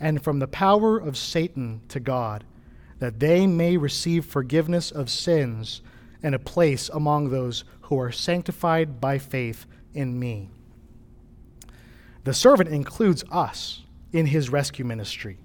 and 0.00 0.22
from 0.22 0.38
the 0.38 0.48
power 0.48 0.98
of 0.98 1.16
Satan 1.16 1.80
to 1.88 2.00
God, 2.00 2.44
that 2.98 3.20
they 3.20 3.46
may 3.46 3.76
receive 3.76 4.24
forgiveness 4.24 4.90
of 4.90 5.10
sins 5.10 5.80
and 6.24 6.34
a 6.34 6.40
place 6.40 6.88
among 6.88 7.30
those 7.30 7.62
who 7.82 8.00
are 8.00 8.10
sanctified 8.10 9.00
by 9.00 9.18
faith 9.18 9.66
in 9.92 10.18
me. 10.18 10.50
The 12.24 12.34
servant 12.34 12.70
includes 12.70 13.22
us 13.30 13.82
in 14.12 14.26
his 14.26 14.50
rescue 14.50 14.84
ministry. 14.84 15.38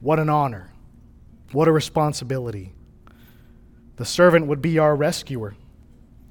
What 0.00 0.18
an 0.18 0.28
honor! 0.28 0.72
What 1.52 1.68
a 1.68 1.72
responsibility! 1.72 2.72
The 3.96 4.04
servant 4.04 4.46
would 4.46 4.62
be 4.62 4.78
our 4.78 4.96
rescuer. 4.96 5.56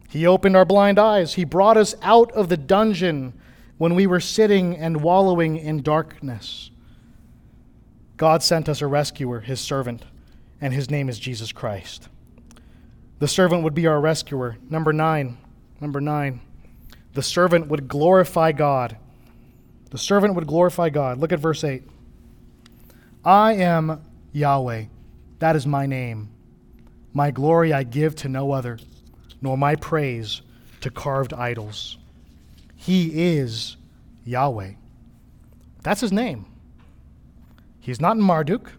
He 0.10 0.26
opened 0.26 0.56
our 0.56 0.66
blind 0.66 0.98
eyes. 0.98 1.36
He 1.36 1.44
brought 1.44 1.78
us 1.78 1.94
out 2.02 2.32
of 2.32 2.50
the 2.50 2.58
dungeon 2.58 3.34
when 3.78 3.94
we 3.94 4.08
were 4.08 4.20
sitting 4.20 4.76
and 4.76 5.04
wallowing 5.04 5.58
in 5.58 5.84
darkness. 5.84 6.72
God 8.18 8.42
sent 8.42 8.68
us 8.68 8.82
a 8.82 8.88
rescuer, 8.88 9.42
his 9.42 9.60
servant, 9.62 10.04
and 10.60 10.74
his 10.74 10.90
name 10.90 11.10
is 11.10 11.20
Jesus 11.20 11.52
Christ. 11.52 12.10
The 13.20 13.28
servant 13.28 13.64
would 13.64 13.76
be 13.76 13.88
our 13.88 14.02
rescuer. 14.02 14.58
Number 14.70 14.92
nine. 14.92 15.38
Number 15.80 16.02
nine. 16.02 16.42
The 17.14 17.22
servant 17.22 17.68
would 17.68 17.88
glorify 17.88 18.52
God. 18.52 18.98
The 19.90 19.98
servant 19.98 20.36
would 20.36 20.48
glorify 20.48 20.90
God. 20.90 21.18
Look 21.18 21.32
at 21.32 21.40
verse 21.40 21.64
8. 21.64 21.84
I 23.26 23.54
am 23.54 24.02
Yahweh. 24.32 24.86
That 25.40 25.56
is 25.56 25.66
my 25.66 25.86
name. 25.86 26.30
My 27.14 27.32
glory 27.32 27.74
I 27.74 27.84
give 27.84 28.16
to 28.18 28.30
no 28.30 28.52
other, 28.52 28.78
nor 29.42 29.58
my 29.58 29.76
praise 29.76 30.42
to 30.82 30.90
carved 30.90 31.34
idols. 31.34 31.98
He 32.76 33.36
is 33.36 33.78
Yahweh. 34.26 34.74
That's 35.82 36.02
his 36.02 36.12
name. 36.12 36.46
He's 37.80 38.00
not 38.00 38.18
Marduk. 38.18 38.74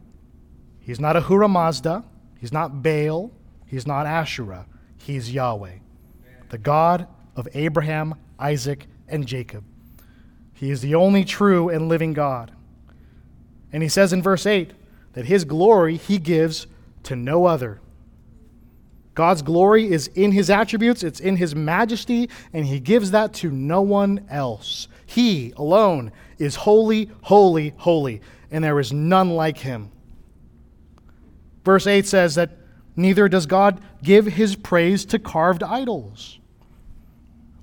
He's 0.81 1.01
not 1.01 1.17
Ahura 1.17 1.49
Mazda. 1.49 2.05
He's 2.39 2.53
not 2.53 2.83
Baal. 2.83 3.33
He's 3.67 3.87
not 3.87 4.07
Asherah. 4.07 4.67
He's 4.99 5.33
Yahweh, 5.33 5.79
the 6.51 6.59
God 6.59 7.07
of 7.35 7.49
Abraham, 7.55 8.15
Isaac, 8.39 8.87
and 9.09 9.27
Jacob. 9.27 9.65
He 10.61 10.71
is 10.71 10.83
the 10.83 10.95
only 10.95 11.25
true 11.25 11.71
and 11.71 11.89
living 11.89 12.13
God. 12.13 12.53
And 13.73 13.83
he 13.83 13.89
says 13.89 14.13
in 14.13 14.23
verse 14.23 14.45
8 14.45 14.75
that 15.15 15.25
his 15.25 15.45
glory 15.45 15.97
he 15.97 16.19
gives 16.19 16.67
to 17.05 17.17
no 17.17 17.47
other. 17.47 17.81
God's 19.15 19.41
glory 19.41 19.91
is 19.91 20.09
in 20.09 20.33
his 20.33 20.51
attributes, 20.51 21.03
it's 21.03 21.19
in 21.19 21.37
his 21.37 21.55
majesty, 21.55 22.29
and 22.53 22.67
he 22.67 22.79
gives 22.79 23.13
that 23.13 23.33
to 23.37 23.51
no 23.51 23.81
one 23.81 24.27
else. 24.29 24.87
He 25.07 25.55
alone 25.57 26.13
is 26.37 26.57
holy, 26.57 27.11
holy, 27.23 27.73
holy, 27.79 28.21
and 28.51 28.63
there 28.63 28.79
is 28.79 28.93
none 28.93 29.31
like 29.31 29.57
him. 29.57 29.91
Verse 31.65 31.87
8 31.87 32.05
says 32.05 32.35
that 32.35 32.51
neither 32.97 33.31
does 33.31 33.47
God 33.47 33.81
give 34.03 34.27
his 34.27 34.57
praise 34.57 35.07
to 35.07 35.19
carved 35.19 35.63
idols. 35.63 36.39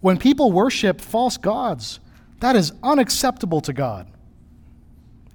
When 0.01 0.17
people 0.17 0.51
worship 0.51 0.99
false 0.99 1.37
gods, 1.37 1.99
that 2.39 2.55
is 2.55 2.71
unacceptable 2.83 3.61
to 3.61 3.73
God. 3.73 4.07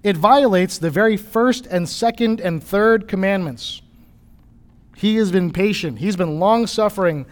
It 0.03 0.17
violates 0.17 0.79
the 0.79 0.91
very 0.91 1.17
first 1.17 1.67
and 1.67 1.89
second 1.89 2.41
and 2.41 2.63
third 2.63 3.07
commandments. 3.07 3.83
He 4.97 5.17
has 5.17 5.33
been 5.33 5.53
patient, 5.53 5.99
he's 5.99 6.17
been 6.17 6.39
long 6.39 6.67
suffering 6.67 7.27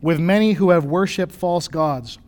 with 0.00 0.20
many 0.20 0.52
who 0.52 0.70
have 0.70 0.84
worshiped 0.84 1.32
false 1.32 1.68
gods, 1.68 2.18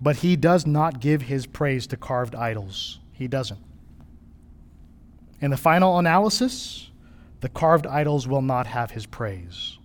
but 0.00 0.16
he 0.16 0.36
does 0.36 0.66
not 0.66 1.00
give 1.00 1.22
his 1.22 1.46
praise 1.46 1.86
to 1.88 1.96
carved 1.96 2.34
idols. 2.34 2.98
He 3.12 3.28
doesn't. 3.28 3.60
In 5.40 5.50
the 5.50 5.56
final 5.56 5.98
analysis, 5.98 6.90
the 7.40 7.50
carved 7.50 7.86
idols 7.86 8.26
will 8.26 8.40
not 8.40 8.66
have 8.66 8.90
his 8.90 9.04
praise. 9.04 9.78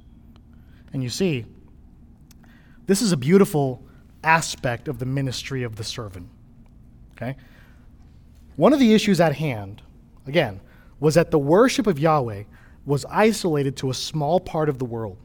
And 0.94 1.04
you 1.04 1.10
see, 1.10 1.46
this 2.86 3.02
is 3.02 3.12
a 3.12 3.18
beautiful 3.18 3.84
aspect 4.24 4.88
of 4.88 5.00
the 5.00 5.06
ministry 5.06 5.64
of 5.64 5.76
the 5.76 5.84
servant. 5.84 6.28
Okay? 7.14 7.36
One 8.56 8.74
of 8.74 8.80
the 8.80 8.94
issues 8.94 9.22
at 9.22 9.36
hand, 9.36 9.82
again, 10.28 10.60
was 11.00 11.16
that 11.16 11.32
the 11.32 11.40
worship 11.40 11.88
of 11.88 12.00
Yahweh 12.00 12.44
was 12.86 13.06
isolated 13.06 13.78
to 13.78 13.90
a 13.90 13.94
small 13.94 14.40
part 14.40 14.70
of 14.70 14.80
the 14.80 14.86
world. 14.86 15.18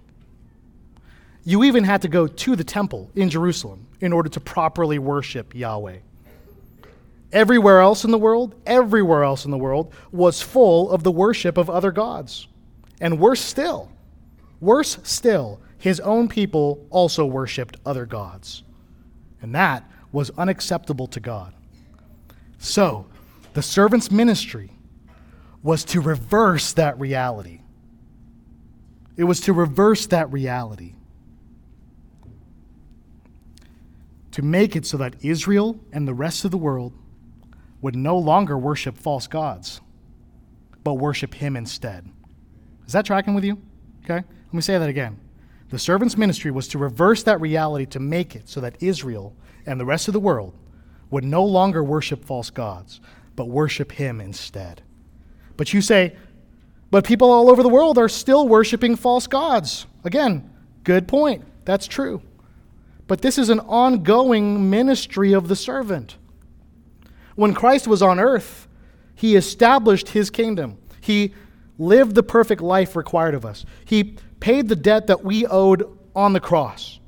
You 1.45 1.64
even 1.64 1.84
had 1.84 2.03
to 2.03 2.09
go 2.09 2.26
to 2.26 2.57
the 2.57 2.64
temple 2.64 3.11
in 3.14 3.30
Jerusalem 3.30 3.86
in 4.01 4.12
order 4.12 4.28
to 4.30 4.40
properly 4.40 4.99
worship 4.99 5.55
Yahweh. 5.55 5.99
Everywhere 7.32 7.80
else 7.80 8.05
in 8.05 8.11
the 8.11 8.18
world, 8.18 8.55
everywhere 8.66 9.24
else 9.24 9.45
in 9.45 9.51
the 9.51 9.59
world 9.59 9.92
was 10.12 10.40
full 10.40 10.90
of 10.90 11.03
the 11.03 11.11
worship 11.11 11.57
of 11.57 11.68
other 11.68 11.90
gods. 11.90 12.49
And 13.01 13.18
worse 13.18 13.40
still, 13.40 13.90
worse 14.61 14.99
still, 15.03 15.61
his 15.78 16.01
own 16.01 16.28
people 16.28 16.86
also 16.90 17.26
worshiped 17.26 17.76
other 17.84 18.07
gods. 18.07 18.63
And 19.45 19.55
that 19.55 19.84
was 20.11 20.30
unacceptable 20.38 21.07
to 21.09 21.20
God. 21.20 21.53
So, 22.57 23.05
the 23.53 23.61
servant's 23.61 24.11
ministry 24.11 24.70
was 25.62 25.84
to 25.84 26.01
reverse 26.01 26.72
that 26.72 26.99
reality. 26.99 27.61
It 29.18 29.24
was 29.24 29.40
to 29.40 29.53
reverse 29.53 30.07
that 30.07 30.32
reality. 30.32 30.95
To 34.30 34.40
make 34.40 34.76
it 34.76 34.86
so 34.86 34.97
that 34.97 35.16
Israel 35.20 35.78
and 35.92 36.09
the 36.09 36.14
rest 36.14 36.47
of 36.47 36.51
the 36.51 36.57
world 36.57 36.95
would 37.82 37.95
no 37.95 38.16
longer 38.16 38.57
worship 38.57 38.97
false 38.97 39.26
gods, 39.26 39.82
but 40.82 40.95
worship 40.95 41.34
him 41.34 41.55
instead. 41.55 42.11
Is 42.86 42.95
that 42.95 43.05
tracking 43.05 43.34
with 43.34 43.45
you? 43.45 43.61
Okay? 44.05 44.14
Let 44.14 44.55
me 44.55 44.62
say 44.62 44.78
that 44.78 44.88
again. 44.88 45.20
The 45.74 45.80
servant's 45.80 46.16
ministry 46.16 46.52
was 46.52 46.68
to 46.68 46.78
reverse 46.78 47.24
that 47.24 47.40
reality 47.40 47.84
to 47.86 47.98
make 47.98 48.36
it 48.36 48.48
so 48.48 48.60
that 48.60 48.80
Israel 48.80 49.34
and 49.66 49.80
the 49.80 49.84
rest 49.84 50.06
of 50.06 50.14
the 50.14 50.20
world 50.20 50.54
would 51.10 51.24
no 51.24 51.44
longer 51.44 51.82
worship 51.82 52.24
false 52.24 52.48
gods, 52.48 53.00
but 53.34 53.48
worship 53.48 53.90
him 53.90 54.20
instead. 54.20 54.82
But 55.56 55.72
you 55.72 55.82
say, 55.82 56.14
but 56.92 57.04
people 57.04 57.28
all 57.28 57.50
over 57.50 57.60
the 57.60 57.68
world 57.68 57.98
are 57.98 58.08
still 58.08 58.46
worshiping 58.46 58.94
false 58.94 59.26
gods. 59.26 59.86
Again, 60.04 60.48
good 60.84 61.08
point. 61.08 61.42
That's 61.64 61.88
true. 61.88 62.22
But 63.08 63.20
this 63.20 63.36
is 63.36 63.48
an 63.48 63.58
ongoing 63.58 64.70
ministry 64.70 65.32
of 65.32 65.48
the 65.48 65.56
servant. 65.56 66.18
When 67.34 67.52
Christ 67.52 67.88
was 67.88 68.00
on 68.00 68.20
earth, 68.20 68.68
he 69.16 69.34
established 69.34 70.10
his 70.10 70.30
kingdom. 70.30 70.78
He 71.00 71.34
lived 71.78 72.14
the 72.14 72.22
perfect 72.22 72.62
life 72.62 72.94
required 72.94 73.34
of 73.34 73.44
us. 73.44 73.66
He 73.84 74.18
paid 74.45 74.68
the 74.68 74.76
debt 74.76 75.07
that 75.07 75.24
we 75.24 75.47
owed 75.47 75.88
on 76.14 76.34
the 76.34 76.38
cross. 76.38 77.01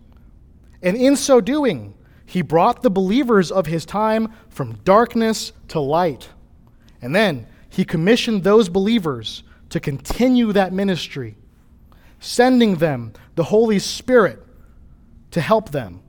And 0.81 0.97
in 0.97 1.17
so 1.17 1.39
doing, 1.39 1.93
he 2.25 2.41
brought 2.41 2.83
the 2.83 2.89
believers 2.89 3.53
of 3.53 3.67
his 3.67 3.85
time 3.85 4.33
from 4.49 4.77
darkness 4.85 5.53
to 5.69 5.79
light. 5.79 6.31
And 7.03 7.15
then 7.15 7.47
he 7.69 7.85
commissioned 7.85 8.43
those 8.43 8.71
believers 8.71 9.43
to 9.69 9.81
continue 9.81 10.51
that 10.55 10.73
ministry, 10.73 11.37
sending 12.21 12.77
them 12.77 13.13
the 13.35 13.45
Holy 13.45 13.81
Spirit 13.81 14.43
to 15.33 15.43
help 15.43 15.73
them 15.73 16.01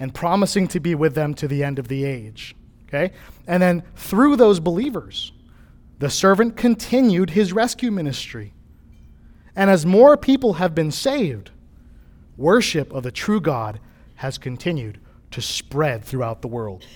and 0.00 0.12
promising 0.12 0.66
to 0.66 0.80
be 0.80 0.96
with 0.96 1.14
them 1.14 1.32
to 1.34 1.46
the 1.46 1.62
end 1.62 1.78
of 1.78 1.86
the 1.86 2.04
age. 2.04 2.56
Okay? 2.88 3.12
And 3.46 3.62
then 3.62 3.84
through 3.94 4.34
those 4.34 4.58
believers, 4.58 5.30
the 6.00 6.10
servant 6.10 6.56
continued 6.56 7.30
his 7.30 7.52
rescue 7.52 7.92
ministry. 7.92 8.52
And 9.56 9.70
as 9.70 9.86
more 9.86 10.18
people 10.18 10.54
have 10.54 10.74
been 10.74 10.92
saved, 10.92 11.50
worship 12.36 12.92
of 12.92 13.02
the 13.02 13.10
true 13.10 13.40
God 13.40 13.80
has 14.16 14.36
continued 14.36 15.00
to 15.30 15.40
spread 15.40 16.04
throughout 16.04 16.42
the 16.42 16.48
world. 16.48 16.86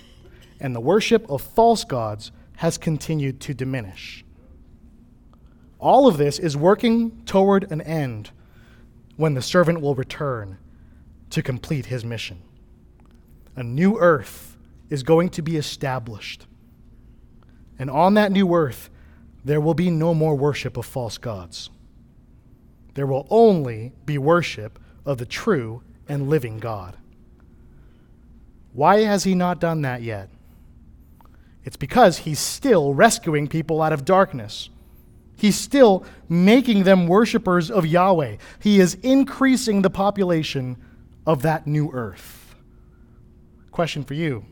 And 0.61 0.77
the 0.77 0.81
worship 0.81 1.29
of 1.31 1.41
false 1.41 1.85
gods 1.85 2.31
has 2.57 2.77
continued 2.77 3.41
to 3.41 3.55
diminish. 3.55 4.25
All 5.79 6.07
of 6.07 6.19
this 6.19 6.39
is 6.39 6.57
working 6.57 7.23
toward 7.25 7.73
an 7.73 7.81
end 7.81 8.31
when 9.17 9.33
the 9.33 9.41
servant 9.41 9.81
will 9.81 9.95
return 9.95 10.59
to 11.31 11.43
complete 11.43 11.87
his 11.87 12.05
mission. 12.05 12.43
A 13.57 13.63
new 13.63 13.99
earth 13.99 14.59
is 14.91 15.03
going 15.03 15.31
to 15.31 15.43
be 15.43 15.57
established. 15.57 16.47
And 17.79 17.89
on 17.89 18.15
that 18.15 18.31
new 18.31 18.55
earth, 18.55 18.91
there 19.43 19.61
will 19.61 19.75
be 19.75 19.91
no 19.91 20.13
more 20.13 20.35
worship 20.35 20.77
of 20.77 20.85
false 20.85 21.17
gods. 21.17 21.71
There 23.01 23.07
will 23.07 23.27
only 23.31 23.95
be 24.05 24.19
worship 24.19 24.79
of 25.07 25.17
the 25.17 25.25
true 25.25 25.83
and 26.07 26.29
living 26.29 26.59
God. 26.59 26.99
Why 28.75 29.05
has 29.05 29.25
he 29.25 29.35
not 29.35 29.59
done 29.59 29.81
that 29.81 30.03
yet? 30.03 30.29
It's 31.65 31.79
because 31.79 32.19
he's 32.19 32.39
still 32.39 32.93
rescuing 32.93 33.49
people 33.49 33.81
out 33.81 33.95
of 33.95 34.05
darkness. 34.05 34.69
He's 35.35 35.57
still 35.57 36.05
making 36.29 36.83
them 36.83 37.07
worshipers 37.07 37.71
of 37.71 37.87
Yahweh. 37.87 38.37
He 38.59 38.81
is 38.81 38.99
increasing 39.03 39.81
the 39.81 39.89
population 39.89 40.77
of 41.27 41.41
that 41.41 41.67
new 41.67 41.91
earth. 41.95 42.55
Question 43.71 44.05
for 44.05 44.13
you 44.13 44.45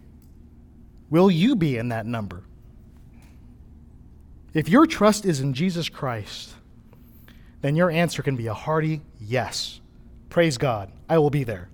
Will 1.10 1.30
you 1.30 1.54
be 1.54 1.76
in 1.76 1.90
that 1.90 2.06
number? 2.06 2.44
If 4.54 4.70
your 4.70 4.86
trust 4.86 5.26
is 5.26 5.40
in 5.40 5.52
Jesus 5.52 5.90
Christ, 5.90 6.54
then 7.60 7.76
your 7.76 7.90
answer 7.90 8.22
can 8.22 8.36
be 8.36 8.46
a 8.46 8.54
hearty 8.54 9.00
yes. 9.20 9.80
Praise 10.30 10.58
God, 10.58 10.92
I 11.08 11.18
will 11.18 11.30
be 11.30 11.44
there. 11.44 11.68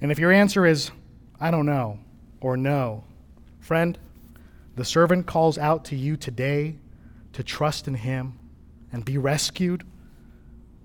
And 0.00 0.10
if 0.12 0.18
your 0.18 0.32
answer 0.32 0.66
is, 0.66 0.90
I 1.40 1.50
don't 1.50 1.66
know, 1.66 1.98
or 2.40 2.56
no, 2.56 3.04
friend, 3.60 3.98
the 4.76 4.84
servant 4.84 5.26
calls 5.26 5.58
out 5.58 5.84
to 5.86 5.96
you 5.96 6.16
today 6.16 6.76
to 7.32 7.42
trust 7.42 7.88
in 7.88 7.94
him 7.94 8.38
and 8.92 9.04
be 9.04 9.18
rescued. 9.18 9.84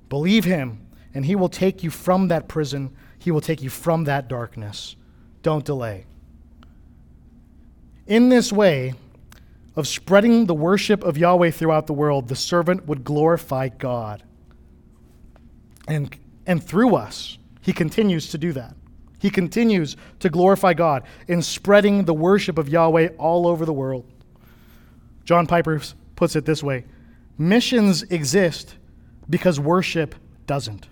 Believe 0.09 0.45
him, 0.45 0.85
and 1.13 1.25
he 1.25 1.35
will 1.35 1.49
take 1.49 1.83
you 1.83 1.89
from 1.89 2.29
that 2.29 2.47
prison. 2.47 2.95
He 3.19 3.31
will 3.31 3.41
take 3.41 3.61
you 3.61 3.69
from 3.69 4.05
that 4.05 4.27
darkness. 4.27 4.95
Don't 5.41 5.65
delay. 5.65 6.05
In 8.05 8.29
this 8.29 8.51
way, 8.51 8.93
of 9.77 9.87
spreading 9.87 10.47
the 10.47 10.55
worship 10.55 11.03
of 11.03 11.17
Yahweh 11.17 11.51
throughout 11.51 11.85
the 11.85 11.93
world, 11.93 12.27
the 12.27 12.35
servant 12.35 12.87
would 12.87 13.03
glorify 13.03 13.69
God. 13.69 14.23
And, 15.87 16.17
and 16.47 16.61
through 16.61 16.95
us, 16.95 17.37
he 17.61 17.71
continues 17.71 18.31
to 18.31 18.39
do 18.39 18.51
that. 18.53 18.75
He 19.19 19.29
continues 19.29 19.95
to 20.19 20.29
glorify 20.29 20.73
God 20.73 21.03
in 21.27 21.43
spreading 21.43 22.05
the 22.05 22.13
worship 22.13 22.57
of 22.57 22.67
Yahweh 22.67 23.09
all 23.19 23.47
over 23.47 23.65
the 23.65 23.73
world. 23.73 24.05
John 25.23 25.45
Piper 25.45 25.79
puts 26.15 26.35
it 26.35 26.45
this 26.45 26.63
way 26.63 26.85
Missions 27.37 28.01
exist 28.03 28.77
because 29.29 29.59
worship 29.59 30.15
doesn't. 30.47 30.87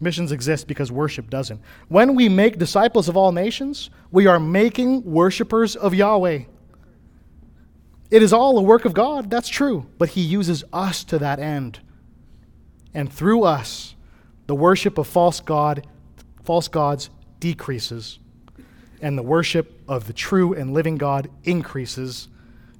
Missions 0.00 0.32
exist 0.32 0.68
because 0.68 0.90
worship 0.90 1.28
doesn't. 1.28 1.60
When 1.88 2.14
we 2.14 2.30
make 2.30 2.56
disciples 2.56 3.08
of 3.08 3.16
all 3.16 3.32
nations, 3.32 3.90
we 4.10 4.26
are 4.26 4.40
making 4.40 5.04
worshipers 5.04 5.76
of 5.76 5.92
Yahweh. 5.92 6.44
It 8.10 8.22
is 8.22 8.32
all 8.32 8.58
a 8.58 8.62
work 8.62 8.84
of 8.84 8.94
God, 8.94 9.30
that's 9.30 9.48
true, 9.48 9.86
but 9.98 10.10
He 10.10 10.22
uses 10.22 10.64
us 10.72 11.04
to 11.04 11.18
that 11.18 11.38
end. 11.38 11.80
And 12.94 13.12
through 13.12 13.44
us, 13.44 13.94
the 14.46 14.54
worship 14.54 14.96
of 14.96 15.06
false 15.06 15.40
God, 15.40 15.86
false 16.42 16.68
gods 16.68 17.10
decreases, 17.38 18.18
and 19.02 19.16
the 19.16 19.22
worship 19.22 19.82
of 19.86 20.06
the 20.06 20.14
true 20.14 20.54
and 20.54 20.72
living 20.72 20.96
God 20.96 21.30
increases, 21.44 22.28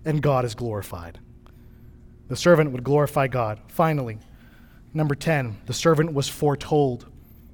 and 0.04 0.22
God 0.22 0.44
is 0.46 0.54
glorified. 0.54 1.18
The 2.28 2.36
servant 2.36 2.72
would 2.72 2.84
glorify 2.84 3.26
God. 3.26 3.60
Finally, 3.68 4.18
number 4.94 5.14
10, 5.14 5.58
the 5.66 5.74
servant 5.74 6.14
was 6.14 6.28
foretold. 6.28 7.06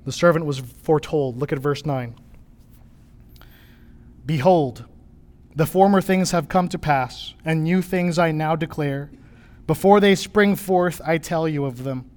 The 0.05 0.13
servant 0.13 0.47
was 0.47 0.61
foretold. 0.61 1.39
Look 1.39 1.53
at 1.53 1.59
verse 1.59 1.85
9. 1.85 2.15
Behold, 4.27 4.85
the 5.57 5.67
former 5.67 6.01
things 6.01 6.33
have 6.33 6.49
come 6.49 6.69
to 6.69 6.79
pass, 6.79 7.35
and 7.45 7.63
new 7.63 7.81
things 7.81 8.19
I 8.19 8.33
now 8.33 8.57
declare. 8.57 9.11
Before 9.67 10.01
they 10.01 10.15
spring 10.15 10.57
forth, 10.57 11.01
I 11.05 11.19
tell 11.19 11.49
you 11.49 11.65
of 11.65 11.85
them. 11.85 12.11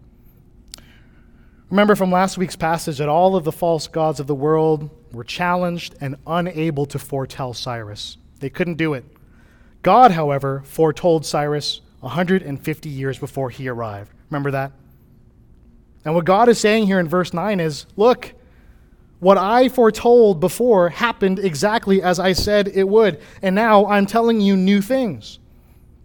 Remember 1.69 1.95
from 1.95 2.11
last 2.11 2.37
week's 2.37 2.55
passage 2.55 2.97
that 2.97 3.09
all 3.09 3.35
of 3.35 3.43
the 3.43 3.51
false 3.51 3.87
gods 3.87 4.19
of 4.19 4.27
the 4.27 4.35
world 4.35 4.89
were 5.11 5.23
challenged 5.23 5.95
and 5.99 6.15
unable 6.25 6.85
to 6.87 6.97
foretell 6.97 7.53
Cyrus. 7.53 8.17
They 8.39 8.49
couldn't 8.49 8.75
do 8.75 8.93
it. 8.93 9.05
God, 9.81 10.11
however, 10.11 10.63
foretold 10.65 11.25
Cyrus 11.25 11.81
150 11.99 12.89
years 12.89 13.19
before 13.19 13.49
he 13.49 13.67
arrived. 13.67 14.11
Remember 14.29 14.51
that? 14.51 14.71
And 16.05 16.15
what 16.15 16.25
God 16.25 16.47
is 16.47 16.59
saying 16.59 16.85
here 16.85 16.99
in 16.99 17.07
verse 17.07 17.33
9 17.33 17.59
is 17.59 17.85
look, 17.95 18.33
what 19.19 19.37
I 19.37 19.67
foretold 19.69 20.39
before 20.39 20.89
happened 20.89 21.39
exactly 21.39 22.01
as 22.01 22.19
I 22.19 22.33
said 22.33 22.67
it 22.67 22.87
would. 22.87 23.19
And 23.41 23.55
now 23.55 23.85
I'm 23.87 24.05
telling 24.05 24.41
you 24.41 24.55
new 24.55 24.81
things. 24.81 25.39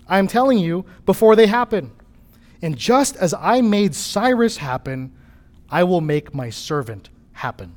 I'm 0.09 0.27
telling 0.27 0.59
you 0.59 0.85
before 1.05 1.37
they 1.37 1.47
happen. 1.47 1.93
And 2.63 2.77
just 2.77 3.17
as 3.17 3.35
I 3.35 3.61
made 3.61 3.95
Cyrus 3.95 4.59
happen, 4.59 5.13
I 5.69 5.85
will 5.85 6.01
make 6.01 6.35
my 6.35 6.51
servant 6.51 7.11
happen. 7.33 7.75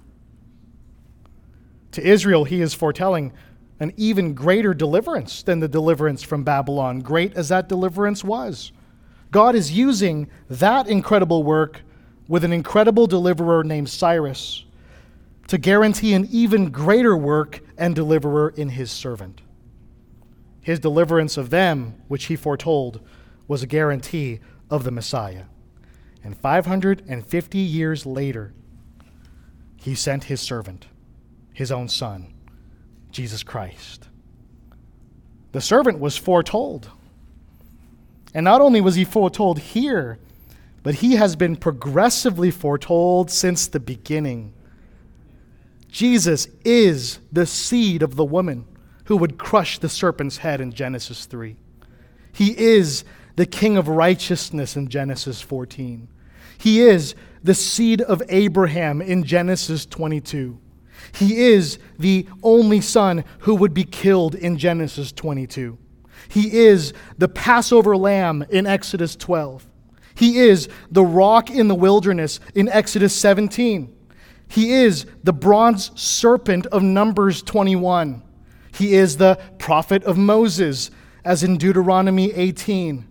To 1.93 2.05
Israel, 2.05 2.43
he 2.43 2.61
is 2.61 2.73
foretelling 2.73 3.33
an 3.79 3.93
even 3.97 4.33
greater 4.33 4.73
deliverance 4.73 5.43
than 5.43 5.59
the 5.59 5.67
deliverance 5.67 6.23
from 6.23 6.43
Babylon, 6.43 6.99
great 6.99 7.33
as 7.35 7.49
that 7.49 7.67
deliverance 7.67 8.23
was. 8.23 8.71
God 9.31 9.55
is 9.55 9.71
using 9.71 10.29
that 10.49 10.87
incredible 10.87 11.43
work 11.43 11.81
with 12.27 12.43
an 12.43 12.53
incredible 12.53 13.07
deliverer 13.07 13.63
named 13.63 13.89
Cyrus 13.89 14.64
to 15.47 15.57
guarantee 15.57 16.13
an 16.13 16.27
even 16.31 16.71
greater 16.71 17.15
work 17.15 17.61
and 17.77 17.95
deliverer 17.95 18.53
in 18.55 18.69
his 18.69 18.91
servant. 18.91 19.41
His 20.61 20.79
deliverance 20.79 21.37
of 21.37 21.51
them, 21.51 22.01
which 22.07 22.25
he 22.25 22.35
foretold, 22.35 22.99
was 23.47 23.61
a 23.61 23.67
guarantee 23.67 24.39
of 24.69 24.83
the 24.83 24.91
Messiah. 24.91 25.43
And 26.23 26.35
550 26.35 27.57
years 27.59 28.05
later, 28.05 28.53
he 29.75 29.93
sent 29.93 30.23
his 30.23 30.41
servant, 30.41 30.87
his 31.53 31.71
own 31.71 31.87
son, 31.87 32.33
Jesus 33.11 33.43
Christ. 33.43 34.07
The 35.51 35.61
servant 35.61 35.99
was 35.99 36.17
foretold. 36.17 36.89
And 38.33 38.43
not 38.43 38.59
only 38.61 38.81
was 38.81 38.95
he 38.95 39.05
foretold 39.05 39.59
here, 39.59 40.17
but 40.81 40.95
he 40.95 41.13
has 41.17 41.35
been 41.35 41.55
progressively 41.55 42.49
foretold 42.49 43.29
since 43.29 43.67
the 43.67 43.79
beginning. 43.79 44.54
Jesus 45.95 46.49
is 46.65 47.19
the 47.31 47.45
seed 47.45 48.03
of 48.03 48.17
the 48.17 48.25
woman 48.25 48.65
who 49.05 49.15
would 49.15 49.37
crush 49.37 49.79
the 49.79 49.87
serpent's 49.87 50.39
head 50.39 50.59
in 50.59 50.73
Genesis 50.73 51.25
3. 51.25 51.55
He 52.33 52.47
is 52.59 53.05
the 53.37 53.45
king 53.45 53.77
of 53.77 53.87
righteousness 53.87 54.75
in 54.75 54.89
Genesis 54.89 55.39
14. 55.39 56.09
He 56.57 56.81
is 56.81 57.15
the 57.41 57.53
seed 57.53 58.01
of 58.01 58.21
Abraham 58.27 59.01
in 59.01 59.23
Genesis 59.23 59.85
22. 59.85 60.59
He 61.13 61.37
is 61.37 61.79
the 61.97 62.27
only 62.43 62.81
son 62.81 63.23
who 63.39 63.55
would 63.55 63.73
be 63.73 63.85
killed 63.85 64.35
in 64.35 64.57
Genesis 64.57 65.13
22. 65.13 65.77
He 66.27 66.57
is 66.57 66.91
the 67.17 67.29
Passover 67.29 67.95
lamb 67.95 68.43
in 68.49 68.67
Exodus 68.67 69.15
12. 69.15 69.65
He 70.13 70.39
is 70.39 70.67
the 70.91 71.05
rock 71.05 71.49
in 71.49 71.69
the 71.69 71.73
wilderness 71.73 72.41
in 72.53 72.67
Exodus 72.67 73.15
17. 73.15 73.94
He 74.55 74.71
is 74.71 75.05
the 75.21 75.33
bronze 75.33 75.91
serpent 75.99 76.65
of 76.67 76.81
Numbers 76.81 77.41
21. 77.41 78.23
He 78.73 78.93
is 78.93 79.17
the 79.17 79.37
prophet 79.59 80.01
of 80.05 80.17
Moses, 80.17 80.91
as 81.25 81.43
in 81.43 81.57
Deuteronomy 81.57 82.31
18, 82.31 83.05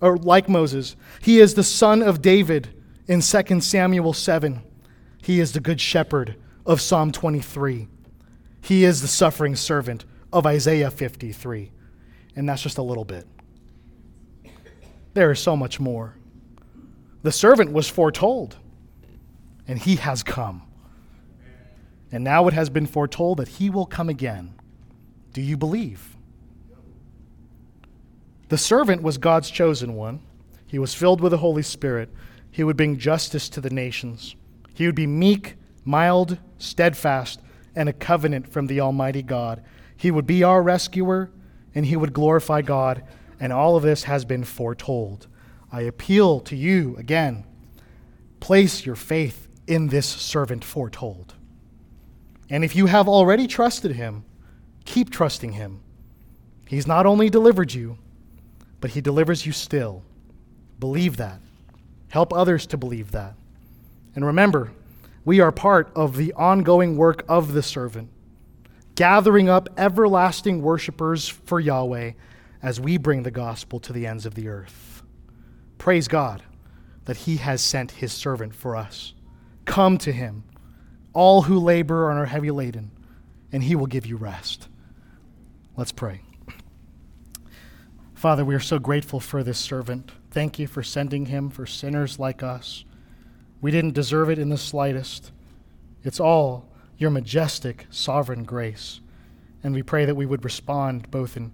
or 0.00 0.16
like 0.16 0.48
Moses. 0.48 0.96
He 1.22 1.38
is 1.38 1.54
the 1.54 1.62
son 1.62 2.02
of 2.02 2.20
David 2.20 2.70
in 3.06 3.20
2 3.20 3.60
Samuel 3.60 4.12
7. 4.12 4.60
He 5.22 5.38
is 5.38 5.52
the 5.52 5.60
good 5.60 5.80
shepherd 5.80 6.34
of 6.66 6.80
Psalm 6.80 7.12
23. 7.12 7.86
He 8.60 8.82
is 8.82 9.00
the 9.00 9.06
suffering 9.06 9.54
servant 9.54 10.04
of 10.32 10.46
Isaiah 10.46 10.90
53. 10.90 11.70
And 12.34 12.48
that's 12.48 12.62
just 12.62 12.78
a 12.78 12.82
little 12.82 13.04
bit. 13.04 13.24
There 15.14 15.30
is 15.30 15.38
so 15.38 15.56
much 15.56 15.78
more. 15.78 16.16
The 17.22 17.30
servant 17.30 17.70
was 17.70 17.88
foretold, 17.88 18.56
and 19.68 19.78
he 19.78 19.94
has 19.94 20.24
come. 20.24 20.64
And 22.10 22.24
now 22.24 22.48
it 22.48 22.54
has 22.54 22.70
been 22.70 22.86
foretold 22.86 23.38
that 23.38 23.48
he 23.48 23.70
will 23.70 23.86
come 23.86 24.08
again. 24.08 24.54
Do 25.32 25.42
you 25.42 25.56
believe? 25.56 26.16
The 28.48 28.58
servant 28.58 29.02
was 29.02 29.18
God's 29.18 29.50
chosen 29.50 29.94
one. 29.94 30.20
He 30.66 30.78
was 30.78 30.94
filled 30.94 31.20
with 31.20 31.32
the 31.32 31.38
Holy 31.38 31.62
Spirit. 31.62 32.08
He 32.50 32.64
would 32.64 32.76
bring 32.76 32.98
justice 32.98 33.48
to 33.50 33.60
the 33.60 33.70
nations. 33.70 34.36
He 34.74 34.86
would 34.86 34.94
be 34.94 35.06
meek, 35.06 35.56
mild, 35.84 36.38
steadfast, 36.58 37.40
and 37.74 37.88
a 37.88 37.92
covenant 37.92 38.50
from 38.50 38.66
the 38.66 38.80
Almighty 38.80 39.22
God. 39.22 39.62
He 39.96 40.10
would 40.10 40.26
be 40.26 40.42
our 40.42 40.62
rescuer, 40.62 41.30
and 41.74 41.84
he 41.84 41.96
would 41.96 42.12
glorify 42.12 42.62
God. 42.62 43.04
And 43.38 43.52
all 43.52 43.76
of 43.76 43.82
this 43.82 44.04
has 44.04 44.24
been 44.24 44.44
foretold. 44.44 45.26
I 45.70 45.82
appeal 45.82 46.40
to 46.40 46.56
you 46.56 46.96
again 46.96 47.44
place 48.40 48.86
your 48.86 48.94
faith 48.94 49.48
in 49.66 49.88
this 49.88 50.06
servant 50.06 50.64
foretold. 50.64 51.34
And 52.50 52.64
if 52.64 52.74
you 52.74 52.86
have 52.86 53.08
already 53.08 53.46
trusted 53.46 53.92
him, 53.92 54.24
keep 54.84 55.10
trusting 55.10 55.52
him. 55.52 55.80
He's 56.66 56.86
not 56.86 57.06
only 57.06 57.30
delivered 57.30 57.72
you, 57.72 57.98
but 58.80 58.90
he 58.90 59.00
delivers 59.00 59.44
you 59.46 59.52
still. 59.52 60.02
Believe 60.78 61.16
that. 61.16 61.40
Help 62.08 62.32
others 62.32 62.66
to 62.68 62.76
believe 62.76 63.10
that. 63.12 63.34
And 64.14 64.24
remember, 64.24 64.72
we 65.24 65.40
are 65.40 65.52
part 65.52 65.90
of 65.94 66.16
the 66.16 66.32
ongoing 66.34 66.96
work 66.96 67.24
of 67.28 67.52
the 67.52 67.62
servant, 67.62 68.08
gathering 68.94 69.48
up 69.48 69.68
everlasting 69.76 70.62
worshipers 70.62 71.28
for 71.28 71.60
Yahweh 71.60 72.12
as 72.62 72.80
we 72.80 72.96
bring 72.96 73.22
the 73.22 73.30
gospel 73.30 73.78
to 73.80 73.92
the 73.92 74.06
ends 74.06 74.24
of 74.26 74.34
the 74.34 74.48
earth. 74.48 75.02
Praise 75.76 76.08
God 76.08 76.42
that 77.04 77.18
he 77.18 77.36
has 77.36 77.60
sent 77.60 77.92
his 77.92 78.12
servant 78.12 78.54
for 78.54 78.76
us. 78.76 79.14
Come 79.64 79.98
to 79.98 80.12
him, 80.12 80.44
all 81.18 81.42
who 81.42 81.58
labor 81.58 82.10
and 82.10 82.20
are 82.20 82.26
heavy 82.26 82.52
laden, 82.52 82.92
and 83.50 83.64
he 83.64 83.74
will 83.74 83.88
give 83.88 84.06
you 84.06 84.16
rest. 84.16 84.68
Let's 85.76 85.90
pray. 85.90 86.20
Father, 88.14 88.44
we 88.44 88.54
are 88.54 88.60
so 88.60 88.78
grateful 88.78 89.18
for 89.18 89.42
this 89.42 89.58
servant. 89.58 90.12
Thank 90.30 90.60
you 90.60 90.68
for 90.68 90.84
sending 90.84 91.26
him 91.26 91.50
for 91.50 91.66
sinners 91.66 92.20
like 92.20 92.44
us. 92.44 92.84
We 93.60 93.72
didn't 93.72 93.94
deserve 93.94 94.30
it 94.30 94.38
in 94.38 94.48
the 94.48 94.56
slightest. 94.56 95.32
It's 96.04 96.20
all 96.20 96.68
your 96.98 97.10
majestic, 97.10 97.88
sovereign 97.90 98.44
grace. 98.44 99.00
And 99.64 99.74
we 99.74 99.82
pray 99.82 100.04
that 100.04 100.14
we 100.14 100.24
would 100.24 100.44
respond 100.44 101.10
both 101.10 101.36
in 101.36 101.50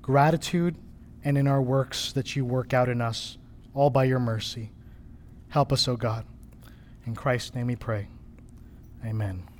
gratitude 0.00 0.74
and 1.22 1.36
in 1.36 1.46
our 1.46 1.60
works 1.60 2.12
that 2.14 2.34
you 2.34 2.46
work 2.46 2.72
out 2.72 2.88
in 2.88 3.02
us, 3.02 3.36
all 3.74 3.90
by 3.90 4.04
your 4.04 4.20
mercy. 4.20 4.70
Help 5.50 5.70
us, 5.70 5.86
O 5.86 5.96
God. 5.96 6.24
In 7.04 7.14
Christ's 7.14 7.54
name 7.54 7.66
we 7.66 7.76
pray. 7.76 8.08
Amen. 9.04 9.51